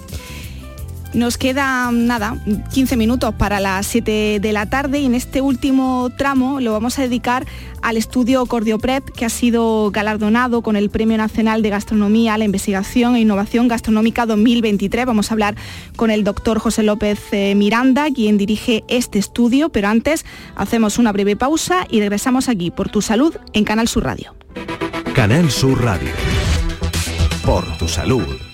Nos 1.15 1.39
queda 1.39 1.93
nada, 1.93 2.37
15 2.73 2.97
minutos 2.97 3.33
para 3.35 3.61
las 3.61 3.87
7 3.87 4.41
de 4.41 4.53
la 4.53 4.67
tarde 4.67 4.99
y 4.99 5.07
en 5.07 5.15
este 5.15 5.41
último 5.41 6.11
tramo 6.19 6.59
lo 6.61 6.73
vamos 6.73 6.99
a 6.99 7.03
dedicar 7.03 7.47
al 7.83 7.97
estudio 7.97 8.45
Cordioprep 8.47 9.09
que 9.11 9.25
ha 9.25 9.29
sido 9.29 9.93
galardonado 9.93 10.63
con 10.63 10.75
el 10.75 10.91
Premio 10.91 11.17
Nacional 11.17 11.63
de 11.63 11.71
Gastronomía 11.71 12.37
la 12.37 12.45
Investigación 12.45 13.15
e 13.15 13.21
Innovación 13.21 13.69
Gastronómica 13.69 14.27
2023. 14.27 15.07
Vamos 15.07 15.31
a 15.31 15.35
hablar 15.35 15.55
con 15.95 16.11
el 16.11 16.25
doctor 16.25 16.59
José 16.59 16.83
López 16.83 17.21
eh, 17.31 17.55
Miranda, 17.55 18.09
quien 18.13 18.37
dirige 18.37 18.83
este 18.89 19.21
estudio, 19.21 19.69
pero 19.69 19.89
antes 19.89 20.25
hacemos 20.57 20.99
una 20.99 21.13
breve 21.13 21.37
pausa 21.37 21.87
y 21.89 22.01
regresamos 22.01 22.49
aquí 22.49 22.73
por 22.73 22.89
tu 22.89 23.03
salud 23.03 23.37
en 23.53 23.63
Canal 23.63 23.87
Sur 23.87 24.03
Radio. 24.03 24.35
Canal 25.15 25.49
Sur 25.49 25.81
Radio. 25.81 26.11
Por 27.45 27.65
tu 27.79 27.87
salud. 27.87 28.54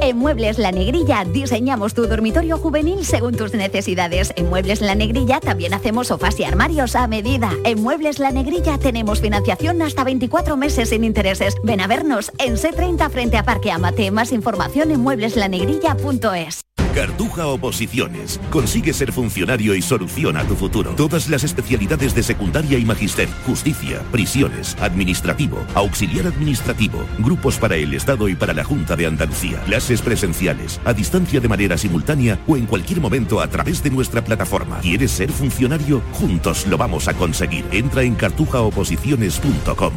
En 0.00 0.16
Muebles 0.16 0.58
La 0.58 0.70
Negrilla 0.72 1.24
diseñamos 1.24 1.94
tu 1.94 2.06
dormitorio 2.06 2.58
juvenil 2.58 3.04
según 3.04 3.36
tus 3.36 3.52
necesidades. 3.54 4.32
En 4.36 4.48
Muebles 4.48 4.80
La 4.80 4.94
Negrilla 4.94 5.40
también 5.40 5.74
hacemos 5.74 6.08
sofás 6.08 6.38
y 6.40 6.44
armarios 6.44 6.94
a 6.94 7.06
medida. 7.06 7.50
En 7.64 7.82
Muebles 7.82 8.18
La 8.18 8.30
Negrilla 8.30 8.78
tenemos 8.78 9.20
financiación 9.20 9.82
hasta 9.82 10.04
24 10.04 10.56
meses 10.56 10.90
sin 10.90 11.04
intereses. 11.04 11.56
Ven 11.62 11.80
a 11.80 11.86
vernos 11.86 12.32
en 12.38 12.56
C30 12.56 13.10
frente 13.10 13.36
a 13.36 13.44
Parque 13.44 13.72
Amate. 13.72 14.10
Más 14.10 14.32
información 14.32 14.90
en 14.90 15.00
muebleslanegrilla.es. 15.00 16.67
Cartuja 16.94 17.46
Oposiciones. 17.46 18.40
Consigue 18.50 18.92
ser 18.92 19.12
funcionario 19.12 19.74
y 19.74 19.82
soluciona 19.82 20.44
tu 20.44 20.56
futuro. 20.56 20.92
Todas 20.96 21.28
las 21.28 21.44
especialidades 21.44 22.14
de 22.14 22.22
secundaria 22.22 22.78
y 22.78 22.84
magister, 22.84 23.28
justicia, 23.46 24.02
prisiones, 24.10 24.76
administrativo, 24.80 25.58
auxiliar 25.74 26.26
administrativo, 26.26 27.04
grupos 27.18 27.58
para 27.58 27.76
el 27.76 27.94
Estado 27.94 28.28
y 28.28 28.34
para 28.34 28.54
la 28.54 28.64
Junta 28.64 28.96
de 28.96 29.06
Andalucía, 29.06 29.60
clases 29.66 30.02
presenciales, 30.02 30.80
a 30.84 30.92
distancia 30.92 31.40
de 31.40 31.48
manera 31.48 31.78
simultánea 31.78 32.38
o 32.46 32.56
en 32.56 32.66
cualquier 32.66 33.00
momento 33.00 33.40
a 33.40 33.48
través 33.48 33.82
de 33.82 33.90
nuestra 33.90 34.24
plataforma. 34.24 34.80
¿Quieres 34.80 35.10
ser 35.10 35.30
funcionario? 35.30 36.02
Juntos 36.12 36.66
lo 36.66 36.76
vamos 36.76 37.08
a 37.08 37.14
conseguir. 37.14 37.64
Entra 37.72 38.02
en 38.02 38.14
cartujaoposiciones.com. 38.14 39.92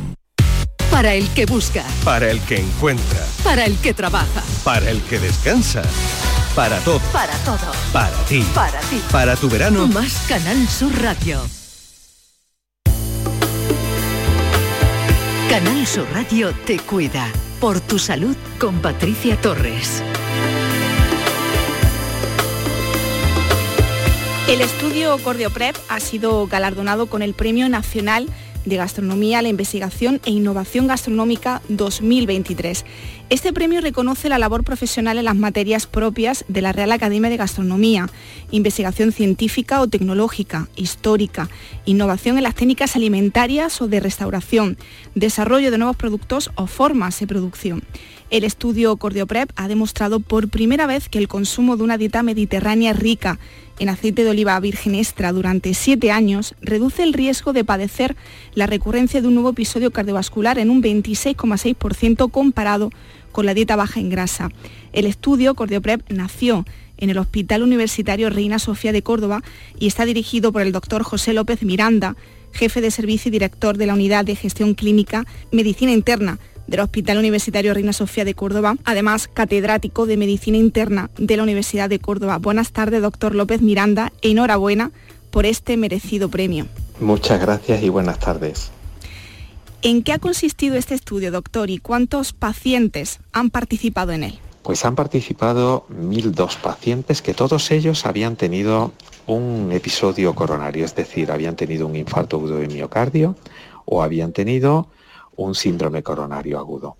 Para 0.91 1.13
el 1.15 1.27
que 1.29 1.45
busca. 1.45 1.83
Para 2.03 2.29
el 2.29 2.41
que 2.41 2.59
encuentra. 2.59 3.25
Para 3.43 3.65
el 3.65 3.77
que 3.77 3.93
trabaja. 3.93 4.43
Para 4.63 4.89
el 4.89 5.01
que 5.03 5.19
descansa. 5.19 5.83
Para 6.55 6.79
todo. 6.79 6.99
Para 7.13 7.33
todo. 7.45 7.71
Para 7.93 8.17
ti. 8.25 8.45
Para 8.53 8.79
ti. 8.81 9.01
Para 9.09 9.35
tu 9.37 9.49
verano. 9.49 9.87
Más 9.87 10.25
Canal 10.27 10.67
Sur 10.67 10.91
Radio. 11.01 11.39
Canal 15.49 15.87
Sur 15.87 16.05
Radio 16.13 16.53
te 16.65 16.77
cuida. 16.79 17.25
Por 17.61 17.79
tu 17.79 17.97
salud 17.97 18.35
con 18.59 18.81
Patricia 18.81 19.39
Torres. 19.39 20.03
El 24.49 24.59
estudio 24.59 25.17
Cordioprep 25.19 25.77
ha 25.87 26.01
sido 26.01 26.47
galardonado 26.47 27.05
con 27.05 27.21
el 27.21 27.33
Premio 27.33 27.69
Nacional 27.69 28.27
de 28.65 28.75
Gastronomía, 28.75 29.41
la 29.41 29.49
Investigación 29.49 30.21
e 30.25 30.31
Innovación 30.31 30.87
Gastronómica 30.87 31.61
2023. 31.69 32.85
Este 33.29 33.53
premio 33.53 33.81
reconoce 33.81 34.29
la 34.29 34.37
labor 34.37 34.63
profesional 34.63 35.17
en 35.17 35.25
las 35.25 35.35
materias 35.35 35.87
propias 35.87 36.45
de 36.47 36.61
la 36.61 36.73
Real 36.73 36.91
Academia 36.91 37.29
de 37.29 37.37
Gastronomía, 37.37 38.09
investigación 38.51 39.11
científica 39.11 39.81
o 39.81 39.87
tecnológica, 39.87 40.67
histórica, 40.75 41.49
innovación 41.85 42.37
en 42.37 42.43
las 42.43 42.55
técnicas 42.55 42.95
alimentarias 42.95 43.81
o 43.81 43.87
de 43.87 43.99
restauración, 43.99 44.77
desarrollo 45.15 45.71
de 45.71 45.77
nuevos 45.77 45.95
productos 45.95 46.51
o 46.55 46.67
formas 46.67 47.19
de 47.19 47.27
producción. 47.27 47.83
El 48.31 48.45
estudio 48.45 48.95
Cordioprep 48.95 49.51
ha 49.57 49.67
demostrado 49.67 50.21
por 50.21 50.47
primera 50.47 50.87
vez 50.87 51.09
que 51.09 51.19
el 51.19 51.27
consumo 51.27 51.75
de 51.75 51.83
una 51.83 51.97
dieta 51.97 52.23
mediterránea 52.23 52.93
rica 52.93 53.39
en 53.77 53.89
aceite 53.89 54.23
de 54.23 54.29
oliva 54.29 54.57
virgen 54.61 54.95
extra 54.95 55.33
durante 55.33 55.73
siete 55.73 56.11
años 56.11 56.55
reduce 56.61 57.03
el 57.03 57.11
riesgo 57.11 57.51
de 57.51 57.65
padecer 57.65 58.15
la 58.53 58.67
recurrencia 58.67 59.19
de 59.21 59.27
un 59.27 59.33
nuevo 59.33 59.49
episodio 59.49 59.91
cardiovascular 59.91 60.59
en 60.59 60.69
un 60.69 60.81
26,6% 60.81 62.31
comparado 62.31 62.89
con 63.33 63.45
la 63.45 63.53
dieta 63.53 63.75
baja 63.75 63.99
en 63.99 64.09
grasa. 64.09 64.49
El 64.93 65.07
estudio 65.07 65.53
Cordioprep 65.53 66.09
nació 66.09 66.65
en 66.97 67.09
el 67.09 67.17
Hospital 67.17 67.63
Universitario 67.63 68.29
Reina 68.29 68.59
Sofía 68.59 68.93
de 68.93 69.01
Córdoba 69.01 69.43
y 69.77 69.87
está 69.87 70.05
dirigido 70.05 70.53
por 70.53 70.61
el 70.61 70.71
doctor 70.71 71.03
José 71.03 71.33
López 71.33 71.63
Miranda, 71.63 72.15
jefe 72.53 72.79
de 72.79 72.91
servicio 72.91 73.27
y 73.27 73.33
director 73.33 73.75
de 73.77 73.87
la 73.87 73.93
Unidad 73.93 74.23
de 74.23 74.37
Gestión 74.37 74.73
Clínica 74.73 75.25
Medicina 75.51 75.91
Interna 75.91 76.39
del 76.71 76.79
Hospital 76.79 77.19
Universitario 77.19 77.73
Reina 77.73 77.93
Sofía 77.93 78.25
de 78.25 78.33
Córdoba, 78.33 78.77
además 78.85 79.27
catedrático 79.27 80.07
de 80.07 80.17
Medicina 80.17 80.57
Interna 80.57 81.11
de 81.17 81.37
la 81.37 81.43
Universidad 81.43 81.89
de 81.89 81.99
Córdoba. 81.99 82.37
Buenas 82.37 82.71
tardes, 82.71 83.01
doctor 83.01 83.35
López 83.35 83.61
Miranda. 83.61 84.11
Enhorabuena 84.21 84.91
por 85.29 85.45
este 85.45 85.77
merecido 85.77 86.29
premio. 86.29 86.65
Muchas 86.99 87.39
gracias 87.39 87.83
y 87.83 87.89
buenas 87.89 88.19
tardes. 88.19 88.71
¿En 89.83 90.01
qué 90.01 90.13
ha 90.13 90.19
consistido 90.19 90.75
este 90.75 90.95
estudio, 90.95 91.31
doctor, 91.31 91.69
y 91.69 91.77
cuántos 91.77 92.33
pacientes 92.33 93.19
han 93.33 93.49
participado 93.49 94.13
en 94.13 94.23
él? 94.23 94.39
Pues 94.63 94.85
han 94.85 94.95
participado 94.95 95.85
1.002 95.89 96.57
pacientes 96.57 97.21
que 97.21 97.33
todos 97.33 97.71
ellos 97.71 98.05
habían 98.05 98.35
tenido 98.35 98.93
un 99.27 99.71
episodio 99.71 100.35
coronario, 100.35 100.85
es 100.85 100.95
decir, 100.95 101.31
habían 101.31 101.55
tenido 101.55 101.87
un 101.87 101.95
infarto 101.95 102.37
agudo 102.37 102.57
de 102.57 102.67
miocardio 102.67 103.35
o 103.85 104.03
habían 104.03 104.31
tenido 104.33 104.87
un 105.43 105.55
síndrome 105.55 106.03
coronario 106.03 106.59
agudo. 106.59 106.97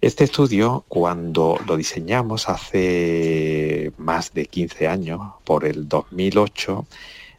Este 0.00 0.24
estudio, 0.24 0.84
cuando 0.88 1.58
lo 1.66 1.76
diseñamos 1.76 2.48
hace 2.48 3.92
más 3.98 4.34
de 4.34 4.46
15 4.46 4.88
años, 4.88 5.20
por 5.44 5.64
el 5.64 5.88
2008, 5.88 6.86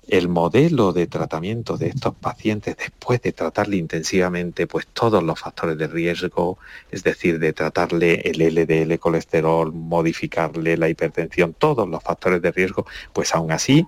el 0.08 0.28
modelo 0.28 0.92
de 0.92 1.08
tratamiento 1.08 1.78
de 1.78 1.88
estos 1.88 2.14
pacientes 2.16 2.76
después 2.78 3.22
de 3.22 3.32
tratarle 3.32 3.78
intensivamente 3.78 4.68
pues 4.68 4.88
todos 4.88 5.24
los 5.24 5.40
factores 5.40 5.78
de 5.78 5.88
riesgo, 5.88 6.58
es 6.92 7.04
decir, 7.04 7.40
de 7.40 7.54
tratarle 7.54 8.22
el 8.26 8.40
LDL 8.40 8.98
colesterol, 9.00 9.72
modificarle 9.74 10.78
la 10.78 10.90
hipertensión, 10.90 11.54
todos 11.54 11.88
los 11.88 12.04
factores 12.04 12.42
de 12.42 12.52
riesgo, 12.52 12.86
pues 13.14 13.34
aún 13.34 13.52
así 13.52 13.86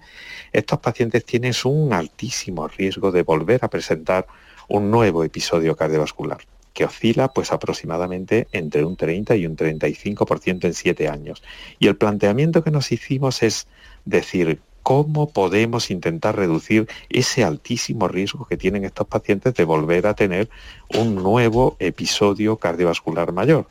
estos 0.53 0.79
pacientes 0.79 1.25
tienen 1.25 1.53
un 1.65 1.93
altísimo 1.93 2.67
riesgo 2.67 3.11
de 3.11 3.23
volver 3.23 3.63
a 3.63 3.69
presentar 3.69 4.25
un 4.67 4.91
nuevo 4.91 5.23
episodio 5.23 5.75
cardiovascular 5.75 6.39
que 6.73 6.83
oscila 6.83 7.29
pues 7.29 7.53
aproximadamente 7.53 8.49
entre 8.51 8.83
un 8.83 8.97
30 8.97 9.37
y 9.37 9.45
un 9.45 9.55
35% 9.55 10.65
en 10.65 10.73
7 10.73 11.07
años. 11.07 11.41
Y 11.79 11.87
el 11.87 11.95
planteamiento 11.95 12.65
que 12.65 12.69
nos 12.69 12.91
hicimos 12.91 13.43
es 13.43 13.67
decir, 14.03 14.59
cómo 14.85 15.29
podemos 15.29 15.89
intentar 15.89 16.35
reducir 16.35 16.87
ese 17.09 17.43
altísimo 17.43 18.07
riesgo 18.07 18.45
que 18.45 18.55
tienen 18.55 18.85
estos 18.85 19.07
pacientes 19.07 19.55
de 19.55 19.63
volver 19.63 20.05
a 20.05 20.13
tener 20.13 20.47
un 20.95 21.15
nuevo 21.15 21.75
episodio 21.79 22.57
cardiovascular 22.57 23.31
mayor. 23.31 23.65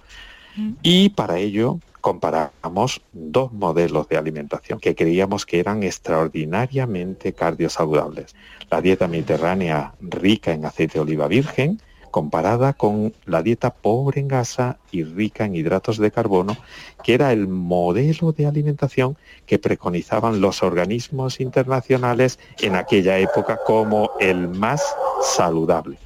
Mm. 0.56 0.72
Y 0.82 1.10
para 1.10 1.38
ello 1.38 1.78
comparamos 2.04 3.00
dos 3.14 3.50
modelos 3.50 4.06
de 4.10 4.18
alimentación 4.18 4.78
que 4.78 4.94
creíamos 4.94 5.46
que 5.46 5.58
eran 5.58 5.82
extraordinariamente 5.82 7.32
cardiosaludables. 7.32 8.36
La 8.68 8.82
dieta 8.82 9.08
mediterránea 9.08 9.94
rica 10.02 10.52
en 10.52 10.66
aceite 10.66 10.98
de 10.98 11.00
oliva 11.00 11.28
virgen, 11.28 11.80
comparada 12.10 12.74
con 12.74 13.14
la 13.24 13.42
dieta 13.42 13.70
pobre 13.70 14.20
en 14.20 14.28
grasa 14.28 14.76
y 14.92 15.02
rica 15.02 15.46
en 15.46 15.56
hidratos 15.56 15.96
de 15.96 16.10
carbono, 16.10 16.58
que 17.02 17.14
era 17.14 17.32
el 17.32 17.48
modelo 17.48 18.32
de 18.32 18.44
alimentación 18.44 19.16
que 19.46 19.58
preconizaban 19.58 20.42
los 20.42 20.62
organismos 20.62 21.40
internacionales 21.40 22.38
en 22.58 22.76
aquella 22.76 23.18
época 23.18 23.60
como 23.64 24.10
el 24.20 24.48
más 24.48 24.94
saludable. 25.22 26.03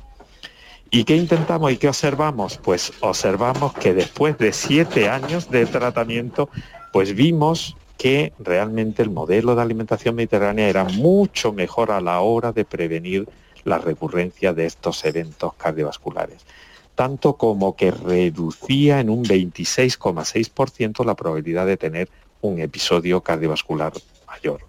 ¿Y 0.90 1.04
qué 1.04 1.16
intentamos 1.16 1.70
y 1.70 1.76
qué 1.76 1.88
observamos? 1.88 2.56
Pues 2.56 2.94
observamos 3.00 3.74
que 3.74 3.92
después 3.92 4.38
de 4.38 4.54
siete 4.54 5.10
años 5.10 5.50
de 5.50 5.66
tratamiento, 5.66 6.48
pues 6.92 7.14
vimos 7.14 7.76
que 7.98 8.32
realmente 8.38 9.02
el 9.02 9.10
modelo 9.10 9.54
de 9.54 9.60
alimentación 9.60 10.14
mediterránea 10.14 10.68
era 10.68 10.84
mucho 10.84 11.52
mejor 11.52 11.90
a 11.90 12.00
la 12.00 12.20
hora 12.20 12.52
de 12.52 12.64
prevenir 12.64 13.28
la 13.64 13.76
recurrencia 13.76 14.54
de 14.54 14.64
estos 14.64 15.04
eventos 15.04 15.52
cardiovasculares, 15.54 16.46
tanto 16.94 17.34
como 17.34 17.76
que 17.76 17.90
reducía 17.90 19.00
en 19.00 19.10
un 19.10 19.24
26,6% 19.24 21.04
la 21.04 21.14
probabilidad 21.14 21.66
de 21.66 21.76
tener 21.76 22.08
un 22.40 22.60
episodio 22.60 23.20
cardiovascular 23.20 23.92
mayor. 24.26 24.67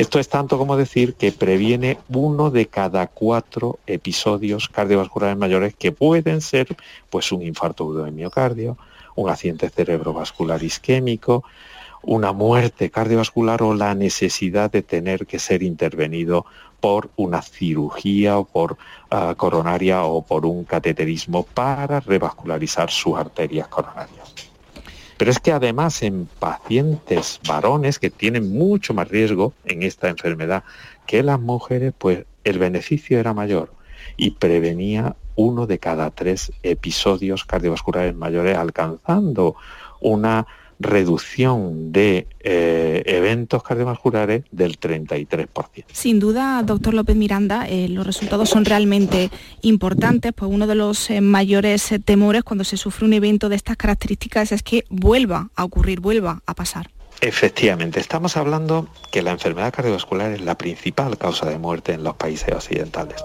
Esto 0.00 0.18
es 0.18 0.30
tanto 0.30 0.56
como 0.56 0.78
decir 0.78 1.12
que 1.12 1.30
previene 1.30 1.98
uno 2.08 2.50
de 2.50 2.68
cada 2.68 3.06
cuatro 3.06 3.80
episodios 3.86 4.70
cardiovasculares 4.70 5.36
mayores 5.36 5.74
que 5.74 5.92
pueden 5.92 6.40
ser 6.40 6.74
pues 7.10 7.30
un 7.32 7.42
infarto 7.42 7.92
de 7.92 8.10
miocardio, 8.10 8.78
un 9.14 9.28
accidente 9.28 9.68
cerebrovascular 9.68 10.62
isquémico, 10.62 11.44
una 12.02 12.32
muerte 12.32 12.90
cardiovascular 12.90 13.62
o 13.62 13.74
la 13.74 13.94
necesidad 13.94 14.70
de 14.70 14.80
tener 14.80 15.26
que 15.26 15.38
ser 15.38 15.62
intervenido 15.62 16.46
por 16.80 17.10
una 17.16 17.42
cirugía 17.42 18.38
o 18.38 18.46
por 18.46 18.78
ah, 19.10 19.34
coronaria 19.36 20.04
o 20.04 20.22
por 20.22 20.46
un 20.46 20.64
cateterismo 20.64 21.42
para 21.42 22.00
revascularizar 22.00 22.90
sus 22.90 23.18
arterias 23.18 23.68
coronarias. 23.68 24.19
Pero 25.20 25.32
es 25.32 25.38
que 25.38 25.52
además 25.52 26.02
en 26.02 26.30
pacientes 26.38 27.40
varones 27.46 27.98
que 27.98 28.08
tienen 28.08 28.56
mucho 28.56 28.94
más 28.94 29.06
riesgo 29.06 29.52
en 29.66 29.82
esta 29.82 30.08
enfermedad 30.08 30.64
que 31.06 31.22
las 31.22 31.38
mujeres, 31.38 31.92
pues 31.98 32.24
el 32.42 32.58
beneficio 32.58 33.18
era 33.20 33.34
mayor 33.34 33.70
y 34.16 34.30
prevenía 34.30 35.16
uno 35.36 35.66
de 35.66 35.78
cada 35.78 36.10
tres 36.10 36.52
episodios 36.62 37.44
cardiovasculares 37.44 38.14
mayores, 38.14 38.56
alcanzando 38.56 39.56
una 40.00 40.46
reducción 40.80 41.92
de 41.92 42.26
eh, 42.40 43.02
eventos 43.04 43.62
cardiovasculares 43.62 44.44
del 44.50 44.80
33%. 44.80 45.84
Sin 45.92 46.18
duda, 46.18 46.62
doctor 46.64 46.94
López 46.94 47.16
Miranda, 47.16 47.68
eh, 47.68 47.88
los 47.88 48.06
resultados 48.06 48.48
son 48.48 48.64
realmente 48.64 49.30
importantes, 49.60 50.32
pues 50.32 50.50
uno 50.50 50.66
de 50.66 50.74
los 50.74 51.10
eh, 51.10 51.20
mayores 51.20 51.94
temores 52.04 52.42
cuando 52.42 52.64
se 52.64 52.78
sufre 52.78 53.04
un 53.04 53.12
evento 53.12 53.50
de 53.50 53.56
estas 53.56 53.76
características 53.76 54.52
es 54.52 54.62
que 54.62 54.84
vuelva 54.88 55.50
a 55.54 55.64
ocurrir, 55.64 56.00
vuelva 56.00 56.42
a 56.46 56.54
pasar. 56.54 56.90
Efectivamente, 57.20 58.00
estamos 58.00 58.38
hablando 58.38 58.88
que 59.12 59.20
la 59.20 59.32
enfermedad 59.32 59.74
cardiovascular 59.74 60.32
es 60.32 60.40
la 60.40 60.56
principal 60.56 61.18
causa 61.18 61.44
de 61.50 61.58
muerte 61.58 61.92
en 61.92 62.02
los 62.02 62.16
países 62.16 62.54
occidentales. 62.54 63.22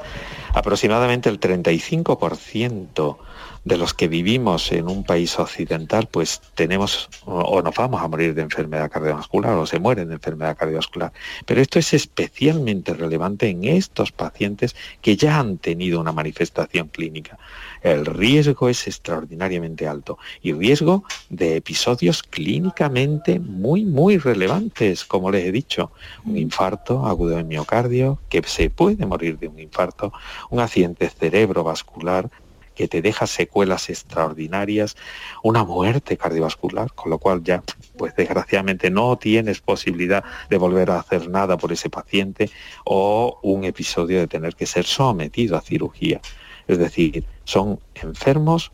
Aproximadamente 0.54 1.30
el 1.30 1.40
35% 1.40 3.18
de 3.66 3.78
los 3.78 3.96
que 3.96 4.08
vivimos 4.08 4.72
en 4.72 4.88
un 4.88 5.04
país 5.04 5.38
occidental, 5.40 6.08
pues 6.10 6.40
tenemos 6.54 7.10
o, 7.26 7.64
nos 7.64 7.74
vamos 7.74 8.02
a 8.02 8.08
morir 8.08 8.36
de 8.36 8.44
enfermedad 8.44 8.92
cardiovascular 8.92 9.54
o 9.54 9.66
se 9.66 9.80
mueren 9.80 10.08
de 10.08 10.14
enfermedad 10.14 10.56
cardiovascular. 10.56 11.12
Pero 11.48 11.62
esto 11.62 11.80
es 11.80 11.94
especialmente 11.96 12.94
relevante 12.94 13.50
en 13.50 13.64
estos 13.64 14.12
pacientes 14.12 14.76
que 15.02 15.18
ya 15.18 15.40
han 15.40 15.58
tenido 15.58 16.00
una 16.00 16.12
manifestación 16.12 16.90
clínica. 16.90 17.40
El 17.82 18.06
riesgo 18.06 18.70
es 18.70 18.88
extraordinariamente 18.88 19.88
alto 19.88 20.20
y 20.44 20.54
riesgo 20.54 21.04
de 21.30 21.56
episodios 21.56 22.22
clínicamente 22.22 23.40
muy, 23.40 23.84
muy 23.84 24.20
relevantes, 24.20 25.06
como 25.06 25.32
les 25.32 25.46
he 25.46 25.52
dicho. 25.52 25.92
Un 26.24 26.38
infarto 26.38 27.06
agudo 27.08 27.38
de 27.38 27.44
miocardio, 27.44 28.20
que 28.30 28.44
se 28.44 28.70
puede 28.70 29.08
morir 29.08 29.40
de 29.40 29.48
un 29.48 29.60
infarto, 29.60 30.14
un 30.52 30.60
accidente 30.60 31.10
cerebrovascular, 31.10 32.30
que 32.76 32.88
te 32.88 33.02
deja 33.02 33.26
secuelas 33.26 33.90
extraordinarias, 33.90 34.96
una 35.44 35.64
muerte 35.64 36.18
cardiovascular, 36.18 36.94
con 36.94 37.10
lo 37.10 37.18
cual 37.18 37.44
ya, 37.44 37.64
pues 37.98 38.16
desgraciadamente 38.16 38.90
no 38.90 39.18
tienes 39.18 39.62
posibilidad 39.62 40.24
de 40.50 40.58
volver 40.58 40.92
a 40.92 41.00
hacer 41.00 41.30
nada 41.30 41.58
por 41.58 41.72
ese 41.72 41.90
paciente 41.90 42.50
o 42.84 43.40
un 43.42 43.64
episodio 43.64 44.20
de 44.20 44.28
tener 44.28 44.56
que 44.56 44.66
ser 44.66 44.86
sometido 44.86 45.58
a 45.58 45.62
cirugía. 45.62 46.22
Es 46.68 46.78
decir, 46.78 47.26
son 47.44 47.80
enfermos 47.96 48.72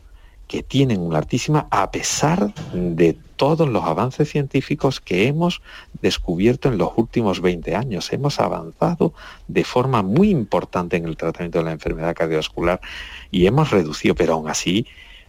que 0.52 0.62
tienen 0.62 1.00
una 1.00 1.16
altísima, 1.16 1.66
a 1.70 1.90
pesar 1.90 2.52
de 2.74 3.16
todos 3.36 3.66
los 3.66 3.84
avances 3.84 4.28
científicos 4.28 5.00
que 5.00 5.26
hemos 5.26 5.62
descubierto 6.02 6.68
en 6.68 6.76
los 6.76 6.90
últimos 6.96 7.40
20 7.40 7.74
años. 7.74 8.12
Hemos 8.12 8.38
avanzado 8.38 9.14
de 9.48 9.64
forma 9.64 10.02
muy 10.02 10.28
importante 10.28 10.98
en 10.98 11.06
el 11.06 11.16
tratamiento 11.16 11.60
de 11.60 11.64
la 11.64 11.72
enfermedad 11.72 12.14
cardiovascular 12.14 12.82
y 13.30 13.46
hemos 13.46 13.70
reducido, 13.70 14.14
pero 14.14 14.34
aún 14.34 14.50
así, 14.50 14.86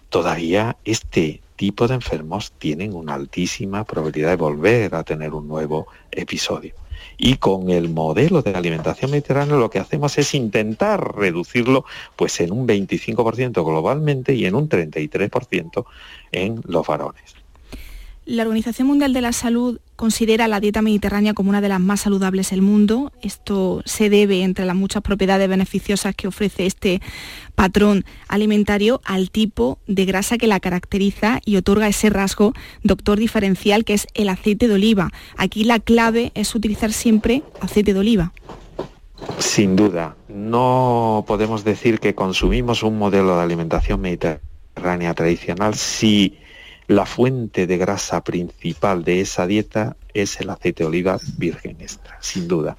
todavía 0.09 0.75
este 0.83 1.41
tipo 1.55 1.87
de 1.87 1.93
enfermos 1.95 2.51
tienen 2.59 2.93
una 2.93 3.13
altísima 3.13 3.85
probabilidad 3.85 4.31
de 4.31 4.35
volver 4.35 4.93
a 4.93 5.05
tener 5.05 5.33
un 5.33 5.47
nuevo 5.47 5.87
episodio. 6.11 6.82
Y 7.25 7.37
con 7.37 7.69
el 7.69 7.87
modelo 7.87 8.41
de 8.41 8.51
alimentación 8.51 9.09
mediterránea 9.09 9.55
lo 9.55 9.69
que 9.69 9.79
hacemos 9.79 10.17
es 10.17 10.33
intentar 10.33 11.15
reducirlo 11.15 11.85
pues 12.17 12.41
en 12.41 12.51
un 12.51 12.67
25% 12.67 13.65
globalmente 13.65 14.33
y 14.33 14.45
en 14.45 14.55
un 14.55 14.67
33% 14.67 15.85
en 16.33 16.61
los 16.65 16.85
varones. 16.85 17.23
La 18.25 18.43
Organización 18.43 18.89
Mundial 18.89 19.13
de 19.13 19.21
la 19.21 19.31
Salud 19.31 19.79
considera 19.95 20.47
la 20.47 20.59
dieta 20.59 20.81
mediterránea 20.81 21.33
como 21.33 21.49
una 21.49 21.61
de 21.61 21.69
las 21.69 21.79
más 21.79 22.01
saludables 22.01 22.49
del 22.49 22.61
mundo. 22.61 23.11
Esto 23.21 23.81
se 23.85 24.09
debe, 24.09 24.43
entre 24.43 24.65
las 24.65 24.75
muchas 24.75 25.01
propiedades 25.01 25.47
beneficiosas 25.49 26.15
que 26.15 26.27
ofrece 26.27 26.65
este 26.65 27.01
patrón 27.55 28.05
alimentario, 28.27 29.01
al 29.05 29.31
tipo 29.31 29.79
de 29.87 30.05
grasa 30.05 30.37
que 30.37 30.47
la 30.47 30.59
caracteriza 30.59 31.39
y 31.45 31.57
otorga 31.57 31.87
ese 31.87 32.09
rasgo 32.09 32.53
doctor 32.83 33.19
diferencial 33.19 33.85
que 33.85 33.93
es 33.93 34.07
el 34.13 34.29
aceite 34.29 34.67
de 34.67 34.75
oliva. 34.75 35.11
Aquí 35.37 35.63
la 35.63 35.79
clave 35.79 36.31
es 36.35 36.55
utilizar 36.55 36.91
siempre 36.91 37.43
aceite 37.61 37.93
de 37.93 37.99
oliva. 37.99 38.33
Sin 39.37 39.75
duda, 39.75 40.15
no 40.27 41.23
podemos 41.27 41.63
decir 41.63 41.99
que 41.99 42.15
consumimos 42.15 42.83
un 42.83 42.97
modelo 42.97 43.35
de 43.37 43.43
alimentación 43.43 44.01
mediterránea 44.01 45.13
tradicional 45.13 45.75
si 45.75 46.37
la 46.87 47.05
fuente 47.05 47.67
de 47.67 47.77
grasa 47.77 48.23
principal 48.23 49.03
de 49.03 49.21
esa 49.21 49.47
dieta 49.47 49.95
es 50.13 50.39
el 50.39 50.49
aceite 50.49 50.83
de 50.83 50.87
oliva 50.87 51.17
virgen 51.37 51.77
extra, 51.79 52.17
sin 52.21 52.47
duda. 52.47 52.77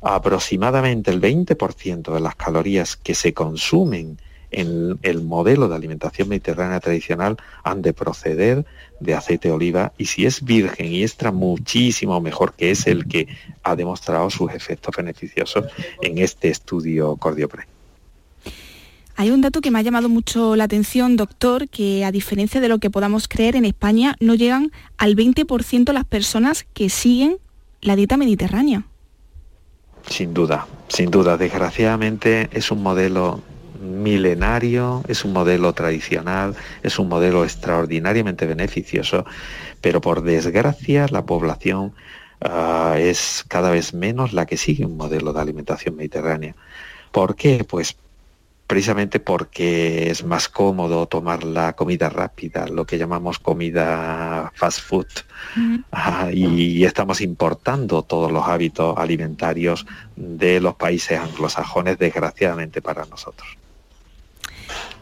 Aproximadamente 0.00 1.10
el 1.10 1.20
20% 1.20 2.12
de 2.12 2.20
las 2.20 2.36
calorías 2.36 2.96
que 2.96 3.14
se 3.14 3.34
consumen 3.34 4.18
en 4.50 4.98
el 5.02 5.22
modelo 5.22 5.68
de 5.68 5.76
alimentación 5.76 6.28
mediterránea 6.28 6.80
tradicional 6.80 7.36
han 7.64 7.82
de 7.82 7.92
proceder 7.92 8.64
de 9.00 9.14
aceite 9.14 9.48
de 9.48 9.54
oliva 9.54 9.92
y 9.98 10.06
si 10.06 10.24
es 10.24 10.42
virgen 10.42 10.86
y 10.86 11.02
extra 11.02 11.32
muchísimo 11.32 12.20
mejor 12.20 12.54
que 12.54 12.70
es 12.70 12.86
el 12.86 13.06
que 13.06 13.28
ha 13.62 13.76
demostrado 13.76 14.30
sus 14.30 14.52
efectos 14.52 14.96
beneficiosos 14.96 15.66
en 16.00 16.18
este 16.18 16.48
estudio 16.48 17.16
Cordiopre. 17.16 17.66
Hay 19.20 19.32
un 19.32 19.40
dato 19.40 19.60
que 19.60 19.72
me 19.72 19.80
ha 19.80 19.82
llamado 19.82 20.08
mucho 20.08 20.54
la 20.54 20.62
atención, 20.62 21.16
doctor, 21.16 21.68
que 21.68 22.04
a 22.04 22.12
diferencia 22.12 22.60
de 22.60 22.68
lo 22.68 22.78
que 22.78 22.88
podamos 22.88 23.26
creer, 23.26 23.56
en 23.56 23.64
España 23.64 24.14
no 24.20 24.36
llegan 24.36 24.70
al 24.96 25.16
20% 25.16 25.92
las 25.92 26.04
personas 26.04 26.64
que 26.72 26.88
siguen 26.88 27.38
la 27.80 27.96
dieta 27.96 28.16
mediterránea. 28.16 28.84
Sin 30.08 30.34
duda, 30.34 30.68
sin 30.86 31.10
duda. 31.10 31.36
Desgraciadamente 31.36 32.48
es 32.52 32.70
un 32.70 32.80
modelo 32.80 33.42
milenario, 33.82 35.02
es 35.08 35.24
un 35.24 35.32
modelo 35.32 35.72
tradicional, 35.72 36.54
es 36.84 37.00
un 37.00 37.08
modelo 37.08 37.42
extraordinariamente 37.42 38.46
beneficioso, 38.46 39.24
pero 39.80 40.00
por 40.00 40.22
desgracia 40.22 41.08
la 41.10 41.26
población 41.26 41.92
ah, 42.40 42.94
es 42.96 43.44
cada 43.48 43.70
vez 43.70 43.94
menos 43.94 44.32
la 44.32 44.46
que 44.46 44.56
sigue 44.56 44.86
un 44.86 44.96
modelo 44.96 45.32
de 45.32 45.40
alimentación 45.40 45.96
mediterránea. 45.96 46.54
¿Por 47.10 47.34
qué? 47.34 47.64
Pues 47.64 47.96
precisamente 48.68 49.18
porque 49.18 50.10
es 50.10 50.24
más 50.24 50.48
cómodo 50.50 51.06
tomar 51.06 51.42
la 51.42 51.72
comida 51.72 52.10
rápida, 52.10 52.68
lo 52.68 52.84
que 52.84 52.98
llamamos 52.98 53.38
comida 53.38 54.52
fast 54.54 54.80
food, 54.80 55.06
ah, 55.90 56.28
y 56.30 56.84
estamos 56.84 57.22
importando 57.22 58.02
todos 58.02 58.30
los 58.30 58.46
hábitos 58.46 58.96
alimentarios 58.98 59.86
de 60.16 60.60
los 60.60 60.74
países 60.74 61.18
anglosajones, 61.18 61.98
desgraciadamente 61.98 62.82
para 62.82 63.06
nosotros. 63.06 63.48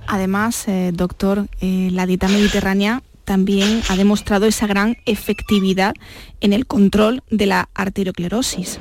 Además, 0.06 0.68
eh, 0.68 0.92
doctor, 0.94 1.48
eh, 1.60 1.88
la 1.90 2.06
dieta 2.06 2.28
mediterránea 2.28 3.02
también 3.24 3.82
ha 3.88 3.96
demostrado 3.96 4.46
esa 4.46 4.68
gran 4.68 4.96
efectividad 5.06 5.92
en 6.40 6.52
el 6.52 6.66
control 6.66 7.24
de 7.30 7.46
la 7.46 7.68
arteriosclerosis. 7.74 8.78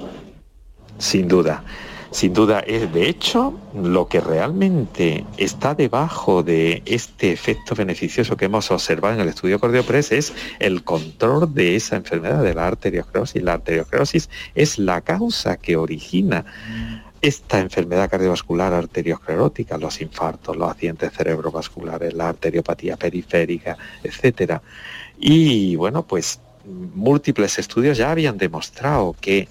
Sin 0.99 1.27
duda. 1.27 1.63
Sin 2.15 2.33
duda, 2.33 2.61
es 2.61 2.93
de 2.93 3.09
hecho 3.09 3.53
lo 3.73 4.07
que 4.07 4.21
realmente 4.21 5.25
está 5.35 5.75
debajo 5.75 6.43
de 6.43 6.81
este 6.85 7.33
efecto 7.33 7.75
beneficioso 7.75 8.37
que 8.37 8.45
hemos 8.45 8.71
observado 8.71 9.15
en 9.15 9.19
el 9.19 9.27
estudio 9.27 9.59
Cordiopres 9.59 10.13
es 10.13 10.31
el 10.59 10.85
control 10.85 11.53
de 11.53 11.75
esa 11.75 11.97
enfermedad 11.97 12.41
de 12.41 12.53
la 12.53 12.67
arteriosclerosis. 12.67 13.43
La 13.43 13.55
arteriosclerosis 13.55 14.29
es 14.55 14.79
la 14.79 15.01
causa 15.01 15.57
que 15.57 15.75
origina 15.75 16.45
esta 17.21 17.59
enfermedad 17.59 18.09
cardiovascular 18.09 18.71
arteriosclerótica, 18.71 19.77
los 19.77 19.99
infartos, 19.99 20.55
los 20.55 20.71
accidentes 20.71 21.11
cerebrovasculares, 21.11 22.13
la 22.13 22.29
arteriopatía 22.29 22.95
periférica, 22.95 23.77
etcétera. 24.01 24.61
Y 25.19 25.75
bueno, 25.75 26.03
pues 26.03 26.39
múltiples 26.63 27.59
estudios 27.59 27.97
ya 27.97 28.09
habían 28.09 28.37
demostrado 28.37 29.13
que 29.19 29.49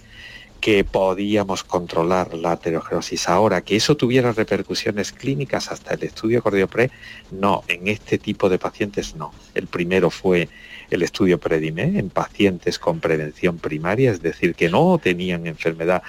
que 0.64 0.82
podíamos 0.82 1.62
controlar 1.62 2.32
la 2.32 2.52
arteriosclerosis. 2.52 3.28
Ahora, 3.28 3.60
que 3.60 3.76
eso 3.76 3.98
tuviera 3.98 4.32
repercusiones 4.32 5.12
clínicas 5.12 5.70
hasta 5.70 5.92
el 5.92 6.04
estudio 6.04 6.42
Cordiopre, 6.42 6.90
no, 7.30 7.64
en 7.68 7.86
este 7.86 8.16
tipo 8.16 8.48
de 8.48 8.58
pacientes 8.58 9.14
no. 9.14 9.34
El 9.54 9.66
primero 9.66 10.08
fue 10.08 10.48
el 10.88 11.02
estudio 11.02 11.38
Predime 11.38 11.98
en 11.98 12.08
pacientes 12.08 12.78
con 12.78 12.98
prevención 12.98 13.58
primaria, 13.58 14.10
es 14.10 14.22
decir, 14.22 14.54
que 14.54 14.70
no 14.70 14.98
tenían 14.98 15.46
enfermedad 15.46 16.02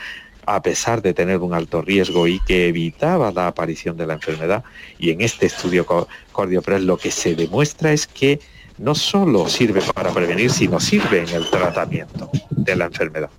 a 0.45 0.61
pesar 0.61 1.01
de 1.01 1.13
tener 1.13 1.39
un 1.39 1.53
alto 1.53 1.81
riesgo 1.81 2.25
y 2.25 2.39
que 2.39 2.69
evitaba 2.69 3.33
la 3.33 3.47
aparición 3.47 3.97
de 3.97 4.07
la 4.07 4.13
enfermedad. 4.13 4.63
Y 4.97 5.09
en 5.09 5.19
este 5.19 5.47
estudio 5.47 5.85
Cordiopres 6.31 6.81
lo 6.81 6.95
que 6.95 7.11
se 7.11 7.35
demuestra 7.35 7.91
es 7.91 8.07
que 8.07 8.39
no 8.77 8.95
solo 8.95 9.49
sirve 9.49 9.81
para 9.93 10.11
prevenir, 10.11 10.49
sino 10.49 10.79
sirve 10.79 11.23
en 11.23 11.29
el 11.29 11.49
tratamiento 11.49 12.29
de 12.51 12.75
la 12.77 12.85
enfermedad. 12.85 13.29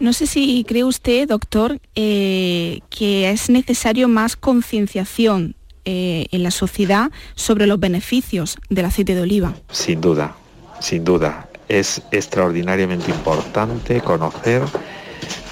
No 0.00 0.12
sé 0.12 0.26
si 0.26 0.64
cree 0.64 0.84
usted, 0.84 1.28
doctor, 1.28 1.80
eh, 1.94 2.80
que 2.88 3.30
es 3.30 3.50
necesario 3.50 4.08
más 4.08 4.36
concienciación 4.36 5.56
eh, 5.84 6.26
en 6.30 6.42
la 6.42 6.50
sociedad 6.50 7.10
sobre 7.34 7.66
los 7.66 7.80
beneficios 7.80 8.58
del 8.68 8.84
aceite 8.84 9.14
de 9.14 9.22
oliva. 9.22 9.54
Sin 9.70 10.00
duda, 10.00 10.36
sin 10.80 11.04
duda. 11.04 11.48
Es 11.68 12.02
extraordinariamente 12.12 13.10
importante 13.10 14.00
conocer 14.00 14.62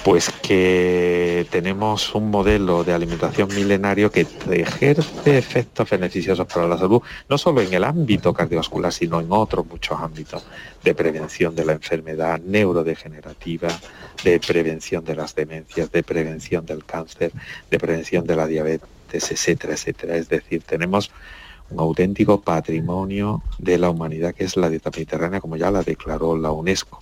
pues 0.07 0.31
que 0.41 1.45
tenemos 1.51 2.15
un 2.15 2.31
modelo 2.31 2.85
de 2.85 2.93
alimentación 2.93 3.49
milenario 3.53 4.09
que 4.09 4.25
ejerce 4.49 5.37
efectos 5.37 5.89
beneficiosos 5.89 6.47
para 6.47 6.65
la 6.65 6.77
salud, 6.77 7.01
no 7.27 7.37
solo 7.37 7.59
en 7.59 7.73
el 7.73 7.83
ámbito 7.83 8.33
cardiovascular, 8.33 8.93
sino 8.93 9.19
en 9.19 9.27
otros 9.29 9.65
muchos 9.67 9.99
ámbitos 9.99 10.45
de 10.81 10.95
prevención 10.95 11.53
de 11.57 11.65
la 11.65 11.73
enfermedad 11.73 12.39
neurodegenerativa, 12.39 13.67
de 14.23 14.39
prevención 14.39 15.03
de 15.03 15.15
las 15.17 15.35
demencias, 15.35 15.91
de 15.91 16.03
prevención 16.03 16.65
del 16.65 16.85
cáncer, 16.85 17.33
de 17.69 17.77
prevención 17.77 18.25
de 18.25 18.37
la 18.37 18.47
diabetes, 18.47 19.29
etcétera, 19.29 19.73
etcétera. 19.73 20.15
Es 20.15 20.29
decir, 20.29 20.63
tenemos 20.63 21.11
un 21.69 21.81
auténtico 21.81 22.39
patrimonio 22.39 23.43
de 23.57 23.77
la 23.77 23.89
humanidad 23.89 24.33
que 24.33 24.45
es 24.45 24.55
la 24.55 24.69
dieta 24.69 24.89
mediterránea, 24.89 25.41
como 25.41 25.57
ya 25.57 25.69
la 25.69 25.83
declaró 25.83 26.37
la 26.37 26.51
UNESCO 26.51 27.01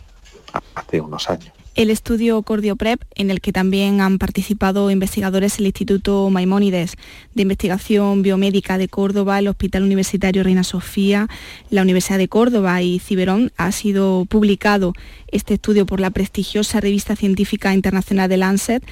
hace 0.74 1.02
unos 1.02 1.30
años 1.30 1.55
el 1.76 1.90
estudio 1.90 2.42
Cordioprep, 2.42 3.02
en 3.16 3.30
el 3.30 3.42
que 3.42 3.52
también 3.52 4.00
han 4.00 4.18
participado 4.18 4.90
investigadores 4.90 5.58
del 5.58 5.68
Instituto 5.68 6.30
Maimónides 6.30 6.96
de 7.34 7.42
Investigación 7.42 8.22
Biomédica 8.22 8.78
de 8.78 8.88
Córdoba, 8.88 9.40
el 9.40 9.50
Hospital 9.50 9.84
Universitario 9.84 10.44
Reina 10.44 10.64
Sofía, 10.64 11.28
la 11.70 11.82
Universidad 11.82 12.18
de 12.18 12.30
Córdoba 12.30 12.82
y 12.82 13.00
Ciberón. 13.00 13.52
Ha 13.58 13.72
sido 13.74 14.26
publicado 14.26 14.94
este 15.28 15.56
estudio 15.56 15.86
por 15.86 16.00
la 16.00 16.12
prestigiosa 16.12 16.80
revista 16.80 17.16
científica 17.16 17.74
internacional 17.74 18.30
de 18.30 18.38
Lancet. 18.38 18.84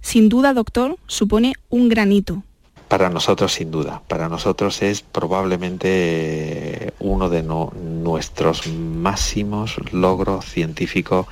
Sin 0.00 0.28
duda, 0.28 0.52
doctor, 0.52 0.96
supone 1.06 1.54
un 1.70 1.88
granito 1.88 2.42
para 2.88 3.08
nosotros, 3.08 3.54
sin 3.54 3.70
duda. 3.70 4.02
Para 4.06 4.28
nosotros 4.28 4.82
es 4.82 5.00
probablemente 5.00 6.92
uno 6.98 7.30
de 7.30 7.42
nuestros 7.42 8.66
máximos 8.66 9.76
logros 9.92 10.44
científicos 10.44 11.26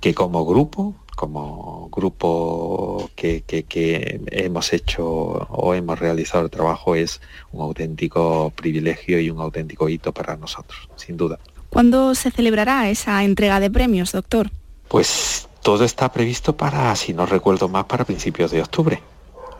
que 0.00 0.14
como 0.14 0.44
grupo, 0.44 0.94
como 1.16 1.88
grupo 1.90 3.10
que, 3.16 3.42
hemos 4.30 4.72
hecho 4.72 5.04
o 5.06 5.74
hemos 5.74 5.98
realizado 5.98 6.44
el 6.44 6.50
trabajo 6.50 6.94
es 6.94 7.20
un 7.52 7.62
auténtico 7.62 8.52
privilegio 8.54 9.18
y 9.20 9.30
un 9.30 9.40
auténtico 9.40 9.88
hito 9.88 10.12
para 10.12 10.36
nosotros, 10.36 10.88
sin 10.96 11.16
duda. 11.16 11.38
¿Cuándo 11.70 12.14
se 12.14 12.30
celebrará 12.30 12.88
esa 12.90 13.24
entrega 13.24 13.60
de 13.60 13.70
premios, 13.70 14.12
doctor? 14.12 14.50
Pues 14.88 15.48
todo 15.62 15.84
está 15.84 16.12
previsto 16.12 16.56
para, 16.56 16.94
si 16.94 17.12
no 17.12 17.26
recuerdo 17.26 17.68
más, 17.68 17.86
para 17.86 18.04
principios 18.04 18.50
de 18.50 18.62
octubre. 18.62 19.02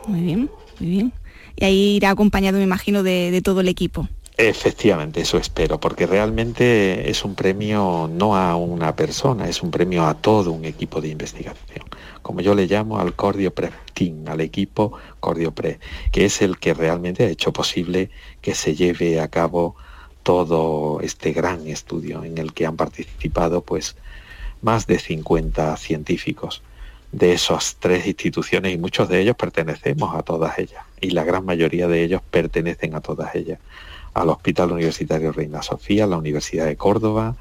Muy 0.06 0.20
bien, 0.20 0.50
muy 0.78 0.90
bien. 0.90 1.12
Y 1.56 1.64
ahí 1.64 1.96
irá 1.96 2.10
acompañado, 2.10 2.58
me 2.58 2.64
imagino, 2.64 3.02
de 3.02 3.40
todo 3.42 3.60
el 3.60 3.68
equipo. 3.68 4.08
Efectivamente, 4.38 5.22
eso 5.22 5.38
espero, 5.38 5.80
porque 5.80 6.06
realmente 6.06 7.08
es 7.08 7.24
un 7.24 7.34
premio 7.34 8.06
no 8.12 8.36
a 8.36 8.54
una 8.54 8.94
persona, 8.94 9.48
es 9.48 9.62
un 9.62 9.70
premio 9.70 10.06
a 10.06 10.12
todo 10.12 10.52
un 10.52 10.66
equipo 10.66 11.00
de 11.00 11.08
investigación, 11.08 11.86
como 12.20 12.42
yo 12.42 12.54
le 12.54 12.66
llamo 12.66 12.98
al 12.98 13.14
Cordiopre 13.14 13.70
Team, 13.94 14.24
al 14.28 14.42
equipo 14.42 14.92
Cordiopre, 15.20 15.80
que 16.12 16.26
es 16.26 16.42
el 16.42 16.58
que 16.58 16.74
realmente 16.74 17.24
ha 17.24 17.28
hecho 17.30 17.50
posible 17.50 18.10
que 18.42 18.54
se 18.54 18.74
lleve 18.74 19.20
a 19.20 19.28
cabo 19.28 19.74
todo 20.22 21.00
este 21.00 21.32
gran 21.32 21.66
estudio 21.66 22.22
en 22.22 22.36
el 22.36 22.52
que 22.52 22.66
han 22.66 22.76
participado 22.76 23.62
pues 23.62 23.96
más 24.60 24.86
de 24.86 24.98
50 24.98 25.74
científicos 25.78 26.62
de 27.10 27.32
esas 27.32 27.76
tres 27.80 28.06
instituciones 28.06 28.74
y 28.74 28.76
muchos 28.76 29.08
de 29.08 29.20
ellos 29.20 29.36
pertenecemos 29.36 30.14
a 30.14 30.22
todas 30.22 30.58
ellas 30.58 30.84
y 31.00 31.10
la 31.10 31.24
gran 31.24 31.46
mayoría 31.46 31.88
de 31.88 32.02
ellos 32.02 32.20
pertenecen 32.30 32.94
a 32.94 33.00
todas 33.00 33.34
ellas 33.34 33.60
al 34.16 34.30
Hospital 34.30 34.72
Universitario 34.72 35.30
Reina 35.30 35.62
Sofía, 35.62 36.04
a 36.04 36.06
la 36.06 36.16
Universidad 36.16 36.64
de 36.64 36.76
Córdoba, 36.76 37.36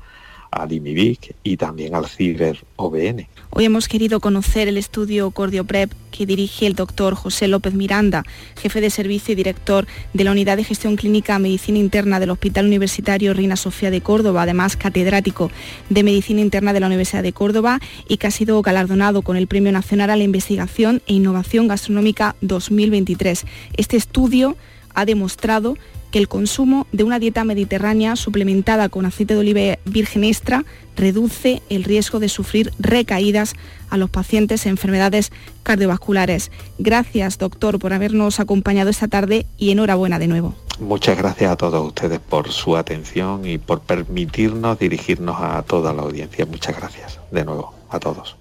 al 0.51 0.73
IMIVIC 0.73 1.33
y 1.41 1.55
también 1.55 1.95
al 1.95 2.05
CIBER 2.05 2.65
OBN. 2.75 3.27
Hoy 3.51 3.63
hemos 3.63 3.87
querido 3.87 4.19
conocer 4.19 4.67
el 4.67 4.77
estudio 4.77 5.31
Cordioprep 5.31 5.89
que 6.11 6.25
dirige 6.25 6.67
el 6.67 6.75
doctor 6.75 7.15
José 7.15 7.47
López 7.47 7.73
Miranda, 7.73 8.23
jefe 8.57 8.81
de 8.81 8.89
servicio 8.89 9.31
y 9.31 9.35
director 9.35 9.87
de 10.13 10.23
la 10.25 10.31
Unidad 10.31 10.57
de 10.57 10.65
Gestión 10.65 10.97
Clínica 10.97 11.39
Medicina 11.39 11.77
Interna 11.77 12.19
del 12.19 12.31
Hospital 12.31 12.65
Universitario 12.65 13.33
Reina 13.33 13.55
Sofía 13.55 13.89
de 13.89 14.01
Córdoba, 14.01 14.41
además 14.41 14.75
catedrático 14.75 15.51
de 15.89 16.03
Medicina 16.03 16.41
Interna 16.41 16.73
de 16.73 16.81
la 16.81 16.87
Universidad 16.87 17.23
de 17.23 17.31
Córdoba 17.31 17.79
y 18.09 18.17
que 18.17 18.27
ha 18.27 18.31
sido 18.31 18.61
galardonado 18.61 19.21
con 19.21 19.37
el 19.37 19.47
Premio 19.47 19.71
Nacional 19.71 20.09
a 20.09 20.17
la 20.17 20.23
Investigación 20.23 21.01
e 21.07 21.13
Innovación 21.13 21.69
Gastronómica 21.69 22.35
2023. 22.41 23.45
Este 23.77 23.95
estudio 23.95 24.57
ha 24.93 25.05
demostrado 25.05 25.77
que 26.15 26.19
el 26.19 26.29
consumo 26.29 26.87
de 26.93 27.03
una 27.03 27.19
dieta 27.19 27.43
mediterránea 27.43 28.15
suplementada 28.15 28.87
con 28.87 29.05
aceite 29.05 29.33
de 29.33 29.41
oliva 29.41 29.77
virgen 29.83 30.23
extra 30.23 30.63
reduce 30.95 31.61
el 31.67 31.83
riesgo 31.83 32.19
de 32.19 32.29
sufrir 32.29 32.71
recaídas 32.79 33.53
a 33.89 33.97
los 33.97 34.09
pacientes 34.09 34.65
en 34.65 34.69
enfermedades 34.69 35.33
cardiovasculares. 35.63 36.51
Gracias, 36.77 37.37
doctor, 37.37 37.79
por 37.79 37.91
habernos 37.91 38.39
acompañado 38.39 38.89
esta 38.89 39.09
tarde 39.09 39.45
y 39.57 39.71
enhorabuena 39.71 40.17
de 40.17 40.29
nuevo. 40.29 40.55
Muchas 40.79 41.17
gracias 41.17 41.51
a 41.51 41.57
todos 41.57 41.85
ustedes 41.85 42.21
por 42.21 42.49
su 42.49 42.77
atención 42.77 43.45
y 43.45 43.57
por 43.57 43.81
permitirnos 43.81 44.79
dirigirnos 44.79 45.35
a 45.41 45.63
toda 45.63 45.91
la 45.91 46.03
audiencia. 46.03 46.45
Muchas 46.45 46.77
gracias 46.77 47.19
de 47.29 47.43
nuevo 47.43 47.73
a 47.89 47.99
todos. 47.99 48.37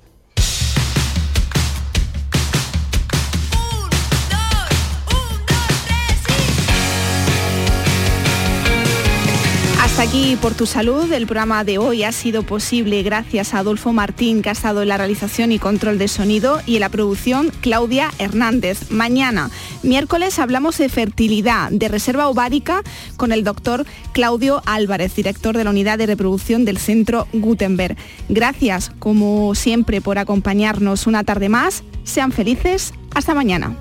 Aquí 9.96 10.36
por 10.42 10.54
tu 10.54 10.66
salud. 10.66 11.10
El 11.12 11.26
programa 11.26 11.62
de 11.62 11.78
hoy 11.78 12.02
ha 12.02 12.10
sido 12.10 12.42
posible 12.42 13.02
gracias 13.04 13.54
a 13.54 13.60
Adolfo 13.60 13.92
Martín, 13.92 14.42
que 14.42 14.48
ha 14.48 14.52
estado 14.52 14.82
en 14.82 14.88
la 14.88 14.98
realización 14.98 15.52
y 15.52 15.60
control 15.60 15.98
de 15.98 16.08
sonido, 16.08 16.60
y 16.66 16.74
en 16.74 16.80
la 16.80 16.88
producción 16.88 17.52
Claudia 17.60 18.10
Hernández. 18.18 18.90
Mañana, 18.90 19.50
miércoles, 19.82 20.40
hablamos 20.40 20.78
de 20.78 20.88
fertilidad, 20.88 21.70
de 21.70 21.88
reserva 21.88 22.28
ovárica, 22.28 22.82
con 23.16 23.30
el 23.30 23.44
doctor 23.44 23.86
Claudio 24.12 24.62
Álvarez, 24.66 25.14
director 25.14 25.56
de 25.56 25.64
la 25.64 25.70
unidad 25.70 25.96
de 25.96 26.06
reproducción 26.06 26.64
del 26.64 26.78
Centro 26.78 27.28
Gutenberg. 27.32 27.96
Gracias, 28.28 28.90
como 28.98 29.54
siempre, 29.54 30.00
por 30.00 30.18
acompañarnos 30.18 31.06
una 31.06 31.22
tarde 31.22 31.48
más. 31.48 31.84
Sean 32.02 32.32
felices. 32.32 32.92
Hasta 33.14 33.32
mañana. 33.32 33.76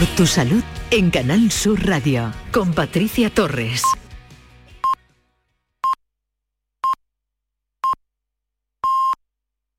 Por 0.00 0.08
tu 0.16 0.26
salud 0.26 0.62
en 0.90 1.10
Canal 1.10 1.50
Sur 1.50 1.86
Radio 1.86 2.32
con 2.52 2.72
Patricia 2.72 3.28
Torres. 3.28 3.82